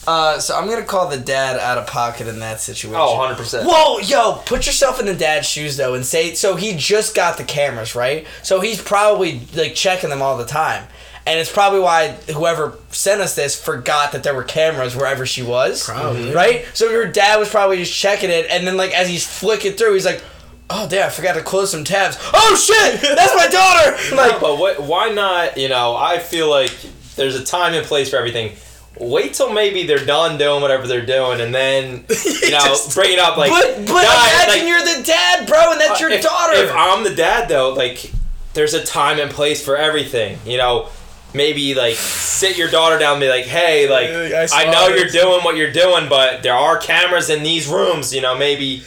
Uh, 0.07 0.39
so 0.41 0.57
I'm 0.57 0.67
gonna 0.69 0.83
call 0.85 1.09
the 1.09 1.19
dad 1.19 1.59
out 1.59 1.77
of 1.79 1.87
pocket 1.87 2.27
in 2.27 2.41
that 2.41 2.59
situation. 2.61 2.97
oh, 2.99 3.17
100 3.19 3.37
percent. 3.37 3.69
Whoa, 3.69 3.99
yo, 3.99 4.41
put 4.47 4.67
yourself 4.67 4.99
in 4.99 5.07
the 5.07 5.15
dad's 5.15 5.47
shoes 5.47 5.77
though, 5.77 5.95
and 5.95 6.05
say 6.05 6.35
so. 6.35 6.57
He 6.57 6.75
just 6.75 7.15
got 7.15 7.37
the 7.37 7.45
cameras, 7.45 7.95
right? 7.95 8.27
So 8.43 8.61
he's 8.61 8.81
probably 8.81 9.43
like 9.55 9.75
checking 9.75 10.09
them 10.11 10.23
all 10.23 10.39
the 10.39 10.47
time, 10.47 10.85
and 11.27 11.39
it's 11.39 11.53
probably 11.53 11.81
why 11.81 12.13
whoever 12.35 12.79
sent 12.91 13.21
us 13.21 13.35
this 13.35 13.61
forgot 13.63 14.13
that 14.13 14.23
there 14.23 14.35
were 14.35 14.43
cameras 14.45 14.97
wherever 14.97 15.27
she 15.27 15.43
was. 15.43 15.85
Probably. 15.85 16.25
Mm-hmm. 16.27 16.37
right. 16.37 16.65
So 16.75 16.91
your 16.91 17.07
dad 17.07 17.39
was 17.39 17.49
probably 17.51 17.77
just 17.77 17.93
checking 17.95 18.31
it, 18.31 18.47
and 18.51 18.67
then 18.67 18.77
like 18.77 18.93
as 18.93 19.09
he's 19.09 19.27
flicking 19.27 19.73
through, 19.73 19.95
he's 19.95 20.07
like, 20.07 20.23
"Oh, 20.71 20.89
damn, 20.89 21.07
I 21.07 21.11
forgot 21.11 21.35
to 21.35 21.43
close 21.43 21.71
some 21.71 21.85
tabs. 21.85 22.17
Oh 22.33 22.57
shit, 22.57 23.01
that's 23.03 23.35
my 23.35 23.49
daughter." 23.49 23.97
Like, 24.17 24.41
but 24.41 24.59
what? 24.59 24.83
Why 24.83 25.11
not? 25.11 25.57
You 25.57 25.69
know, 25.69 25.95
I 25.95 26.19
feel 26.19 26.49
like 26.49 26.73
there's 27.17 27.35
a 27.37 27.45
time 27.45 27.75
and 27.75 27.87
place 27.87 28.11
for 28.11 28.17
everything. 28.17 28.57
Wait 28.99 29.33
till 29.35 29.53
maybe 29.53 29.87
they're 29.87 30.05
done 30.05 30.37
doing 30.37 30.61
whatever 30.61 30.87
they're 30.87 31.07
doing, 31.07 31.41
and 31.41 31.55
then 31.55 32.05
you 32.43 32.51
know 32.51 32.61
Just- 32.61 32.95
bring 32.95 33.13
it 33.13 33.19
up 33.19 33.37
like. 33.37 33.51
but 33.51 33.87
but 33.87 34.03
guys, 34.03 34.33
imagine 34.33 34.61
like, 34.61 34.69
you're 34.69 34.97
the 34.99 35.03
dad, 35.07 35.47
bro, 35.47 35.73
and 35.73 35.81
that's 35.81 36.01
uh, 36.01 36.07
your 36.07 36.11
if, 36.11 36.23
daughter. 36.23 36.55
If 36.55 36.73
I'm 36.75 37.05
the 37.05 37.15
dad, 37.15 37.49
though, 37.49 37.73
like 37.73 38.11
there's 38.55 38.75
a 38.75 38.85
time 38.85 39.19
and 39.21 39.31
place 39.31 39.65
for 39.65 39.77
everything. 39.77 40.39
You 40.45 40.59
know, 40.59 40.89
maybe 41.35 41.75
like 41.75 41.97
sit 41.97 42.57
your 42.57 42.71
daughter 42.71 42.99
down 42.99 43.15
and 43.15 43.21
be 43.21 43.29
like, 43.29 43.45
"Hey, 43.45 43.89
like 43.89 44.09
I 44.11 44.43
I, 44.43 44.47
saw 44.47 44.71
know 44.71 44.89
this." 44.91 45.13
you're 45.15 45.23
doing 45.23 45.45
what 45.45 45.57
you're 45.57 45.73
doing, 45.73 46.09
but 46.09 46.43
there 46.43 46.55
are 46.55 46.79
cameras 46.79 47.31
in 47.31 47.43
these 47.43 47.69
rooms. 47.69 48.15
You 48.15 48.21
know, 48.21 48.37
maybe 48.37 48.83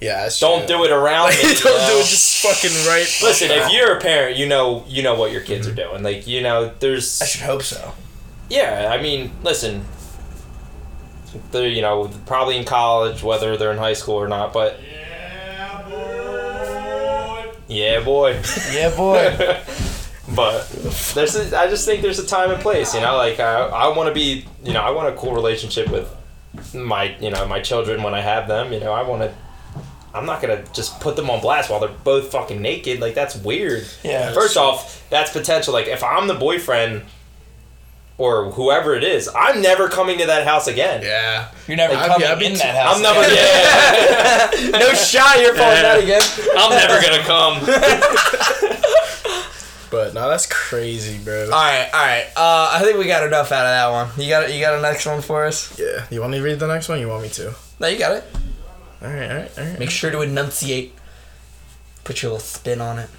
yeah, 0.00 0.28
don't 0.40 0.66
do 0.66 0.84
it 0.84 0.90
around 0.90 1.28
me. 1.42 1.42
Don't 1.42 1.64
you 1.64 1.70
know? 1.70 1.88
do 1.94 1.98
it 1.98 2.06
just 2.06 2.42
fucking 2.42 2.86
right. 2.86 3.06
Listen, 3.22 3.50
if 3.50 3.72
you're 3.72 3.96
a 3.96 4.00
parent, 4.00 4.36
you 4.36 4.46
know 4.46 4.84
you 4.88 5.02
know 5.02 5.14
what 5.14 5.32
your 5.32 5.42
kids 5.42 5.66
are 5.66 5.70
mm-hmm. 5.70 5.90
doing. 5.90 6.02
Like 6.02 6.26
you 6.26 6.40
know, 6.42 6.72
there's 6.80 7.22
I 7.22 7.26
should 7.26 7.42
hope 7.42 7.62
so. 7.62 7.92
yeah. 8.50 8.90
I 8.92 9.00
mean, 9.00 9.30
listen, 9.42 9.84
they're 11.52 11.68
you 11.68 11.82
know 11.82 12.10
probably 12.26 12.56
in 12.56 12.64
college, 12.64 13.22
whether 13.22 13.56
they're 13.56 13.72
in 13.72 13.78
high 13.78 13.92
school 13.92 14.16
or 14.16 14.28
not. 14.28 14.52
But 14.52 14.80
Yeah, 14.82 15.88
boy. 15.88 17.54
yeah, 17.68 18.00
boy. 18.00 18.42
Yeah, 18.72 18.96
boy. 18.96 19.62
but 20.34 20.68
there's 21.14 21.36
a, 21.36 21.58
I 21.58 21.68
just 21.68 21.84
think 21.86 22.02
there's 22.02 22.18
a 22.18 22.26
time 22.26 22.50
and 22.50 22.60
place. 22.62 22.94
You 22.94 23.00
know, 23.00 23.16
like 23.16 23.40
I 23.40 23.60
I 23.66 23.96
want 23.96 24.08
to 24.08 24.14
be 24.14 24.46
you 24.64 24.72
know 24.72 24.80
I 24.82 24.90
want 24.90 25.08
a 25.14 25.16
cool 25.18 25.34
relationship 25.34 25.88
with 25.90 26.08
my 26.74 27.16
you 27.18 27.30
know 27.30 27.46
my 27.46 27.60
children 27.60 28.02
when 28.02 28.14
I 28.14 28.20
have 28.20 28.48
them. 28.48 28.72
You 28.72 28.80
know, 28.80 28.92
I 28.92 29.02
want 29.02 29.22
to. 29.22 29.34
I'm 30.14 30.26
not 30.26 30.42
gonna 30.42 30.62
just 30.74 31.00
put 31.00 31.16
them 31.16 31.30
on 31.30 31.40
blast 31.40 31.70
while 31.70 31.80
they're 31.80 31.88
both 32.04 32.30
fucking 32.32 32.60
naked. 32.60 33.00
Like 33.00 33.14
that's 33.14 33.34
weird. 33.36 33.86
Yeah. 34.04 34.32
First 34.34 34.56
off, 34.58 35.02
that's 35.08 35.32
potential. 35.32 35.72
Like 35.72 35.86
if 35.86 36.04
I'm 36.04 36.26
the 36.28 36.34
boyfriend 36.34 37.02
or 38.18 38.50
whoever 38.52 38.94
it 38.94 39.04
is, 39.04 39.28
I'm 39.34 39.62
never 39.62 39.88
coming 39.88 40.18
to 40.18 40.26
that 40.26 40.46
house 40.46 40.68
again. 40.68 41.00
yeah, 41.02 41.48
You're 41.66 41.78
never 41.78 41.94
I'd- 41.94 42.08
coming 42.12 42.28
I'd 42.28 42.42
in 42.42 42.52
t- 42.52 42.58
that 42.58 42.76
house. 42.76 42.96
I'm 42.96 43.02
never. 43.02 43.20
again. 43.20 44.72
Yeah. 44.72 44.78
no 44.78 44.92
shot. 44.92 45.40
You're 45.40 45.54
falling 45.54 45.78
Yeah. 45.80 45.92
out 45.92 45.98
again. 46.02 46.22
I'm 46.58 46.70
never 46.70 47.00
gonna 47.00 47.22
come. 47.24 47.54
but 49.92 50.14
no, 50.14 50.28
that's 50.28 50.46
crazy, 50.46 51.22
bro. 51.22 51.44
All 51.44 51.50
right, 51.50 51.88
all 51.92 52.00
right. 52.00 52.26
Uh, 52.34 52.70
I 52.72 52.80
think 52.82 52.98
we 52.98 53.06
got 53.06 53.24
enough 53.26 53.52
out 53.52 53.66
of 53.66 53.70
that 53.70 53.90
one. 53.90 54.08
You 54.24 54.30
got 54.30 54.52
you 54.52 54.58
got 54.58 54.76
a 54.76 54.80
next 54.80 55.04
one 55.04 55.20
for 55.20 55.44
us? 55.44 55.78
yeah, 55.78 56.06
you 56.10 56.20
want 56.20 56.32
me 56.32 56.38
to 56.38 56.42
read 56.44 56.58
the 56.58 56.66
next 56.66 56.88
one? 56.88 56.98
You 56.98 57.08
want 57.08 57.22
me 57.22 57.28
to? 57.28 57.54
No, 57.78 57.86
you 57.86 57.98
got 57.98 58.16
it. 58.16 58.24
All 59.02 59.08
right, 59.08 59.30
all 59.30 59.36
right, 59.36 59.58
all 59.58 59.64
right. 59.64 59.78
Make 59.78 59.90
sure 59.90 60.10
to 60.10 60.22
enunciate. 60.22 60.94
Put 62.04 62.22
your 62.22 62.32
little 62.32 62.44
spin 62.44 62.80
on 62.80 62.98
it. 62.98 63.10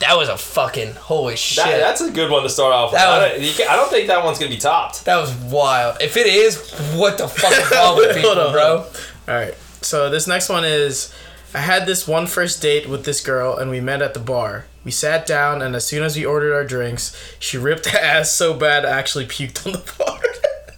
that 0.00 0.16
was 0.16 0.28
a 0.28 0.36
fucking 0.36 0.92
holy 0.92 1.36
shit. 1.36 1.64
That, 1.64 1.78
that's 1.78 2.02
a 2.02 2.10
good 2.10 2.30
one 2.30 2.42
to 2.42 2.50
start 2.50 2.74
off 2.74 2.92
with. 2.92 3.00
That 3.00 3.08
I, 3.08 3.28
don't, 3.30 3.40
you 3.40 3.52
can, 3.52 3.68
I 3.68 3.76
don't 3.76 3.90
think 3.90 4.08
that 4.08 4.22
one's 4.22 4.38
gonna 4.38 4.50
be 4.50 4.58
topped. 4.58 5.06
That 5.06 5.16
was 5.16 5.34
wild. 5.50 6.02
If 6.02 6.18
it 6.18 6.26
is, 6.26 6.70
what 6.94 7.16
the 7.16 7.28
fuck 7.28 7.52
is 7.52 7.70
wrong 7.72 7.96
with 7.96 8.14
people, 8.20 8.34
bro? 8.34 8.86
All 9.26 9.34
right. 9.34 9.54
So 9.80 10.10
this 10.10 10.26
next 10.26 10.50
one 10.50 10.64
is 10.64 11.12
I 11.54 11.58
had 11.58 11.86
this 11.86 12.08
one 12.08 12.26
first 12.26 12.62
date 12.62 12.88
with 12.88 13.04
this 13.04 13.20
girl 13.20 13.56
and 13.56 13.70
we 13.70 13.80
met 13.80 14.00
at 14.02 14.14
the 14.14 14.20
bar. 14.20 14.64
We 14.84 14.90
sat 14.90 15.26
down 15.26 15.60
and 15.62 15.76
as 15.76 15.86
soon 15.86 16.02
as 16.02 16.16
we 16.16 16.24
ordered 16.24 16.54
our 16.54 16.64
drinks, 16.64 17.14
she 17.38 17.58
ripped 17.58 17.86
her 17.86 17.98
ass 18.02 18.32
so 18.32 18.54
bad 18.54 18.84
I 18.86 18.90
actually 18.90 19.26
puked 19.26 19.66
on 19.66 19.72
the 19.72 19.94
bar. 19.98 20.18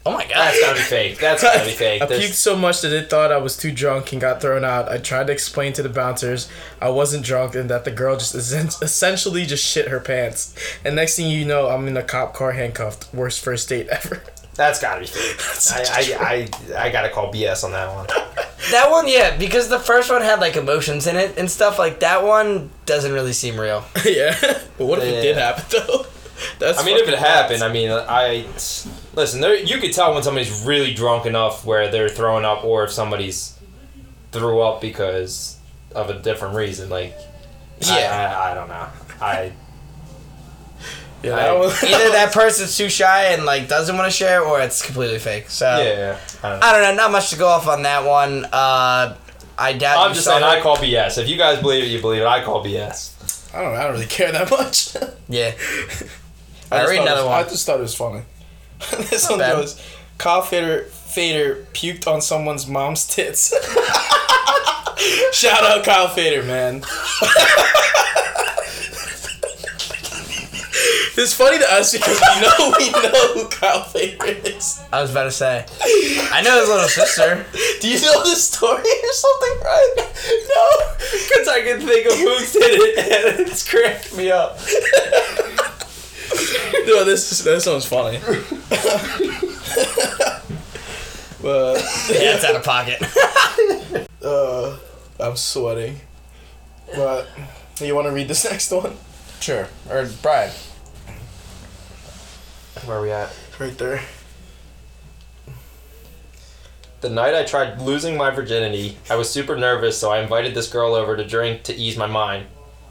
Oh 0.06 0.12
my 0.12 0.24
god. 0.24 0.34
That's 0.34 0.60
gotta 0.60 0.74
be 0.76 0.82
fake. 0.82 1.18
That's 1.18 1.42
gotta 1.42 1.64
be 1.64 1.70
fake. 1.84 2.02
I 2.02 2.06
There's- 2.06 2.24
puked 2.24 2.34
so 2.34 2.56
much 2.56 2.80
that 2.82 2.92
it 2.92 3.08
thought 3.08 3.30
I 3.32 3.38
was 3.38 3.56
too 3.56 3.70
drunk 3.72 4.12
and 4.12 4.20
got 4.20 4.42
thrown 4.42 4.64
out. 4.64 4.88
I 4.90 4.98
tried 4.98 5.28
to 5.28 5.32
explain 5.32 5.72
to 5.74 5.82
the 5.82 5.88
bouncers 5.88 6.48
I 6.80 6.88
wasn't 6.90 7.24
drunk 7.24 7.54
and 7.54 7.70
that 7.70 7.84
the 7.84 7.90
girl 7.92 8.16
just 8.16 8.34
essentially 8.34 9.46
just 9.46 9.64
shit 9.64 9.88
her 9.88 10.00
pants. 10.00 10.54
And 10.84 10.96
next 10.96 11.16
thing 11.16 11.30
you 11.30 11.44
know, 11.46 11.68
I'm 11.68 11.86
in 11.88 11.96
a 11.96 12.02
cop 12.02 12.34
car 12.34 12.52
handcuffed. 12.52 13.14
Worst 13.14 13.42
first 13.44 13.68
date 13.68 13.86
ever. 13.88 14.22
That's 14.54 14.80
gotta 14.80 15.00
be 15.00 15.06
fake. 15.06 15.36
I, 16.20 16.48
I, 16.74 16.78
I, 16.78 16.86
I 16.86 16.90
gotta 16.90 17.10
call 17.10 17.32
BS 17.32 17.64
on 17.64 17.72
that 17.72 17.92
one. 17.94 18.06
That 18.70 18.90
one, 18.90 19.06
yeah, 19.08 19.36
because 19.36 19.68
the 19.68 19.78
first 19.78 20.10
one 20.10 20.22
had 20.22 20.40
like 20.40 20.56
emotions 20.56 21.06
in 21.06 21.16
it 21.16 21.36
and 21.36 21.50
stuff. 21.50 21.78
Like 21.78 22.00
that 22.00 22.24
one 22.24 22.70
doesn't 22.86 23.12
really 23.12 23.34
seem 23.34 23.60
real. 23.60 23.84
yeah. 24.06 24.34
But 24.78 24.86
what 24.86 25.00
if 25.00 25.04
it 25.04 25.20
did 25.20 25.36
happen 25.36 25.64
though? 25.70 26.06
That's 26.58 26.78
I 26.78 26.82
mean, 26.84 26.94
if 26.96 27.00
fucking 27.02 27.12
it 27.14 27.18
happened, 27.18 27.62
I 27.62 27.70
mean, 27.70 27.90
I 27.90 28.46
listen. 29.14 29.42
There, 29.42 29.54
you 29.54 29.76
could 29.78 29.92
tell 29.92 30.14
when 30.14 30.22
somebody's 30.22 30.64
really 30.64 30.94
drunk 30.94 31.26
enough 31.26 31.66
where 31.66 31.90
they're 31.90 32.08
throwing 32.08 32.46
up, 32.46 32.64
or 32.64 32.84
if 32.84 32.90
somebody's 32.90 33.54
threw 34.32 34.62
up 34.62 34.80
because 34.80 35.58
of 35.94 36.08
a 36.08 36.18
different 36.18 36.54
reason. 36.54 36.88
Like, 36.88 37.14
I- 37.86 38.00
Yeah. 38.00 38.38
I, 38.40 38.50
I, 38.50 38.54
don't 38.54 38.68
know. 38.68 38.88
I 39.20 39.52
Yeah, 41.24 41.34
I- 41.36 41.42
that 41.44 41.58
one- 41.58 41.70
Either 41.70 42.10
that 42.12 42.32
person's 42.32 42.76
too 42.76 42.88
shy 42.88 43.24
and 43.32 43.44
like 43.44 43.66
doesn't 43.68 43.96
want 43.96 44.10
to 44.10 44.16
share, 44.16 44.42
or 44.42 44.60
it's 44.60 44.84
completely 44.84 45.18
fake. 45.18 45.48
So 45.50 45.66
yeah. 45.82 46.18
I 46.42 46.50
don't 46.50 46.60
know. 46.60 46.66
I 46.66 46.72
don't 46.72 46.82
know. 46.82 47.02
Not 47.02 47.12
much 47.12 47.30
to 47.30 47.36
go 47.36 47.48
off 47.48 47.66
on 47.66 47.82
that 47.82 48.04
one. 48.04 48.44
Uh, 48.46 49.16
I 49.58 49.72
doubt. 49.72 50.06
I'm 50.06 50.12
just 50.14 50.24
saw 50.26 50.32
saying, 50.38 50.44
I 50.44 50.60
call 50.60 50.76
BS. 50.76 51.18
If 51.18 51.28
you 51.28 51.36
guys 51.36 51.60
believe 51.60 51.84
it, 51.84 51.88
you 51.88 52.00
believe 52.00 52.22
it. 52.22 52.26
I 52.26 52.42
call 52.44 52.64
BS. 52.64 53.54
I 53.54 53.62
don't. 53.62 53.74
I 53.74 53.84
don't 53.84 53.92
really 53.92 54.06
care 54.06 54.32
that 54.32 54.50
much. 54.50 54.96
Yeah. 55.28 55.52
I 56.72 56.78
Alright, 56.78 56.88
just 56.88 56.90
read 56.90 57.02
another 57.02 57.22
was- 57.22 57.28
one. 57.30 57.38
I 57.40 57.48
just 57.48 57.66
thought 57.66 57.78
it 57.78 57.82
was 57.82 57.94
funny. 57.94 58.22
this 59.10 59.28
one 59.30 59.38
bad. 59.38 59.52
goes, 59.56 59.80
Kyle 60.18 60.42
Fader, 60.42 60.84
Fader 60.84 61.66
puked 61.72 62.06
on 62.12 62.20
someone's 62.20 62.66
mom's 62.66 63.06
tits. 63.06 63.50
Shout 65.32 65.62
out 65.62 65.84
Kyle 65.84 66.08
Fader, 66.08 66.42
man. 66.42 66.82
It's 71.16 71.32
funny 71.34 71.58
to 71.58 71.72
us 71.72 71.92
because 71.92 72.20
we 72.20 72.40
know 72.40 72.74
we 72.78 72.90
know 72.90 73.34
who 73.34 73.48
Kyle 73.48 73.82
Fader 73.84 74.24
is. 74.46 74.82
I 74.92 75.00
was 75.02 75.10
about 75.10 75.24
to 75.24 75.30
say. 75.30 75.64
I 76.32 76.42
know 76.42 76.58
his 76.60 76.68
little 76.68 76.88
sister. 76.88 77.46
Do 77.80 77.88
you 77.88 78.00
know 78.00 78.22
this 78.24 78.48
story 78.48 78.82
or 78.82 79.12
something, 79.12 79.58
right? 79.62 79.94
No, 79.98 80.06
because 81.00 81.48
I 81.48 81.62
can 81.62 81.80
think 81.80 82.06
of 82.06 82.14
who 82.14 82.38
did 82.38 82.80
it, 82.80 82.98
and 83.38 83.48
it's 83.48 83.68
cracked 83.68 84.16
me 84.16 84.30
up. 84.30 84.58
No, 86.86 87.04
this 87.04 87.30
is, 87.32 87.44
this 87.44 87.64
one's 87.66 87.86
funny. 87.86 88.18
but 91.40 91.74
Yeah, 92.10 92.34
it's 92.34 92.44
out 92.44 92.56
of 92.56 92.64
pocket. 92.64 93.02
uh, 94.22 94.76
I'm 95.20 95.36
sweating. 95.36 96.00
But 96.94 97.28
you 97.80 97.94
want 97.94 98.06
to 98.08 98.12
read 98.12 98.28
this 98.28 98.44
next 98.44 98.70
one? 98.70 98.96
sure. 99.40 99.68
Or 99.88 100.08
Brian. 100.22 100.52
Where 102.86 102.98
are 102.98 103.02
we 103.02 103.10
at? 103.10 103.34
Right 103.58 103.76
there. 103.78 104.02
The 107.00 107.08
night 107.08 107.34
I 107.34 107.44
tried 107.44 107.80
losing 107.80 108.16
my 108.16 108.30
virginity, 108.30 108.98
I 109.10 109.16
was 109.16 109.30
super 109.30 109.56
nervous, 109.56 109.98
so 109.98 110.10
I 110.10 110.20
invited 110.20 110.54
this 110.54 110.70
girl 110.70 110.94
over 110.94 111.16
to 111.16 111.24
drink 111.26 111.62
to 111.64 111.74
ease 111.74 111.96
my 111.96 112.06
mind. 112.06 112.46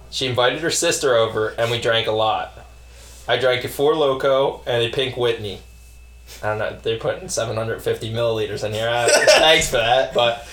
She 0.09 0.27
invited 0.27 0.59
her 0.59 0.69
sister 0.69 1.15
over, 1.15 1.49
and 1.57 1.71
we 1.71 1.81
drank 1.81 2.07
a 2.07 2.11
lot. 2.11 2.53
I 3.27 3.37
drank 3.37 3.63
a 3.63 3.67
Four 3.67 3.95
Loco 3.95 4.61
and 4.65 4.83
a 4.83 4.89
Pink 4.89 5.17
Whitney. 5.17 5.61
I 6.41 6.49
don't 6.49 6.59
know, 6.59 6.77
they're 6.81 6.99
putting 6.99 7.29
750 7.29 8.13
milliliters 8.13 8.63
in 8.63 8.73
here. 8.73 8.89
I, 8.89 9.05
uh, 9.05 9.09
thanks 9.39 9.69
for 9.69 9.77
that, 9.77 10.13
but 10.13 10.47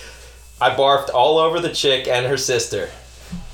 I 0.61 0.71
barfed 0.71 1.13
all 1.13 1.39
over 1.39 1.61
the 1.61 1.73
chick 1.73 2.09
and 2.09 2.27
her 2.27 2.37
sister. 2.37 2.89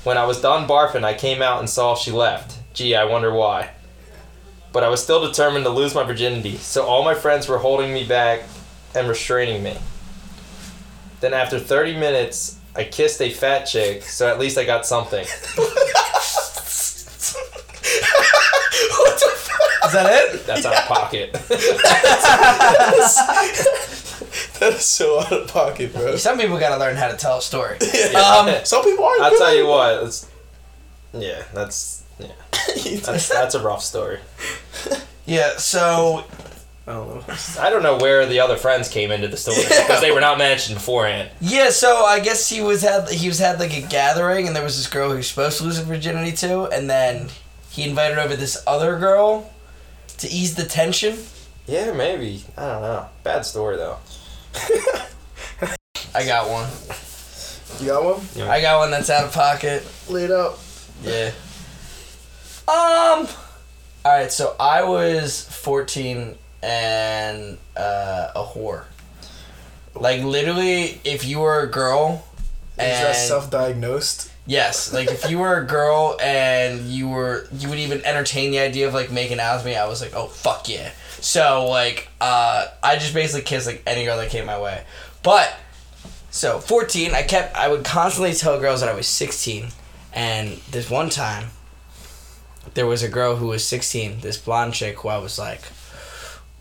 When 0.03 0.17
I 0.17 0.25
was 0.25 0.41
done 0.41 0.67
barfing, 0.67 1.03
I 1.03 1.13
came 1.13 1.41
out 1.41 1.59
and 1.59 1.69
saw 1.69 1.95
she 1.95 2.11
left. 2.11 2.57
Gee, 2.73 2.95
I 2.95 3.05
wonder 3.05 3.33
why. 3.33 3.71
But 4.77 4.83
I 4.83 4.89
was 4.89 5.01
still 5.01 5.25
determined 5.27 5.65
to 5.65 5.71
lose 5.71 5.95
my 5.95 6.03
virginity, 6.03 6.57
so 6.57 6.85
all 6.85 7.03
my 7.03 7.15
friends 7.15 7.47
were 7.47 7.57
holding 7.57 7.91
me 7.91 8.03
back 8.05 8.43
and 8.93 9.09
restraining 9.09 9.63
me. 9.63 9.75
Then 11.19 11.33
after 11.33 11.57
30 11.57 11.97
minutes, 11.97 12.59
I 12.75 12.83
kissed 12.83 13.19
a 13.19 13.31
fat 13.31 13.63
chick, 13.63 14.03
so 14.03 14.27
at 14.27 14.37
least 14.37 14.55
I 14.55 14.65
got 14.65 14.85
something. 14.85 15.25
what 15.25 15.73
the 19.17 19.31
fuck? 19.33 19.85
Is 19.87 19.93
that 19.93 20.11
it? 20.13 20.45
That's 20.45 20.63
out 20.63 20.75
of 20.75 20.85
pocket. 20.87 21.31
That 24.59 24.73
is 24.73 24.85
so 24.85 25.21
out 25.21 25.31
of 25.31 25.47
pocket, 25.47 25.91
bro. 25.93 26.15
Some 26.17 26.37
people 26.37 26.59
gotta 26.59 26.77
learn 26.79 26.95
how 26.95 27.07
to 27.07 27.17
tell 27.17 27.39
a 27.39 27.41
story. 27.41 27.79
Yeah. 27.95 28.19
Um, 28.19 28.63
Some 28.63 28.83
people 28.83 29.05
aren't. 29.05 29.21
I'll 29.23 29.29
good 29.31 29.39
tell 29.39 29.47
at 29.47 29.57
you 29.57 29.65
what. 29.65 30.03
It's, 30.03 30.29
yeah, 31.13 31.43
that's 31.51 31.96
yeah, 32.19 32.27
that's 33.03 33.29
that's 33.29 33.55
a 33.55 33.61
rough 33.61 33.83
story. 33.83 34.19
Yeah. 35.25 35.57
So 35.57 36.25
I 36.87 36.93
don't 36.93 37.27
know. 37.27 37.35
I 37.59 37.69
don't 37.69 37.83
know 37.83 37.97
where 37.97 38.25
the 38.25 38.39
other 38.39 38.55
friends 38.57 38.87
came 38.89 39.11
into 39.11 39.27
the 39.27 39.37
story 39.37 39.63
because 39.63 40.01
they 40.01 40.11
were 40.11 40.21
not 40.21 40.37
mentioned 40.37 40.77
beforehand. 40.77 41.29
yeah. 41.41 41.69
So 41.69 42.05
I 42.05 42.19
guess 42.19 42.47
he 42.49 42.61
was 42.61 42.81
had 42.81 43.09
he 43.09 43.27
was 43.27 43.39
had 43.39 43.59
like 43.59 43.75
a 43.75 43.81
gathering, 43.81 44.47
and 44.47 44.55
there 44.55 44.63
was 44.63 44.77
this 44.77 44.87
girl 44.87 45.11
he 45.11 45.17
was 45.17 45.27
supposed 45.27 45.57
to 45.59 45.63
lose 45.65 45.77
her 45.77 45.83
virginity 45.83 46.31
to, 46.37 46.65
and 46.65 46.89
then 46.89 47.29
he 47.69 47.87
invited 47.87 48.17
over 48.17 48.35
this 48.35 48.63
other 48.65 48.97
girl 48.97 49.51
to 50.19 50.27
ease 50.29 50.55
the 50.55 50.65
tension. 50.65 51.17
Yeah, 51.67 51.91
maybe. 51.91 52.43
I 52.57 52.61
don't 52.61 52.81
know. 52.81 53.05
Bad 53.23 53.45
story 53.45 53.75
though. 53.75 53.97
I 56.15 56.25
got 56.25 56.49
one. 56.49 56.69
You 57.79 57.87
got 57.87 58.03
one? 58.03 58.49
I 58.49 58.61
got 58.61 58.79
one 58.79 58.89
that's 58.89 59.09
out 59.09 59.25
of 59.25 59.33
pocket. 59.33 59.85
Laid 60.09 60.31
out. 60.31 60.57
Yeah. 61.03 61.31
Um. 62.67 63.27
All 64.05 64.11
right. 64.11 64.31
So 64.31 64.55
I 64.59 64.83
was 64.83 65.43
fourteen 65.43 66.35
and 66.61 67.57
uh, 67.75 68.31
a 68.35 68.43
whore. 68.43 68.85
Like 69.95 70.21
literally, 70.23 70.99
if 71.03 71.25
you 71.25 71.39
were 71.39 71.61
a 71.61 71.67
girl, 71.67 72.25
and 72.77 73.15
self-diagnosed? 73.15 74.31
yes, 74.45 74.93
like 74.93 75.09
if 75.09 75.29
you 75.29 75.39
were 75.39 75.57
a 75.59 75.65
girl 75.65 76.17
and 76.21 76.81
you 76.81 77.09
were 77.09 77.47
you 77.53 77.69
would 77.69 77.79
even 77.79 78.03
entertain 78.05 78.51
the 78.51 78.59
idea 78.59 78.87
of 78.87 78.93
like 78.93 79.11
making 79.11 79.39
out 79.39 79.57
with 79.57 79.65
me, 79.65 79.75
I 79.75 79.87
was 79.87 80.01
like, 80.01 80.13
oh 80.13 80.27
fuck 80.27 80.69
yeah. 80.69 80.91
So 81.19 81.67
like, 81.69 82.09
uh, 82.21 82.67
I 82.83 82.95
just 82.95 83.13
basically 83.13 83.43
kissed 83.43 83.65
like 83.65 83.81
any 83.87 84.05
girl 84.05 84.17
that 84.17 84.29
came 84.29 84.45
my 84.45 84.59
way, 84.59 84.83
but. 85.23 85.53
So 86.29 86.59
14, 86.59 87.15
I 87.15 87.23
kept 87.23 87.55
I 87.55 87.67
would 87.67 87.83
constantly 87.83 88.33
tell 88.33 88.59
girls 88.59 88.81
that 88.81 88.89
I 88.89 88.93
was 88.93 89.07
16 89.07 89.69
and 90.13 90.49
this 90.69 90.87
one 90.87 91.09
time 91.09 91.47
there 92.73 92.87
was 92.87 93.03
a 93.03 93.09
girl 93.09 93.35
who 93.37 93.47
was 93.47 93.65
16, 93.67 94.21
this 94.21 94.37
blonde 94.37 94.73
chick 94.73 94.99
who 94.99 95.09
I 95.09 95.17
was 95.17 95.37
like, 95.39 95.61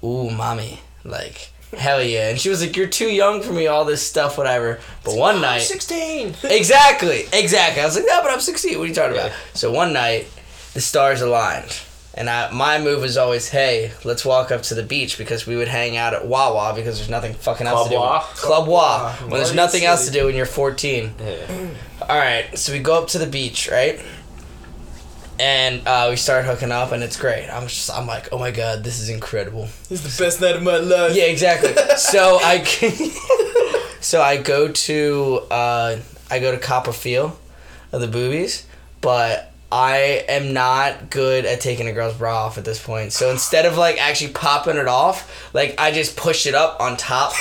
"Ooh, 0.03 0.31
mommy." 0.31 0.81
Like, 1.05 1.51
hell 1.77 2.03
yeah. 2.03 2.31
And 2.31 2.41
she 2.41 2.49
was 2.49 2.61
like, 2.61 2.77
"You're 2.77 2.89
too 2.89 3.09
young 3.09 3.43
for 3.43 3.53
me 3.53 3.67
all 3.67 3.85
this 3.85 4.03
stuff 4.07 4.37
whatever." 4.39 4.81
But 5.05 5.17
one 5.17 5.41
night 5.41 5.63
Sixteen. 5.63 6.35
Exactly. 6.45 7.25
Exactly. 7.33 7.83
I 7.83 7.85
was 7.85 7.97
like, 7.97 8.07
"No, 8.07 8.23
but 8.23 8.31
I'm 8.31 8.41
16. 8.41 8.79
What 8.79 8.85
are 8.85 8.87
you 8.89 8.95
talking 8.95 9.17
about?" 9.17 9.33
So 9.55 9.71
one 9.73 9.93
night 9.93 10.27
the 10.75 10.81
stars 10.81 11.21
aligned. 11.23 11.81
And 12.19 12.31
I, 12.31 12.51
my 12.51 12.79
move 12.79 13.03
was 13.03 13.19
always, 13.19 13.51
hey, 13.51 13.93
let's 14.03 14.25
walk 14.25 14.51
up 14.51 14.63
to 14.63 14.75
the 14.75 14.83
beach 14.83 15.19
because 15.19 15.47
we 15.47 15.55
would 15.55 15.69
hang 15.69 15.99
out 15.99 16.15
at 16.15 16.27
Wawa 16.27 16.73
because 16.75 16.97
there's 16.97 17.11
nothing 17.11 17.35
fucking 17.35 17.67
else 17.67 17.89
Club 17.89 18.23
to 18.23 18.27
do. 18.35 18.41
Club 18.41 18.67
Wa. 18.69 19.13
When 19.17 19.33
there's 19.33 19.55
nothing 19.55 19.85
else 19.85 20.07
to 20.07 20.11
do 20.13 20.25
when 20.25 20.35
you're 20.35 20.47
14. 20.47 21.15
Yeah. 21.19 21.69
All 22.09 22.17
right, 22.17 22.57
so 22.57 22.73
we 22.73 22.79
go 22.79 23.03
up 23.03 23.09
to 23.09 23.19
the 23.19 23.27
beach, 23.27 23.69
right? 23.71 24.01
And 25.39 25.87
uh, 25.87 26.07
we 26.11 26.17
start 26.17 26.45
hooking 26.45 26.73
up, 26.73 26.93
and 26.93 27.03
it's 27.03 27.19
great. 27.19 27.49
I'm 27.49 27.67
just, 27.67 27.91
I'm 27.91 28.07
like, 28.07 28.29
oh 28.33 28.39
my 28.39 28.51
god, 28.51 28.85
this 28.85 29.01
is 29.01 29.09
incredible. 29.09 29.69
This 29.89 30.05
is 30.05 30.17
the 30.17 30.25
best 30.25 30.41
night 30.41 30.57
of 30.57 30.63
my 30.63 30.79
life. 30.79 31.15
Yeah, 31.15 31.25
exactly. 31.25 31.75
so 31.97 32.39
I, 32.41 32.63
so 34.01 34.23
I 34.23 34.39
go 34.39 34.69
to, 34.69 35.41
uh, 35.51 35.99
I 36.31 36.39
go 36.39 36.53
to 36.53 36.59
Copperfield 36.59 37.39
of 37.93 38.01
the 38.01 38.09
boobies, 38.09 38.67
but 39.01 39.53
I 39.71 40.25
am 40.29 40.53
not 40.53 41.11
good 41.11 41.45
at 41.45 41.61
taking 41.61 41.89
a 41.89 41.93
girl's 41.93 42.15
bra 42.15 42.45
off 42.47 42.57
at 42.57 42.65
this 42.65 42.83
point. 42.83 43.13
So 43.13 43.31
instead 43.31 43.67
of 43.67 43.77
like 43.77 44.01
actually 44.01 44.33
popping 44.33 44.77
it 44.77 44.87
off, 44.87 45.53
like 45.53 45.75
I 45.79 45.91
just 45.91 46.17
push 46.17 46.47
it 46.47 46.55
up 46.55 46.79
on 46.81 46.97
top 46.97 47.33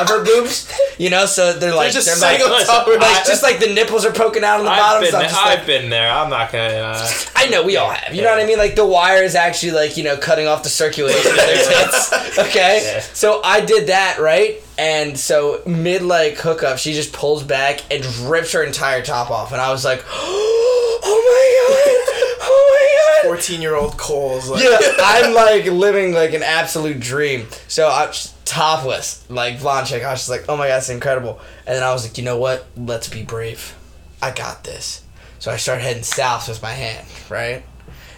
of 0.00 0.08
her 0.08 0.24
boobs. 0.24 0.72
You 0.98 1.10
know, 1.10 1.26
so 1.26 1.52
they're 1.52 1.74
like 1.74 1.92
just 1.92 2.06
they're 2.06 2.38
like, 2.38 2.66
top 2.66 2.86
like 2.86 3.00
head. 3.02 3.26
just 3.26 3.42
like 3.42 3.58
the 3.58 3.74
nipples 3.74 4.04
are 4.04 4.12
poking 4.12 4.44
out 4.44 4.60
on 4.60 4.64
the 4.64 4.70
I've 4.70 4.78
bottom. 4.78 5.02
been, 5.02 5.10
So 5.10 5.18
there, 5.18 5.28
I've 5.32 5.58
like, 5.58 5.66
been 5.66 5.90
there. 5.90 6.08
I'm 6.08 6.30
not 6.30 6.52
gonna. 6.52 6.68
Uh, 6.72 7.10
I 7.36 7.48
know 7.48 7.64
we 7.64 7.76
all 7.76 7.90
have. 7.90 8.14
You 8.14 8.22
know 8.22 8.30
what 8.30 8.38
I 8.40 8.46
mean? 8.46 8.58
Like 8.58 8.76
the 8.76 8.86
wire 8.86 9.24
is 9.24 9.34
actually 9.34 9.72
like 9.72 9.96
you 9.96 10.04
know 10.04 10.16
cutting 10.16 10.46
off 10.46 10.62
the 10.62 10.68
circulation 10.68 11.32
of 11.32 11.36
their 11.36 11.56
tits. 11.64 12.38
Okay, 12.38 12.82
Yeah. 12.84 13.00
so 13.00 13.40
I 13.42 13.60
did 13.60 13.88
that 13.88 14.18
right, 14.20 14.62
and 14.78 15.18
so 15.18 15.62
mid 15.66 16.02
like 16.02 16.34
hookup, 16.36 16.78
she 16.78 16.92
just 16.92 17.12
pulls 17.12 17.42
back 17.42 17.80
and 17.92 18.04
rips 18.30 18.52
her 18.52 18.62
entire 18.62 19.02
top 19.02 19.32
off, 19.32 19.50
and 19.50 19.60
I 19.60 19.72
was 19.72 19.84
like, 19.84 20.04
oh 21.02 21.18
my 21.28 22.38
god, 22.38 22.38
oh 22.42 23.22
my 23.22 23.22
god. 23.22 23.36
14 23.36 23.60
year 23.62 23.74
old 23.74 23.96
Cole's 23.96 24.48
like, 24.48 24.62
Yeah, 24.62 24.78
I'm 24.98 25.34
like 25.34 25.66
living 25.66 26.12
like 26.12 26.34
an 26.34 26.42
absolute 26.42 27.00
dream. 27.00 27.46
So 27.68 27.88
I'm 27.88 28.10
topless, 28.44 29.24
like 29.30 29.60
blonde 29.60 29.86
chick. 29.86 30.02
I 30.02 30.10
was 30.10 30.20
just 30.20 30.30
like, 30.30 30.44
oh 30.48 30.56
my 30.56 30.68
god, 30.68 30.78
it's 30.78 30.88
incredible. 30.88 31.40
And 31.66 31.76
then 31.76 31.82
I 31.82 31.92
was 31.92 32.06
like, 32.06 32.18
you 32.18 32.24
know 32.24 32.38
what? 32.38 32.66
Let's 32.76 33.08
be 33.08 33.22
brave. 33.22 33.76
I 34.20 34.30
got 34.30 34.64
this. 34.64 35.02
So 35.38 35.50
I 35.50 35.56
start 35.56 35.80
heading 35.80 36.02
south 36.04 36.48
with 36.48 36.62
my 36.62 36.72
hand, 36.72 37.06
right? 37.28 37.62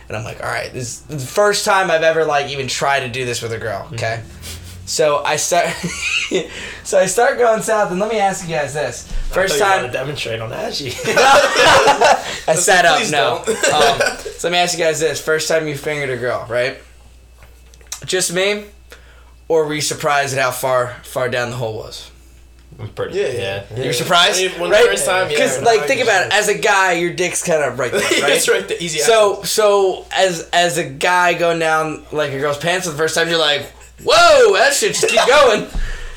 And 0.09 0.16
I'm 0.16 0.24
like, 0.24 0.43
all 0.43 0.49
right, 0.49 0.72
this 0.72 1.01
is 1.01 1.03
the 1.03 1.18
first 1.18 1.64
time 1.64 1.91
I've 1.91 2.03
ever 2.03 2.24
like 2.24 2.51
even 2.51 2.68
tried 2.68 3.01
to 3.01 3.09
do 3.09 3.24
this 3.24 3.41
with 3.41 3.53
a 3.53 3.59
girl. 3.59 3.89
Okay. 3.93 4.20
Mm-hmm. 4.22 4.64
So 4.87 5.22
I 5.24 5.37
start, 5.37 5.68
so 6.85 6.99
I 6.99 7.07
start 7.07 7.39
going 7.39 7.62
south, 7.62 7.91
and 7.91 7.99
let 7.99 8.11
me 8.11 8.18
ask 8.18 8.47
you 8.47 8.55
guys 8.55 8.74
this: 8.74 9.11
first 9.30 9.61
I 9.61 9.80
time, 9.82 9.91
demonstrate 9.93 10.41
on 10.41 10.53
Ashy. 10.53 10.89
I 11.07 12.55
sat 12.55 12.85
up. 12.85 13.01
No. 13.11 13.43
don't. 13.47 13.49
um, 13.72 14.18
so 14.18 14.49
let 14.49 14.53
me 14.53 14.59
ask 14.59 14.76
you 14.76 14.85
guys 14.85 15.01
this: 15.01 15.20
first 15.20 15.49
time 15.49 15.66
you 15.68 15.76
fingered 15.76 16.11
a 16.11 16.16
girl, 16.18 16.45
right? 16.49 16.78
Just 18.05 18.35
me, 18.35 18.64
or 19.49 19.64
were 19.64 19.74
you 19.74 19.80
surprised 19.80 20.37
at 20.37 20.43
how 20.43 20.51
far 20.51 20.97
far 21.03 21.28
down 21.30 21.51
the 21.51 21.57
hole 21.57 21.78
was? 21.78 22.11
I'm 22.78 22.89
pretty. 22.89 23.16
Yeah, 23.18 23.28
Yeah, 23.28 23.64
yeah. 23.76 23.82
You're 23.85 23.93
surprised, 23.93 24.43
When 24.43 24.53
you- 24.53 24.61
when 24.61 24.70
the 24.70 24.76
right? 24.76 24.87
first 24.87 25.07
time, 25.07 25.28
Because 25.28 25.57
when 25.57 25.64
like 25.64 25.87
think 25.87 26.01
was 26.01 26.09
about 26.09 26.26
it. 26.26 26.32
As 26.35 26.49
a 26.49 26.59
guy, 26.59 26.95
your 26.95 27.12
dick's 27.12 27.43
kind 27.43 27.62
of 27.62 27.78
right 27.78 27.93
there, 27.93 28.01
right? 28.03 28.20
That's 28.20 28.49
right, 28.49 28.66
the 28.66 28.82
easy 28.82 28.99
So 28.99 29.43
so 29.45 30.07
as 30.14 30.49
as 30.53 30.76
a 30.76 30.85
guy 30.85 31.35
going 31.35 31.61
down 31.61 32.05
like 32.12 32.32
a 32.32 32.39
girl's 32.39 32.59
pants 32.59 32.85
for 32.87 32.93
the 32.93 32.99
first 32.99 33.14
time, 33.14 33.28
you're 33.28 33.39
like, 33.39 33.64
whoa, 34.03 34.55
that 34.55 34.72
shit 34.74 34.95
just 34.95 35.09
keep 35.09 35.26
going. 35.26 35.66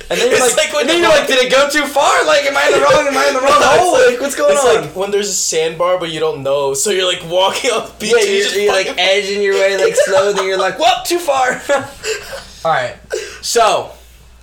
And 0.09 0.17
then 0.17 0.31
you're 0.31 0.39
like, 0.39 0.55
like 0.55 0.73
and 0.73 0.89
then 0.89 1.01
you're 1.01 1.09
like, 1.09 1.27
did 1.27 1.43
it 1.43 1.51
go 1.51 1.69
too 1.69 1.85
far? 1.85 2.25
Like, 2.25 2.45
am 2.45 2.55
I 2.55 2.67
in 2.67 2.71
the 2.71 2.79
wrong? 2.79 3.07
Am 3.07 3.17
I 3.17 3.27
in 3.27 3.33
the 3.33 3.41
wrong 3.41 3.51
hole? 3.61 3.91
like- 3.93 4.21
what's 4.21 4.35
going 4.35 4.53
it's 4.53 4.63
on? 4.65 4.85
like 4.85 4.95
when 4.95 5.11
there's 5.11 5.27
a 5.27 5.33
sandbar, 5.33 5.99
but 5.99 6.09
you 6.11 6.21
don't 6.21 6.43
know, 6.43 6.73
so 6.73 6.91
you're 6.91 7.05
like 7.05 7.29
walking 7.29 7.71
up 7.73 7.99
the 7.99 8.05
beach. 8.05 8.13
Yeah, 8.15 8.23
you're, 8.31 8.43
just 8.43 8.55
you're 8.55 8.71
like 8.71 8.87
edging 8.97 9.41
your 9.41 9.55
way 9.55 9.77
like 9.77 9.95
slow, 9.95 10.31
then 10.31 10.45
you're 10.47 10.57
like, 10.57 10.79
whoop, 10.79 11.03
too 11.05 11.19
far. 11.19 11.61
All 12.65 12.71
right, 12.71 12.95
so 13.41 13.91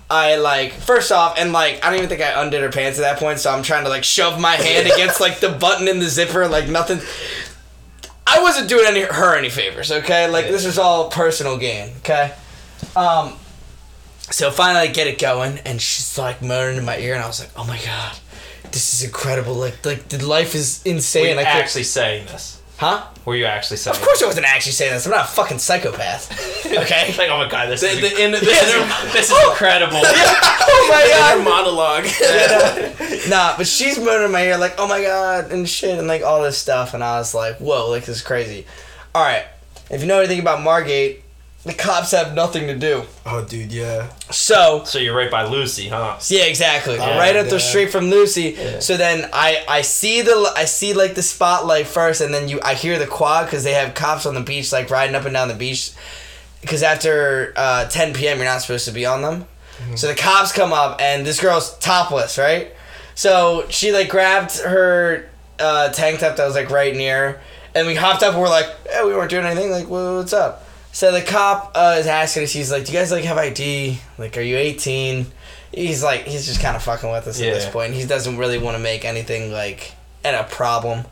I 0.07 0.35
like 0.35 0.73
first 0.73 1.11
off, 1.11 1.35
and 1.39 1.51
like 1.51 1.83
I 1.83 1.89
don't 1.89 1.97
even 1.97 2.09
think 2.09 2.21
I 2.21 2.43
undid 2.43 2.61
her 2.61 2.69
pants 2.71 2.99
at 2.99 3.01
that 3.01 3.17
point, 3.17 3.39
so 3.39 3.51
I'm 3.51 3.63
trying 3.63 3.85
to 3.85 3.89
like 3.89 4.03
shove 4.03 4.39
my 4.39 4.53
hand 4.55 4.85
against 4.85 5.19
like 5.19 5.39
the 5.39 5.49
button 5.49 5.87
in 5.87 5.97
the 5.97 6.05
zipper, 6.07 6.47
like 6.47 6.69
nothing. 6.69 6.99
I 8.27 8.39
wasn't 8.41 8.69
doing 8.69 8.85
any 8.87 9.01
her 9.01 9.35
any 9.35 9.49
favors, 9.49 9.91
okay? 9.91 10.27
Like 10.29 10.45
this 10.45 10.63
was 10.63 10.77
all 10.77 11.09
personal 11.09 11.57
gain, 11.57 11.89
okay? 11.97 12.33
Um, 12.95 13.33
so 14.31 14.51
finally 14.51 14.87
I 14.87 14.87
get 14.87 15.07
it 15.07 15.19
going, 15.19 15.59
and 15.59 15.81
she's 15.81 16.17
like 16.17 16.41
moaning 16.41 16.77
in 16.77 16.85
my 16.85 16.97
ear, 16.97 17.13
and 17.13 17.23
I 17.23 17.27
was 17.27 17.39
like, 17.39 17.51
oh 17.55 17.65
my 17.65 17.79
god. 17.83 18.17
This 18.71 18.93
is 18.93 19.03
incredible! 19.03 19.53
Like, 19.53 19.85
like 19.85 20.09
the 20.09 20.25
life 20.25 20.53
is 20.53 20.81
Were 20.83 20.91
insane. 20.91 21.25
you 21.35 21.39
I 21.39 21.43
can't, 21.43 21.63
actually 21.63 21.83
saying 21.83 22.25
this? 22.25 22.61
huh? 22.77 23.05
Were 23.23 23.35
you 23.35 23.45
actually 23.45 23.77
saying? 23.77 23.95
Of 23.95 24.01
course 24.03 24.21
I 24.21 24.25
wasn't 24.25 24.47
actually 24.47 24.73
saying 24.73 24.91
this. 24.91 25.05
I'm 25.05 25.11
not 25.11 25.25
a 25.25 25.27
fucking 25.29 25.59
psychopath. 25.59 26.51
Okay? 26.65 27.15
like, 27.17 27.29
oh 27.29 27.37
my 27.37 27.47
god, 27.47 27.69
this 27.69 27.81
the, 27.81 27.87
is 27.87 28.01
the, 28.01 28.21
in, 28.21 28.31
the, 28.31 28.39
this 28.39 29.31
is 29.31 29.43
incredible. 29.49 29.95
oh 30.03 30.87
my 30.89 31.07
god. 31.07 31.43
monologue. 31.43 33.29
Nah, 33.29 33.55
but 33.55 33.65
she's 33.65 33.97
moaning 33.97 34.25
in 34.25 34.31
my 34.31 34.43
ear 34.43 34.57
like, 34.57 34.75
oh 34.77 34.87
my 34.87 35.01
god, 35.01 35.51
and 35.53 35.69
shit, 35.69 35.97
and 35.97 36.07
like 36.07 36.21
all 36.21 36.43
this 36.43 36.57
stuff. 36.57 36.93
And 36.93 37.01
I 37.03 37.17
was 37.17 37.33
like, 37.33 37.57
whoa, 37.59 37.89
like 37.89 38.05
this 38.05 38.17
is 38.17 38.21
crazy. 38.21 38.65
Alright, 39.15 39.45
if 39.89 40.01
you 40.01 40.07
know 40.07 40.19
anything 40.19 40.39
about 40.41 40.61
Margate, 40.63 41.23
the 41.65 41.73
cops 41.73 42.11
have 42.11 42.33
nothing 42.35 42.67
to 42.67 42.75
do. 42.77 43.03
oh, 43.25 43.43
dude, 43.43 43.71
yeah. 43.71 44.11
So, 44.31 44.83
so 44.85 44.99
you're 44.99 45.15
right 45.15 45.31
by 45.31 45.45
Lucy, 45.45 45.87
huh? 45.89 46.17
yeah, 46.29 46.43
exactly. 46.45 46.95
Yeah, 46.95 47.17
right 47.17 47.35
up 47.35 47.47
the 47.47 47.59
street 47.59 47.91
from 47.91 48.09
Lucy. 48.11 48.55
So 48.81 48.97
then 48.97 49.29
I 49.33 49.63
I 49.67 49.81
see 49.81 50.21
the 50.21 50.53
I 50.55 50.65
see 50.65 50.93
like 50.93 51.15
the 51.15 51.23
spotlight 51.23 51.87
first, 51.87 52.21
and 52.21 52.33
then 52.33 52.47
you 52.49 52.59
I 52.63 52.75
hear 52.75 52.99
the 52.99 53.07
quad 53.07 53.45
because 53.47 53.63
they 53.63 53.73
have 53.73 53.93
cops 53.95 54.25
on 54.25 54.35
the 54.35 54.41
beach 54.41 54.71
like 54.71 54.89
riding 54.89 55.15
up 55.15 55.25
and 55.25 55.33
down 55.33 55.47
the 55.47 55.55
beach. 55.55 55.91
Because 56.61 56.81
after 56.81 57.53
uh, 57.55 57.87
10 57.89 58.13
p.m. 58.15 58.37
you're 58.37 58.45
not 58.45 58.59
supposed 58.61 58.85
to 58.85 58.91
be 58.91 59.05
on 59.05 59.21
them. 59.21 59.45
So 59.95 60.07
the 60.07 60.15
cops 60.15 60.51
come 60.51 60.73
up 60.73 60.99
and 61.01 61.25
this 61.25 61.39
girl's 61.39 61.77
topless, 61.79 62.37
right? 62.39 62.71
So 63.13 63.65
she 63.69 63.91
like 63.91 64.09
grabbed 64.09 64.57
her 64.59 65.29
uh, 65.59 65.89
tank 65.89 66.21
top 66.21 66.37
that 66.37 66.45
was 66.45 66.55
like 66.55 66.69
right 66.71 66.95
near, 66.95 67.39
and 67.75 67.85
we 67.85 67.93
hopped 67.93 68.23
up 68.23 68.33
and 68.33 68.41
we're 68.41 68.49
like, 68.49 68.67
yeah, 68.87 69.05
we 69.05 69.13
weren't 69.13 69.29
doing 69.29 69.45
anything. 69.45 69.69
Like, 69.71 69.87
"Wha- 69.87 70.17
what's 70.17 70.33
up? 70.33 70.64
So 70.95 71.11
the 71.11 71.21
cop 71.21 71.73
uh, 71.75 71.97
is 71.99 72.07
asking 72.07 72.43
us. 72.43 72.53
He's 72.53 72.71
like, 72.71 72.85
"Do 72.85 72.93
you 72.93 72.97
guys 72.97 73.11
like 73.11 73.25
have 73.25 73.37
ID? 73.37 73.99
Like, 74.17 74.37
are 74.37 74.41
you 74.41 74.55
18?" 74.55 75.25
He's 75.73 76.01
like, 76.01 76.23
he's 76.23 76.45
just 76.45 76.61
kind 76.61 76.77
of 76.77 76.83
fucking 76.83 77.11
with 77.11 77.27
us 77.27 77.41
at 77.41 77.53
this 77.53 77.69
point. 77.69 77.93
He 77.93 78.05
doesn't 78.05 78.37
really 78.37 78.57
want 78.57 78.77
to 78.77 78.81
make 78.81 79.03
anything 79.03 79.51
like 79.51 79.91
and 80.23 80.37
a 80.37 80.45
problem. 80.45 81.03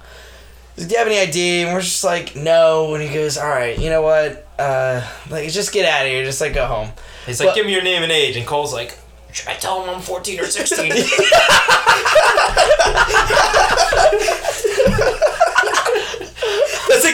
He's 0.76 0.86
like, 0.86 0.88
Do 0.88 0.94
you 0.94 0.98
have 1.00 1.08
any 1.08 1.20
ID? 1.20 1.64
And 1.64 1.74
we're 1.74 1.82
just 1.82 2.06
like, 2.06 2.34
no. 2.34 2.94
And 2.94 3.04
he 3.04 3.14
goes, 3.14 3.38
all 3.38 3.50
right, 3.50 3.78
you 3.78 3.90
know 3.90 4.02
what? 4.02 4.48
Uh, 4.58 5.06
like, 5.30 5.52
just 5.52 5.74
get 5.74 5.86
out 5.86 6.06
of 6.06 6.12
here. 6.14 6.24
Just 6.24 6.40
like 6.40 6.54
go 6.54 6.66
home. 6.66 6.92
He's 7.26 7.42
like, 7.42 7.48
Well- 7.48 7.56
give 7.56 7.66
me 7.66 7.74
your 7.74 7.84
name 7.84 8.04
and 8.04 8.12
age, 8.12 8.38
and 8.38 8.48
Cole's 8.48 8.74
like, 8.74 8.98
should 9.34 9.50
I 9.50 9.56
tell 9.56 9.84
him 9.84 9.90
I'm 9.90 10.02
14 10.02 10.40
or 10.40 10.46
16? 10.46 10.92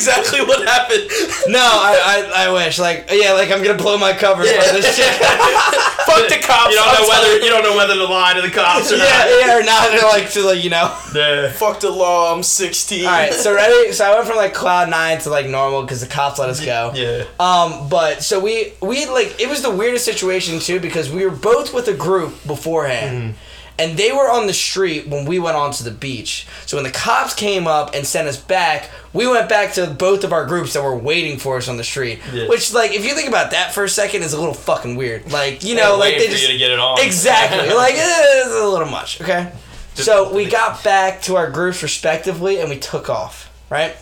That's 0.05 0.29
exactly 0.29 0.45
what 0.45 0.67
happened. 0.67 1.09
No, 1.47 1.59
I, 1.59 2.23
I, 2.33 2.45
I 2.47 2.51
wish. 2.51 2.79
Like, 2.79 3.09
yeah, 3.11 3.33
like 3.33 3.51
I'm 3.51 3.63
gonna 3.63 3.77
blow 3.77 3.97
my 3.97 4.13
cover 4.13 4.43
for 4.43 4.73
this 4.73 4.95
shit. 4.95 5.15
Fuck 6.09 6.27
the 6.27 6.39
cops. 6.41 6.73
you 6.73 6.79
don't 6.79 6.93
know 6.93 7.07
whether 7.07 7.33
you 7.37 7.49
don't 7.49 7.63
know 7.63 7.75
whether 7.75 7.93
to 7.95 8.05
lie 8.05 8.33
to 8.33 8.41
the 8.41 8.49
cops 8.49 8.91
or 8.91 8.95
yeah, 8.95 9.03
not. 9.03 9.47
yeah, 9.47 9.57
or 9.59 9.63
not. 9.63 9.89
They're 9.89 10.09
like 10.09 10.29
to 10.31 10.43
like 10.43 10.63
you 10.63 10.69
know. 10.69 10.95
Yeah. 11.13 11.51
Fuck 11.51 11.81
the 11.81 11.91
law. 11.91 12.33
I'm 12.33 12.43
16. 12.43 13.05
All 13.05 13.11
right, 13.11 13.33
so 13.33 13.53
ready. 13.53 13.91
So 13.91 14.05
I 14.05 14.15
went 14.15 14.27
from 14.27 14.37
like 14.37 14.53
cloud 14.53 14.89
nine 14.89 15.19
to 15.19 15.29
like 15.29 15.47
normal 15.47 15.81
because 15.83 16.01
the 16.01 16.07
cops 16.07 16.39
let 16.39 16.49
us 16.49 16.63
go. 16.63 16.91
Yeah. 16.95 17.25
Um, 17.39 17.89
but 17.89 18.23
so 18.23 18.39
we 18.39 18.73
we 18.81 19.05
like 19.07 19.39
it 19.39 19.49
was 19.49 19.61
the 19.61 19.71
weirdest 19.71 20.05
situation 20.05 20.59
too 20.59 20.79
because 20.79 21.11
we 21.11 21.25
were 21.25 21.35
both 21.35 21.73
with 21.73 21.87
a 21.87 21.93
group 21.93 22.35
beforehand. 22.45 23.35
And 23.79 23.97
they 23.97 24.11
were 24.11 24.29
on 24.29 24.45
the 24.45 24.53
street 24.53 25.07
when 25.07 25.25
we 25.25 25.39
went 25.39 25.55
onto 25.55 25.85
the 25.85 25.91
beach. 25.91 26.45
So 26.65 26.75
when 26.77 26.83
the 26.83 26.91
cops 26.91 27.33
came 27.33 27.65
up 27.65 27.95
and 27.95 28.05
sent 28.05 28.27
us 28.27 28.35
back, 28.37 28.89
we 29.13 29.25
went 29.25 29.47
back 29.47 29.73
to 29.75 29.87
both 29.87 30.23
of 30.25 30.33
our 30.33 30.45
groups 30.45 30.73
that 30.73 30.83
were 30.83 30.97
waiting 30.97 31.39
for 31.39 31.55
us 31.57 31.69
on 31.69 31.77
the 31.77 31.83
street. 31.85 32.19
Yeah. 32.33 32.49
Which, 32.49 32.73
like, 32.73 32.91
if 32.91 33.05
you 33.05 33.15
think 33.15 33.29
about 33.29 33.51
that 33.51 33.73
for 33.73 33.85
a 33.85 33.89
second, 33.89 34.23
is 34.23 34.33
a 34.33 34.39
little 34.39 34.53
fucking 34.53 34.97
weird. 34.97 35.31
Like, 35.31 35.63
you 35.63 35.75
know, 35.75 35.97
like 35.97 36.17
they 36.17 36.25
for 36.25 36.31
just 36.31 36.43
you 36.43 36.51
to 36.51 36.57
get 36.57 36.71
it 36.71 36.79
on. 36.79 36.99
exactly 36.99 37.69
like 37.73 37.93
it's 37.95 38.53
a 38.53 38.67
little 38.67 38.89
much. 38.89 39.21
Okay, 39.21 39.51
so 39.93 40.33
we 40.33 40.45
got 40.45 40.83
back 40.83 41.21
to 41.23 41.37
our 41.37 41.49
groups 41.49 41.81
respectively, 41.81 42.59
and 42.59 42.69
we 42.69 42.77
took 42.77 43.09
off. 43.09 43.49
Right. 43.69 43.95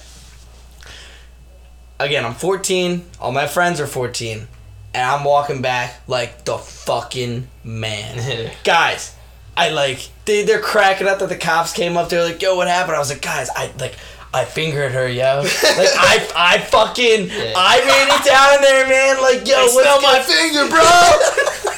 Again, 1.99 2.25
I'm 2.25 2.33
14. 2.35 3.05
All 3.19 3.31
my 3.31 3.47
friends 3.47 3.79
are 3.79 3.87
14, 3.87 4.47
and 4.93 5.03
I'm 5.03 5.23
walking 5.23 5.61
back 5.61 6.01
like 6.07 6.45
the 6.45 6.57
fucking 6.57 7.47
man. 7.63 8.51
guys, 8.63 9.15
I 9.57 9.69
like 9.69 10.07
they 10.25 10.43
they're 10.43 10.61
cracking 10.61 11.07
up 11.07 11.19
that 11.19 11.29
the 11.29 11.35
cops 11.35 11.73
came 11.73 11.97
up. 11.97 12.09
They're 12.09 12.23
like, 12.23 12.41
"Yo, 12.41 12.55
what 12.55 12.67
happened?" 12.67 12.95
I 12.95 12.99
was 12.99 13.09
like, 13.09 13.21
"Guys, 13.21 13.49
I 13.55 13.71
like." 13.79 13.95
I 14.33 14.43
fingered 14.43 14.91
her, 14.91 15.07
yo. 15.07 15.39
Like 15.41 15.53
I, 15.63 16.27
I 16.35 16.57
fucking, 16.59 17.29
I 17.31 17.79
made 17.79 18.09
it 18.13 18.25
down 18.25 18.61
there, 18.61 18.85
man. 18.87 19.21
Like, 19.21 19.47
yo, 19.47 19.55
I 19.55 19.61
what's 19.61 19.73
smell 19.73 20.01
my 20.01 20.19
finger, 20.21 20.67
bro. 20.69 20.83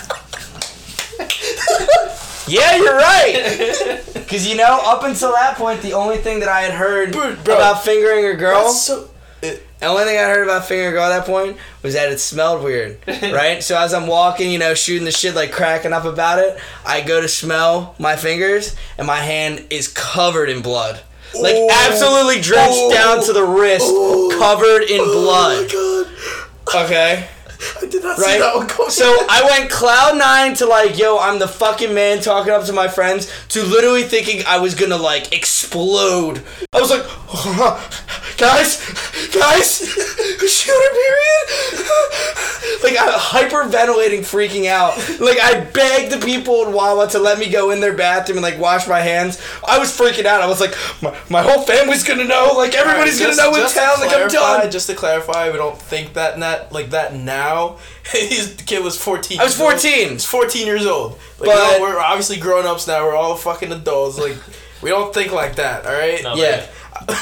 Yeah, 2.49 2.75
you're 2.77 2.95
right. 2.97 4.01
Because 4.29 4.47
you 4.47 4.55
know, 4.57 4.79
up 4.83 5.03
until 5.03 5.31
that 5.31 5.55
point, 5.57 5.81
the 5.81 5.93
only 5.93 6.17
thing 6.17 6.39
that 6.41 6.49
I 6.49 6.61
had 6.61 6.71
heard 6.73 7.11
Bro, 7.13 7.37
bro. 7.43 7.55
about 7.55 7.83
fingering 7.83 8.25
a 8.27 8.35
girl, 8.35 8.69
so. 8.69 9.09
The 9.41 9.61
only 9.81 10.03
thing 10.03 10.17
I 10.17 10.23
heard 10.23 10.43
about 10.43 10.65
Finger 10.65 10.91
girl 10.91 11.03
at 11.03 11.17
that 11.17 11.25
point 11.25 11.57
was 11.81 11.93
that 11.93 12.11
it 12.11 12.19
smelled 12.19 12.63
weird, 12.63 12.99
right? 13.07 13.63
so 13.63 13.77
as 13.77 13.93
I'm 13.93 14.07
walking, 14.07 14.51
you 14.51 14.59
know, 14.59 14.73
shooting 14.73 15.05
the 15.05 15.11
shit, 15.11 15.35
like 15.35 15.51
cracking 15.51 15.93
up 15.93 16.05
about 16.05 16.39
it, 16.39 16.59
I 16.85 17.01
go 17.01 17.21
to 17.21 17.27
smell 17.27 17.95
my 17.97 18.15
fingers, 18.15 18.75
and 18.97 19.07
my 19.07 19.17
hand 19.19 19.65
is 19.69 19.87
covered 19.87 20.49
in 20.49 20.61
blood. 20.61 21.01
Like 21.39 21.55
Ooh. 21.55 21.69
absolutely 21.71 22.41
drenched 22.41 22.77
Ooh. 22.77 22.91
down 22.91 23.23
to 23.23 23.33
the 23.33 23.43
wrist, 23.43 23.89
Ooh. 23.89 24.35
covered 24.37 24.81
in 24.83 24.99
oh 24.99 25.13
blood. 25.13 25.67
Oh 25.71 26.03
god. 26.65 26.85
Okay. 26.85 27.27
I 27.81 27.85
did 27.87 28.03
not 28.03 28.17
see 28.17 28.23
right? 28.23 28.39
that 28.39 28.55
one 28.55 28.67
coming. 28.67 28.89
So 28.91 29.05
I 29.29 29.43
went 29.43 29.69
cloud 29.69 30.17
nine 30.17 30.53
to 30.55 30.65
like, 30.65 30.97
yo, 30.97 31.17
I'm 31.19 31.39
the 31.39 31.47
fucking 31.47 31.93
man 31.93 32.21
talking 32.21 32.53
up 32.53 32.63
to 32.65 32.73
my 32.73 32.87
friends 32.87 33.31
to 33.49 33.63
literally 33.63 34.03
thinking 34.03 34.43
I 34.47 34.59
was 34.59 34.75
gonna 34.75 34.97
like 34.97 35.33
explode. 35.33 36.41
I 36.73 36.79
was 36.79 36.89
like, 36.89 37.03
guys, 38.37 38.79
guys, 39.33 39.79
she 40.49 40.71
on 40.71 40.81
her 40.81 40.93
period. 40.95 41.89
like 42.83 42.95
I'm 42.99 43.19
hyperventilating, 43.19 44.19
freaking 44.21 44.67
out. 44.67 44.97
Like 45.19 45.39
I 45.41 45.59
begged 45.59 46.13
the 46.13 46.25
people 46.25 46.65
in 46.65 46.73
Wawa 46.73 47.09
to 47.09 47.19
let 47.19 47.39
me 47.39 47.49
go 47.49 47.71
in 47.71 47.81
their 47.81 47.93
bathroom 47.95 48.37
and 48.37 48.43
like 48.43 48.57
wash 48.59 48.87
my 48.87 48.99
hands. 48.99 49.41
I 49.67 49.77
was 49.79 49.89
freaking 49.95 50.25
out. 50.25 50.41
I 50.41 50.47
was 50.47 50.61
like, 50.61 50.73
my, 51.01 51.15
my 51.29 51.41
whole 51.41 51.63
family's 51.63 52.03
gonna 52.03 52.25
know. 52.25 52.53
Like 52.55 52.73
everybody's 52.73 53.19
Alright, 53.21 53.37
gonna 53.37 53.49
know 53.51 53.55
in 53.57 53.61
just 53.63 53.73
to 53.75 53.79
town. 53.81 53.99
Like 53.99 54.09
I'm 54.11 54.29
clarify- 54.29 54.61
done. 54.61 54.71
Just 54.71 54.87
to 54.87 54.95
clarify, 54.95 55.51
we 55.51 55.57
don't 55.57 55.77
think 55.77 56.13
that 56.13 56.39
not 56.39 56.71
like 56.71 56.91
that 56.91 57.13
now. 57.15 57.48
His 58.11 58.55
kid 58.65 58.83
was 58.83 59.01
fourteen. 59.01 59.39
I 59.39 59.43
was 59.43 59.55
14. 59.57 60.09
He's 60.09 60.25
fourteen 60.25 60.65
years 60.67 60.85
old. 60.85 61.13
Like, 61.39 61.49
But- 61.49 61.77
no, 61.77 61.81
we're 61.81 61.99
obviously 61.99 62.37
grown 62.37 62.65
ups 62.65 62.87
now. 62.87 63.05
We're 63.05 63.15
all 63.15 63.35
fucking 63.35 63.71
adults. 63.71 64.17
Like 64.17 64.35
we 64.81 64.89
don't 64.89 65.13
think 65.13 65.31
like 65.31 65.55
that. 65.55 65.85
All 65.85 65.93
right. 65.93 66.21
No, 66.23 66.35
Yeah. 66.35 66.65
I 67.07 67.13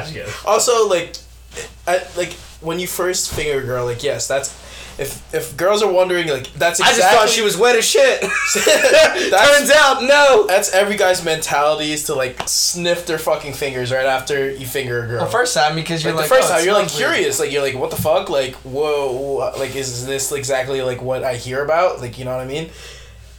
just 0.00 0.14
get 0.14 0.28
it. 0.28 0.34
Also, 0.46 0.88
like, 0.88 1.14
I, 1.86 2.00
like 2.16 2.32
when 2.60 2.78
you 2.78 2.86
first 2.86 3.32
finger 3.34 3.60
a 3.60 3.64
girl, 3.64 3.84
like 3.84 4.02
yes, 4.02 4.26
that's 4.26 4.50
if 4.98 5.32
if 5.32 5.56
girls 5.56 5.82
are 5.82 5.90
wondering, 5.90 6.28
like 6.28 6.52
that's 6.54 6.80
exactly. 6.80 7.02
I 7.02 7.06
just 7.06 7.16
thought 7.16 7.28
she 7.28 7.42
was 7.42 7.56
wet 7.56 7.76
as 7.76 7.84
shit. 7.84 8.20
That's- 8.54 9.58
Turns 9.58 9.70
out, 9.70 10.02
no. 10.02 10.46
That's 10.46 10.72
every 10.72 10.96
guy's 10.96 11.24
mentality 11.24 11.92
is 11.92 12.04
to 12.04 12.14
like 12.14 12.48
sniff 12.48 13.06
their 13.06 13.18
fucking 13.18 13.52
fingers 13.52 13.92
right 13.92 14.06
after 14.06 14.50
you 14.50 14.66
finger 14.66 15.04
a 15.04 15.06
girl. 15.06 15.20
Well, 15.20 15.30
first 15.30 15.54
time 15.54 15.76
because 15.76 16.02
you're 16.02 16.12
like, 16.12 16.22
like, 16.22 16.28
the 16.28 16.34
first 16.34 16.48
oh, 16.48 16.56
time 16.56 16.64
you're 16.64 16.74
like 16.74 16.88
smells 16.88 17.00
weird. 17.00 17.14
curious 17.14 17.40
like 17.40 17.52
you're 17.52 17.62
like 17.62 17.74
what 17.74 17.90
the 17.90 17.96
fuck 17.96 18.28
like 18.28 18.54
whoa 18.56 19.52
like 19.58 19.76
is 19.76 20.06
this 20.06 20.32
exactly 20.32 20.82
like 20.82 21.00
what 21.00 21.22
i 21.22 21.34
hear 21.34 21.64
about 21.64 22.00
like 22.00 22.18
you 22.18 22.24
know 22.24 22.32
what 22.32 22.40
i 22.40 22.46
mean 22.46 22.70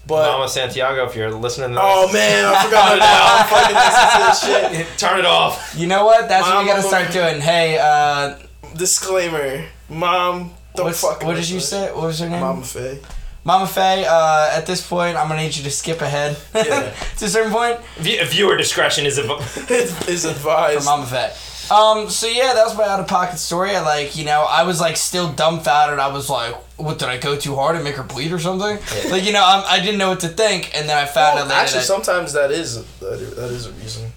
but 0.08 0.32
Mama 0.32 0.50
Santiago, 0.50 1.06
if 1.06 1.16
you're 1.16 1.30
listening 1.30 1.70
to 1.70 1.76
this, 1.76 1.84
oh 1.84 2.12
man 2.12 2.46
i 2.46 2.64
forgot 2.64 2.98
about 2.98 3.50
fucking 3.50 3.76
listen 3.76 4.72
to 4.72 4.80
this 4.80 4.88
shit 4.88 4.98
turn 4.98 5.20
it 5.20 5.26
off. 5.26 5.76
You 5.78 5.86
know 5.86 6.04
what? 6.04 6.28
That's 6.28 6.48
what 6.48 6.64
we 6.64 6.66
gotta 6.66 6.82
start 6.82 7.12
doing. 7.12 7.40
Hey, 7.40 7.78
uh, 7.78 8.40
disclaimer 8.76 9.66
mom 9.88 10.52
don't 10.80 10.86
what's, 10.88 11.02
fuck 11.02 11.24
what 11.24 11.36
did 11.36 11.50
you 11.50 11.60
say? 11.60 11.92
What 11.92 12.04
was 12.08 12.20
her 12.20 12.30
name? 12.30 12.42
mama 12.42 12.64
faye 12.64 13.00
Mama 13.46 13.66
Faye, 13.68 14.06
uh, 14.06 14.50
at 14.52 14.66
this 14.66 14.86
point, 14.86 15.16
I'm 15.18 15.30
gonna 15.30 15.42
need 15.42 15.56
you 15.56 15.64
to 15.64 15.72
skip 15.72 16.02
ahead 16.02 16.38
Yeah. 16.54 16.94
to 17.18 17.26
a 17.26 17.30
certain 17.30 17.52
point 17.52 17.80
View- 17.98 18.24
Viewer 18.26 18.58
discretion 18.58 19.06
is 19.06 19.18
a. 19.18 19.24
is 20.10 20.26
for 20.42 20.50
Mama 20.84 21.06
Faye. 21.06 21.32
Um, 21.74 22.10
so 22.10 22.28
yeah, 22.28 22.54
that 22.54 22.66
was 22.66 22.76
my 22.78 22.84
out 22.84 23.00
of 23.00 23.08
pocket 23.08 23.38
story. 23.38 23.76
I 23.76 23.82
like, 23.82 24.16
you 24.18 24.26
know, 24.26 24.46
I 24.50 24.64
was 24.64 24.82
like 24.82 24.98
still 24.98 25.32
dumbfounded. 25.32 26.00
I 26.00 26.12
was 26.12 26.30
like, 26.30 26.54
what 26.78 27.00
did 27.00 27.08
I 27.10 27.18
go 27.18 27.38
too 27.38 27.56
hard 27.56 27.76
and 27.76 27.84
make 27.84 27.96
her 27.96 28.04
bleed 28.04 28.32
or 28.34 28.40
something? 28.40 28.78
Like, 29.12 29.24
you 29.24 29.32
know, 29.32 29.44
I'm, 29.46 29.64
I 29.68 29.80
didn't 29.80 30.00
know 30.00 30.10
what 30.10 30.20
to 30.22 30.30
think, 30.30 30.76
and 30.76 30.90
then 30.90 30.98
I 30.98 31.06
found 31.06 31.36
Well, 31.36 31.44
out 31.46 31.50
later 31.50 31.62
actually 31.62 31.80
that 31.80 31.86
sometimes 31.86 32.34
that 32.34 32.52
is 32.52 32.84
that 33.00 33.14
is, 33.20 33.36
that 33.36 33.52
is 33.52 33.66
a 33.68 33.72
reason 33.74 34.12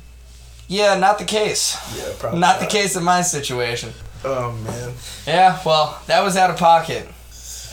yeah, 0.68 0.98
not 0.98 1.18
the 1.18 1.26
case. 1.26 1.76
yeah 1.96 2.04
probably 2.18 2.40
Not 2.40 2.58
the 2.60 2.66
case 2.66 2.96
in 2.96 3.04
my 3.04 3.20
situation. 3.22 3.92
Oh 4.24 4.52
man. 4.64 4.92
Yeah, 5.26 5.58
well, 5.64 6.00
that 6.06 6.22
was 6.22 6.36
out 6.36 6.50
of 6.50 6.56
pocket, 6.58 7.08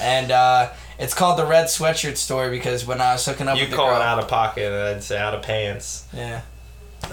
and 0.01 0.31
uh, 0.31 0.69
it's 0.97 1.13
called 1.13 1.37
the 1.39 1.45
red 1.45 1.65
sweatshirt 1.67 2.17
story 2.17 2.49
because 2.49 2.85
when 2.85 3.01
I 3.01 3.13
was 3.13 3.25
hooking 3.25 3.47
up 3.47 3.55
You 3.57 3.63
with 3.63 3.71
the 3.71 3.75
call 3.77 3.87
girl, 3.87 3.97
it 3.97 4.01
out 4.03 4.19
of 4.19 4.27
pocket, 4.27 4.71
and 4.71 4.95
I'd 4.97 5.03
say 5.03 5.17
out 5.17 5.33
of 5.33 5.41
pants. 5.41 6.05
yeah. 6.13 6.41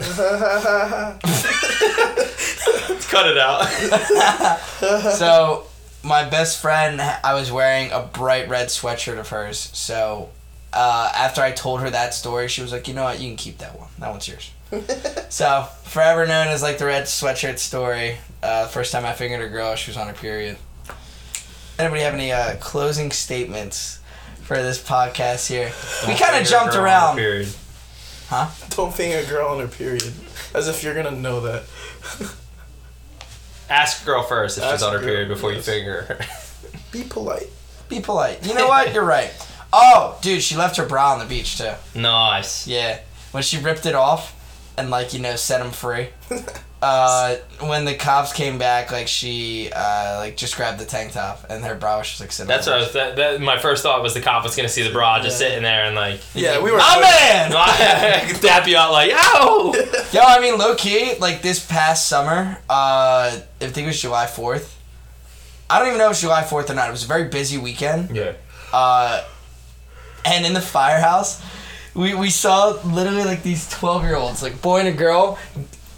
Cut 3.09 3.29
it 3.29 3.39
out. 3.39 3.65
so 5.17 5.67
my 6.03 6.29
best 6.29 6.61
friend 6.61 7.01
i 7.01 7.35
was 7.35 7.51
wearing 7.51 7.91
a 7.93 8.01
bright 8.01 8.49
red 8.49 8.67
sweatshirt 8.69 9.19
of 9.19 9.29
hers. 9.29 9.59
So 9.73 10.31
uh, 10.73 11.11
after 11.15 11.41
i 11.41 11.53
told 11.53 11.81
her 11.81 11.91
that 11.91 12.15
story 12.15 12.49
she 12.49 12.63
was 12.63 12.73
like 12.73 12.89
you 12.89 12.95
know 12.95 13.05
what? 13.05 13.21
You 13.21 13.29
can 13.29 13.37
keep 13.37 13.59
that 13.59 13.79
one. 13.79 13.89
That 13.99 14.11
one's 14.11 14.27
yours. 14.29 14.51
So 15.29 15.69
forever 15.85 16.27
known 16.27 16.49
as 16.49 16.63
like 16.63 16.79
the 16.79 16.87
red 16.87 17.05
sweatshirt 17.05 17.59
story 17.59 18.17
uh, 18.47 18.67
first 18.69 18.93
time 18.93 19.05
i 19.05 19.13
fingered 19.13 19.43
a 19.43 19.49
girl 19.49 19.75
she 19.75 19.91
was 19.91 19.97
on 19.97 20.07
her 20.07 20.15
period. 20.15 20.57
Anybody 21.79 22.03
have 22.03 22.15
any 22.15 22.33
uh, 22.33 22.57
closing 22.57 23.11
statements 23.11 24.01
for 24.43 24.57
this 24.57 24.83
podcast 24.83 25.49
here? 25.49 25.73
We 26.07 26.19
kind 26.19 26.41
of 26.41 26.47
jumped 26.49 26.75
around. 26.75 27.17
Period. 27.17 27.49
don't 28.71 28.95
finger 28.95 29.19
a 29.19 29.27
girl 29.27 29.49
on 29.49 29.61
her 29.61 29.69
period. 29.69 30.13
As 30.55 30.69
if 30.69 30.83
you're 30.83 30.95
gonna 30.95 31.11
know 31.11 31.41
that. 31.41 31.65
Ask 33.69 34.03
a 34.03 34.07
girl 34.07 34.23
first 34.23 34.59
if 34.59 34.65
she's 34.71 34.83
on 34.83 34.93
her 34.93 35.01
girl, 35.01 35.09
period 35.09 35.29
before 35.29 35.51
you 35.51 35.57
yes. 35.57 35.67
finger 35.67 36.03
her. 36.03 36.19
be 36.93 37.03
polite. 37.03 37.49
Be 37.89 38.01
polite. 38.01 38.47
You 38.47 38.55
know 38.55 38.69
what? 38.69 38.95
You're 38.95 39.05
right. 39.05 39.33
Oh 39.73 40.19
dude 40.23 40.43
she 40.43 40.57
left 40.57 40.77
her 40.77 40.87
bra 40.87 41.13
on 41.13 41.19
the 41.19 41.27
beach 41.27 41.59
too. 41.59 41.73
Nice. 41.95 42.67
Yeah, 42.67 43.01
when 43.33 43.43
she 43.43 43.59
ripped 43.59 43.85
it 43.85 43.95
off 43.95 44.36
and 44.79 44.91
like 44.91 45.13
you 45.15 45.21
know 45.21 45.37
set 45.37 45.61
him 45.61 45.71
free. 45.71 46.09
uh, 46.83 47.37
when 47.61 47.85
the 47.85 47.95
cops 47.95 48.33
came 48.33 48.59
back, 48.59 48.93
like 48.93 49.09
she 49.09 49.71
uh, 49.75 50.17
like 50.19 50.37
just 50.37 50.57
grabbed 50.57 50.79
the 50.79 50.85
tank 50.85 51.13
top 51.13 51.47
and 51.49 51.65
her 51.65 51.75
bra 51.75 51.99
was 51.99 52.09
just 52.09 52.21
like 52.21 52.31
sitting. 52.33 52.49
That's 52.49 52.67
what 52.67 52.77
I 52.77 52.79
was. 52.81 52.93
That, 52.93 53.17
that, 53.17 53.41
my 53.41 53.59
first 53.59 53.83
thought 53.83 54.03
was 54.03 54.15
the 54.15 54.21
cop 54.21 54.45
was 54.45 54.55
gonna 54.55 54.69
see 54.69 54.83
the 54.83 54.91
bra 54.93 55.21
just 55.23 55.41
Yeah. 55.41 55.49
sitting 55.49 55.63
there 55.63 55.85
and 55.85 55.97
like. 55.97 56.21
yeah 56.35 56.61
we 56.63 56.71
were 56.71 56.79
My 56.79 57.01
man. 57.01 57.51
dap 58.41 58.67
you 58.69 58.77
out 58.77 58.93
like, 58.93 59.11
ow! 59.15 59.73
Yo, 60.13 60.21
I 60.21 60.41
mean, 60.41 60.59
low 60.59 60.75
key, 60.77 61.15
like 61.19 61.43
this 61.43 61.65
past 61.65 62.09
summer, 62.09 62.59
uh, 62.69 63.37
I 63.37 63.41
think 63.59 63.79
it 63.79 63.87
was 63.87 64.01
July 64.01 64.27
fourth. 64.27 64.75
I 65.69 65.79
don't 65.79 65.89
even 65.89 65.99
know 65.99 66.05
if 66.05 66.09
it 66.09 66.11
was 66.11 66.21
July 66.21 66.45
fourth 66.45 66.71
or 66.71 66.75
not. 66.75 66.89
It 66.89 66.93
was 66.93 67.05
a 67.05 67.09
very 67.09 67.29
busy 67.29 67.59
weekend. 67.59 68.15
Yeah. 68.15 68.35
Uh, 68.73 69.25
and 70.25 70.45
in 70.47 70.53
the 70.53 70.61
firehouse, 70.61 71.43
we, 71.97 72.15
we 72.15 72.31
saw 72.31 72.79
literally 72.85 73.25
like 73.25 73.43
these 73.43 73.69
12 73.71 74.03
year 74.03 74.17
olds, 74.17 74.43
like 74.43 74.61
boy 74.61 74.81
and 74.81 74.89
a 74.89 74.93
girl, 74.93 75.39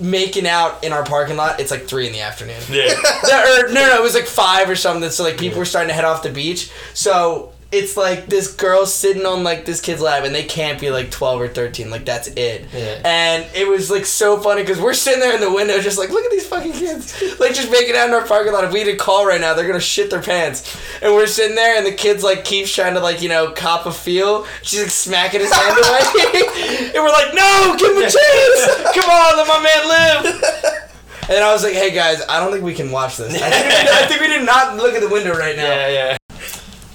making 0.01 0.47
out 0.47 0.85
in 0.85 0.93
our 0.93 1.05
parking 1.05 1.37
lot. 1.37 1.61
It's 1.61 1.71
like 1.71 1.87
3 1.87 2.07
in 2.07 2.13
the 2.13 2.21
afternoon. 2.21 2.61
Yeah. 2.71 2.95
No, 3.29 3.61
or, 3.61 3.69
no, 3.69 3.87
no, 3.87 3.97
it 3.97 4.03
was 4.03 4.15
like 4.15 4.27
5 4.27 4.71
or 4.71 4.77
something. 4.77 5.11
So 5.11 5.25
like 5.25 5.37
people 5.39 5.59
were 5.59 5.65
starting 5.65 5.89
to 5.89 5.95
head 5.95 6.05
off 6.05 6.23
the 6.23 6.31
beach. 6.31 6.71
So 6.95 7.53
it's 7.71 7.99
like 7.99 8.27
this 8.27 8.55
girl 8.55 8.87
sitting 8.87 9.27
on 9.27 9.45
like 9.45 9.67
this 9.67 9.83
kid's 9.83 10.01
lap 10.01 10.25
and 10.25 10.35
they 10.35 10.45
can't 10.45 10.81
be 10.81 10.91
like 10.91 11.11
12 11.11 11.41
or 11.41 11.49
13. 11.49 11.91
Like 11.91 12.07
that's 12.07 12.29
it. 12.29 12.67
Yeah. 12.73 13.03
And 13.05 13.47
it 13.55 13.69
was 13.69 13.91
like 13.91 14.07
so 14.07 14.39
funny 14.39 14.63
because 14.63 14.81
we're 14.81 14.95
sitting 14.95 15.21
there 15.21 15.35
in 15.35 15.41
the 15.41 15.53
window 15.53 15.79
just 15.79 15.99
like, 15.99 16.09
look 16.09 16.25
at 16.25 16.31
these 16.31 16.47
fucking 16.47 16.73
kids. 16.73 17.23
Like 17.39 17.55
just 17.55 17.71
making 17.71 17.95
out 17.95 18.09
in 18.09 18.15
our 18.15 18.27
parking 18.27 18.55
lot. 18.55 18.65
If 18.65 18.73
we 18.73 18.85
did 18.85 18.99
call 18.99 19.27
right 19.27 19.41
now, 19.41 19.53
they're 19.53 19.67
going 19.67 19.79
to 19.79 19.85
shit 19.85 20.09
their 20.09 20.23
pants. 20.23 20.79
And 21.03 21.13
we're 21.13 21.27
sitting 21.27 21.57
there 21.57 21.77
and 21.77 21.85
the 21.85 21.93
kid's 21.93 22.25
like 22.25 22.45
keeps 22.45 22.75
trying 22.75 22.95
to 22.95 23.01
like, 23.01 23.21
you 23.21 23.29
know, 23.29 23.53
cop 23.53 23.85
a 23.85 23.93
feel. 23.93 24.47
She's 24.63 24.81
like 24.81 24.91
smacking 24.91 25.41
his 25.41 25.53
hand 25.53 25.77
away. 25.77 26.89
and 26.95 27.05
we're 27.05 27.13
like, 27.13 27.35
no, 27.35 27.77
give 27.79 27.91
him 27.91 27.99
a 27.99 28.09
chance. 28.09 28.97
Come 28.97 29.11
on, 29.11 29.37
let 29.37 29.47
my 29.47 29.61
man 29.63 29.89
live. 30.25 30.85
And 31.29 31.45
I 31.45 31.53
was 31.53 31.63
like, 31.63 31.75
hey 31.75 31.91
guys, 31.91 32.23
I 32.31 32.41
don't 32.41 32.51
think 32.51 32.65
we 32.65 32.73
can 32.73 32.91
watch 32.91 33.19
this. 33.19 33.35
I 33.35 33.51
think 33.51 33.67
we, 33.67 33.75
I 33.75 34.07
think 34.07 34.21
we 34.23 34.29
do 34.29 34.43
not 34.47 34.79
look 34.79 34.95
at 34.95 35.03
the 35.03 35.11
window 35.11 35.37
right 35.37 35.55
now. 35.55 35.65
Yeah, 35.65 35.89
yeah. 35.89 36.19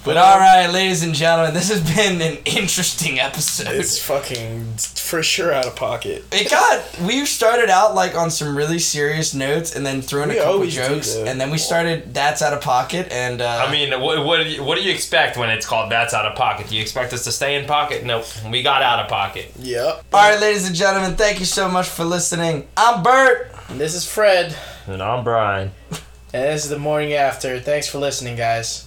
But 0.04 0.18
all 0.18 0.38
right, 0.38 0.66
ladies 0.66 1.02
and 1.02 1.14
gentlemen, 1.14 1.54
this 1.54 1.70
has 1.70 1.80
been 1.96 2.20
an 2.20 2.36
interesting 2.44 3.18
episode. 3.18 3.74
it's 3.74 3.98
fucking 3.98 4.74
for 4.76 5.22
sure 5.22 5.50
out 5.50 5.64
of 5.64 5.76
pocket 5.76 6.26
It 6.30 6.50
got. 6.50 7.00
We 7.00 7.24
started 7.24 7.70
out 7.70 7.94
like 7.94 8.14
on 8.14 8.30
some 8.30 8.54
really 8.54 8.78
serious 8.78 9.32
notes, 9.32 9.74
and 9.74 9.86
then 9.86 10.02
threw 10.02 10.22
in 10.22 10.28
We 10.28 10.38
a 10.38 10.42
couple 10.42 10.66
jokes, 10.66 11.16
and 11.16 11.40
then 11.40 11.50
we 11.50 11.56
started. 11.56 12.12
That's 12.12 12.42
out 12.42 12.52
of 12.52 12.60
pocket, 12.60 13.10
and 13.10 13.40
uh, 13.40 13.64
I 13.66 13.72
mean, 13.72 13.98
what, 13.98 14.26
what, 14.26 14.42
do 14.42 14.50
you, 14.50 14.62
what 14.62 14.76
do 14.76 14.82
you 14.84 14.92
expect 14.92 15.38
when 15.38 15.48
it's 15.48 15.64
called 15.64 15.90
that's 15.90 16.12
out 16.12 16.26
of 16.26 16.36
pocket? 16.36 16.68
Do 16.68 16.76
you 16.76 16.82
expect 16.82 17.14
us 17.14 17.24
to 17.24 17.32
stay 17.32 17.58
in 17.58 17.66
pocket? 17.66 18.04
Nope. 18.04 18.26
We 18.50 18.62
got 18.62 18.82
out 18.82 19.00
of 19.00 19.08
pocket. 19.08 19.52
yep 19.58 20.04
all 20.12 20.30
right, 20.30 20.38
ladies 20.38 20.66
and 20.66 20.76
gentlemen, 20.76 21.16
thank 21.16 21.40
you 21.40 21.46
so 21.46 21.66
much 21.68 21.88
for 21.88 22.04
listening. 22.04 22.68
I'm 22.76 23.02
Bert. 23.02 23.52
this 23.70 23.94
is 23.94 24.06
fred 24.06 24.54
And 24.86 25.02
I'm 25.02 25.24
Brian. 25.24 25.70
and 25.90 26.44
this 26.44 26.64
is 26.64 26.70
the 26.70 26.78
morning 26.78 27.14
after 27.14 27.58
thanks 27.58 27.88
for 27.88 27.98
listening 27.98 28.36
guys 28.36 28.83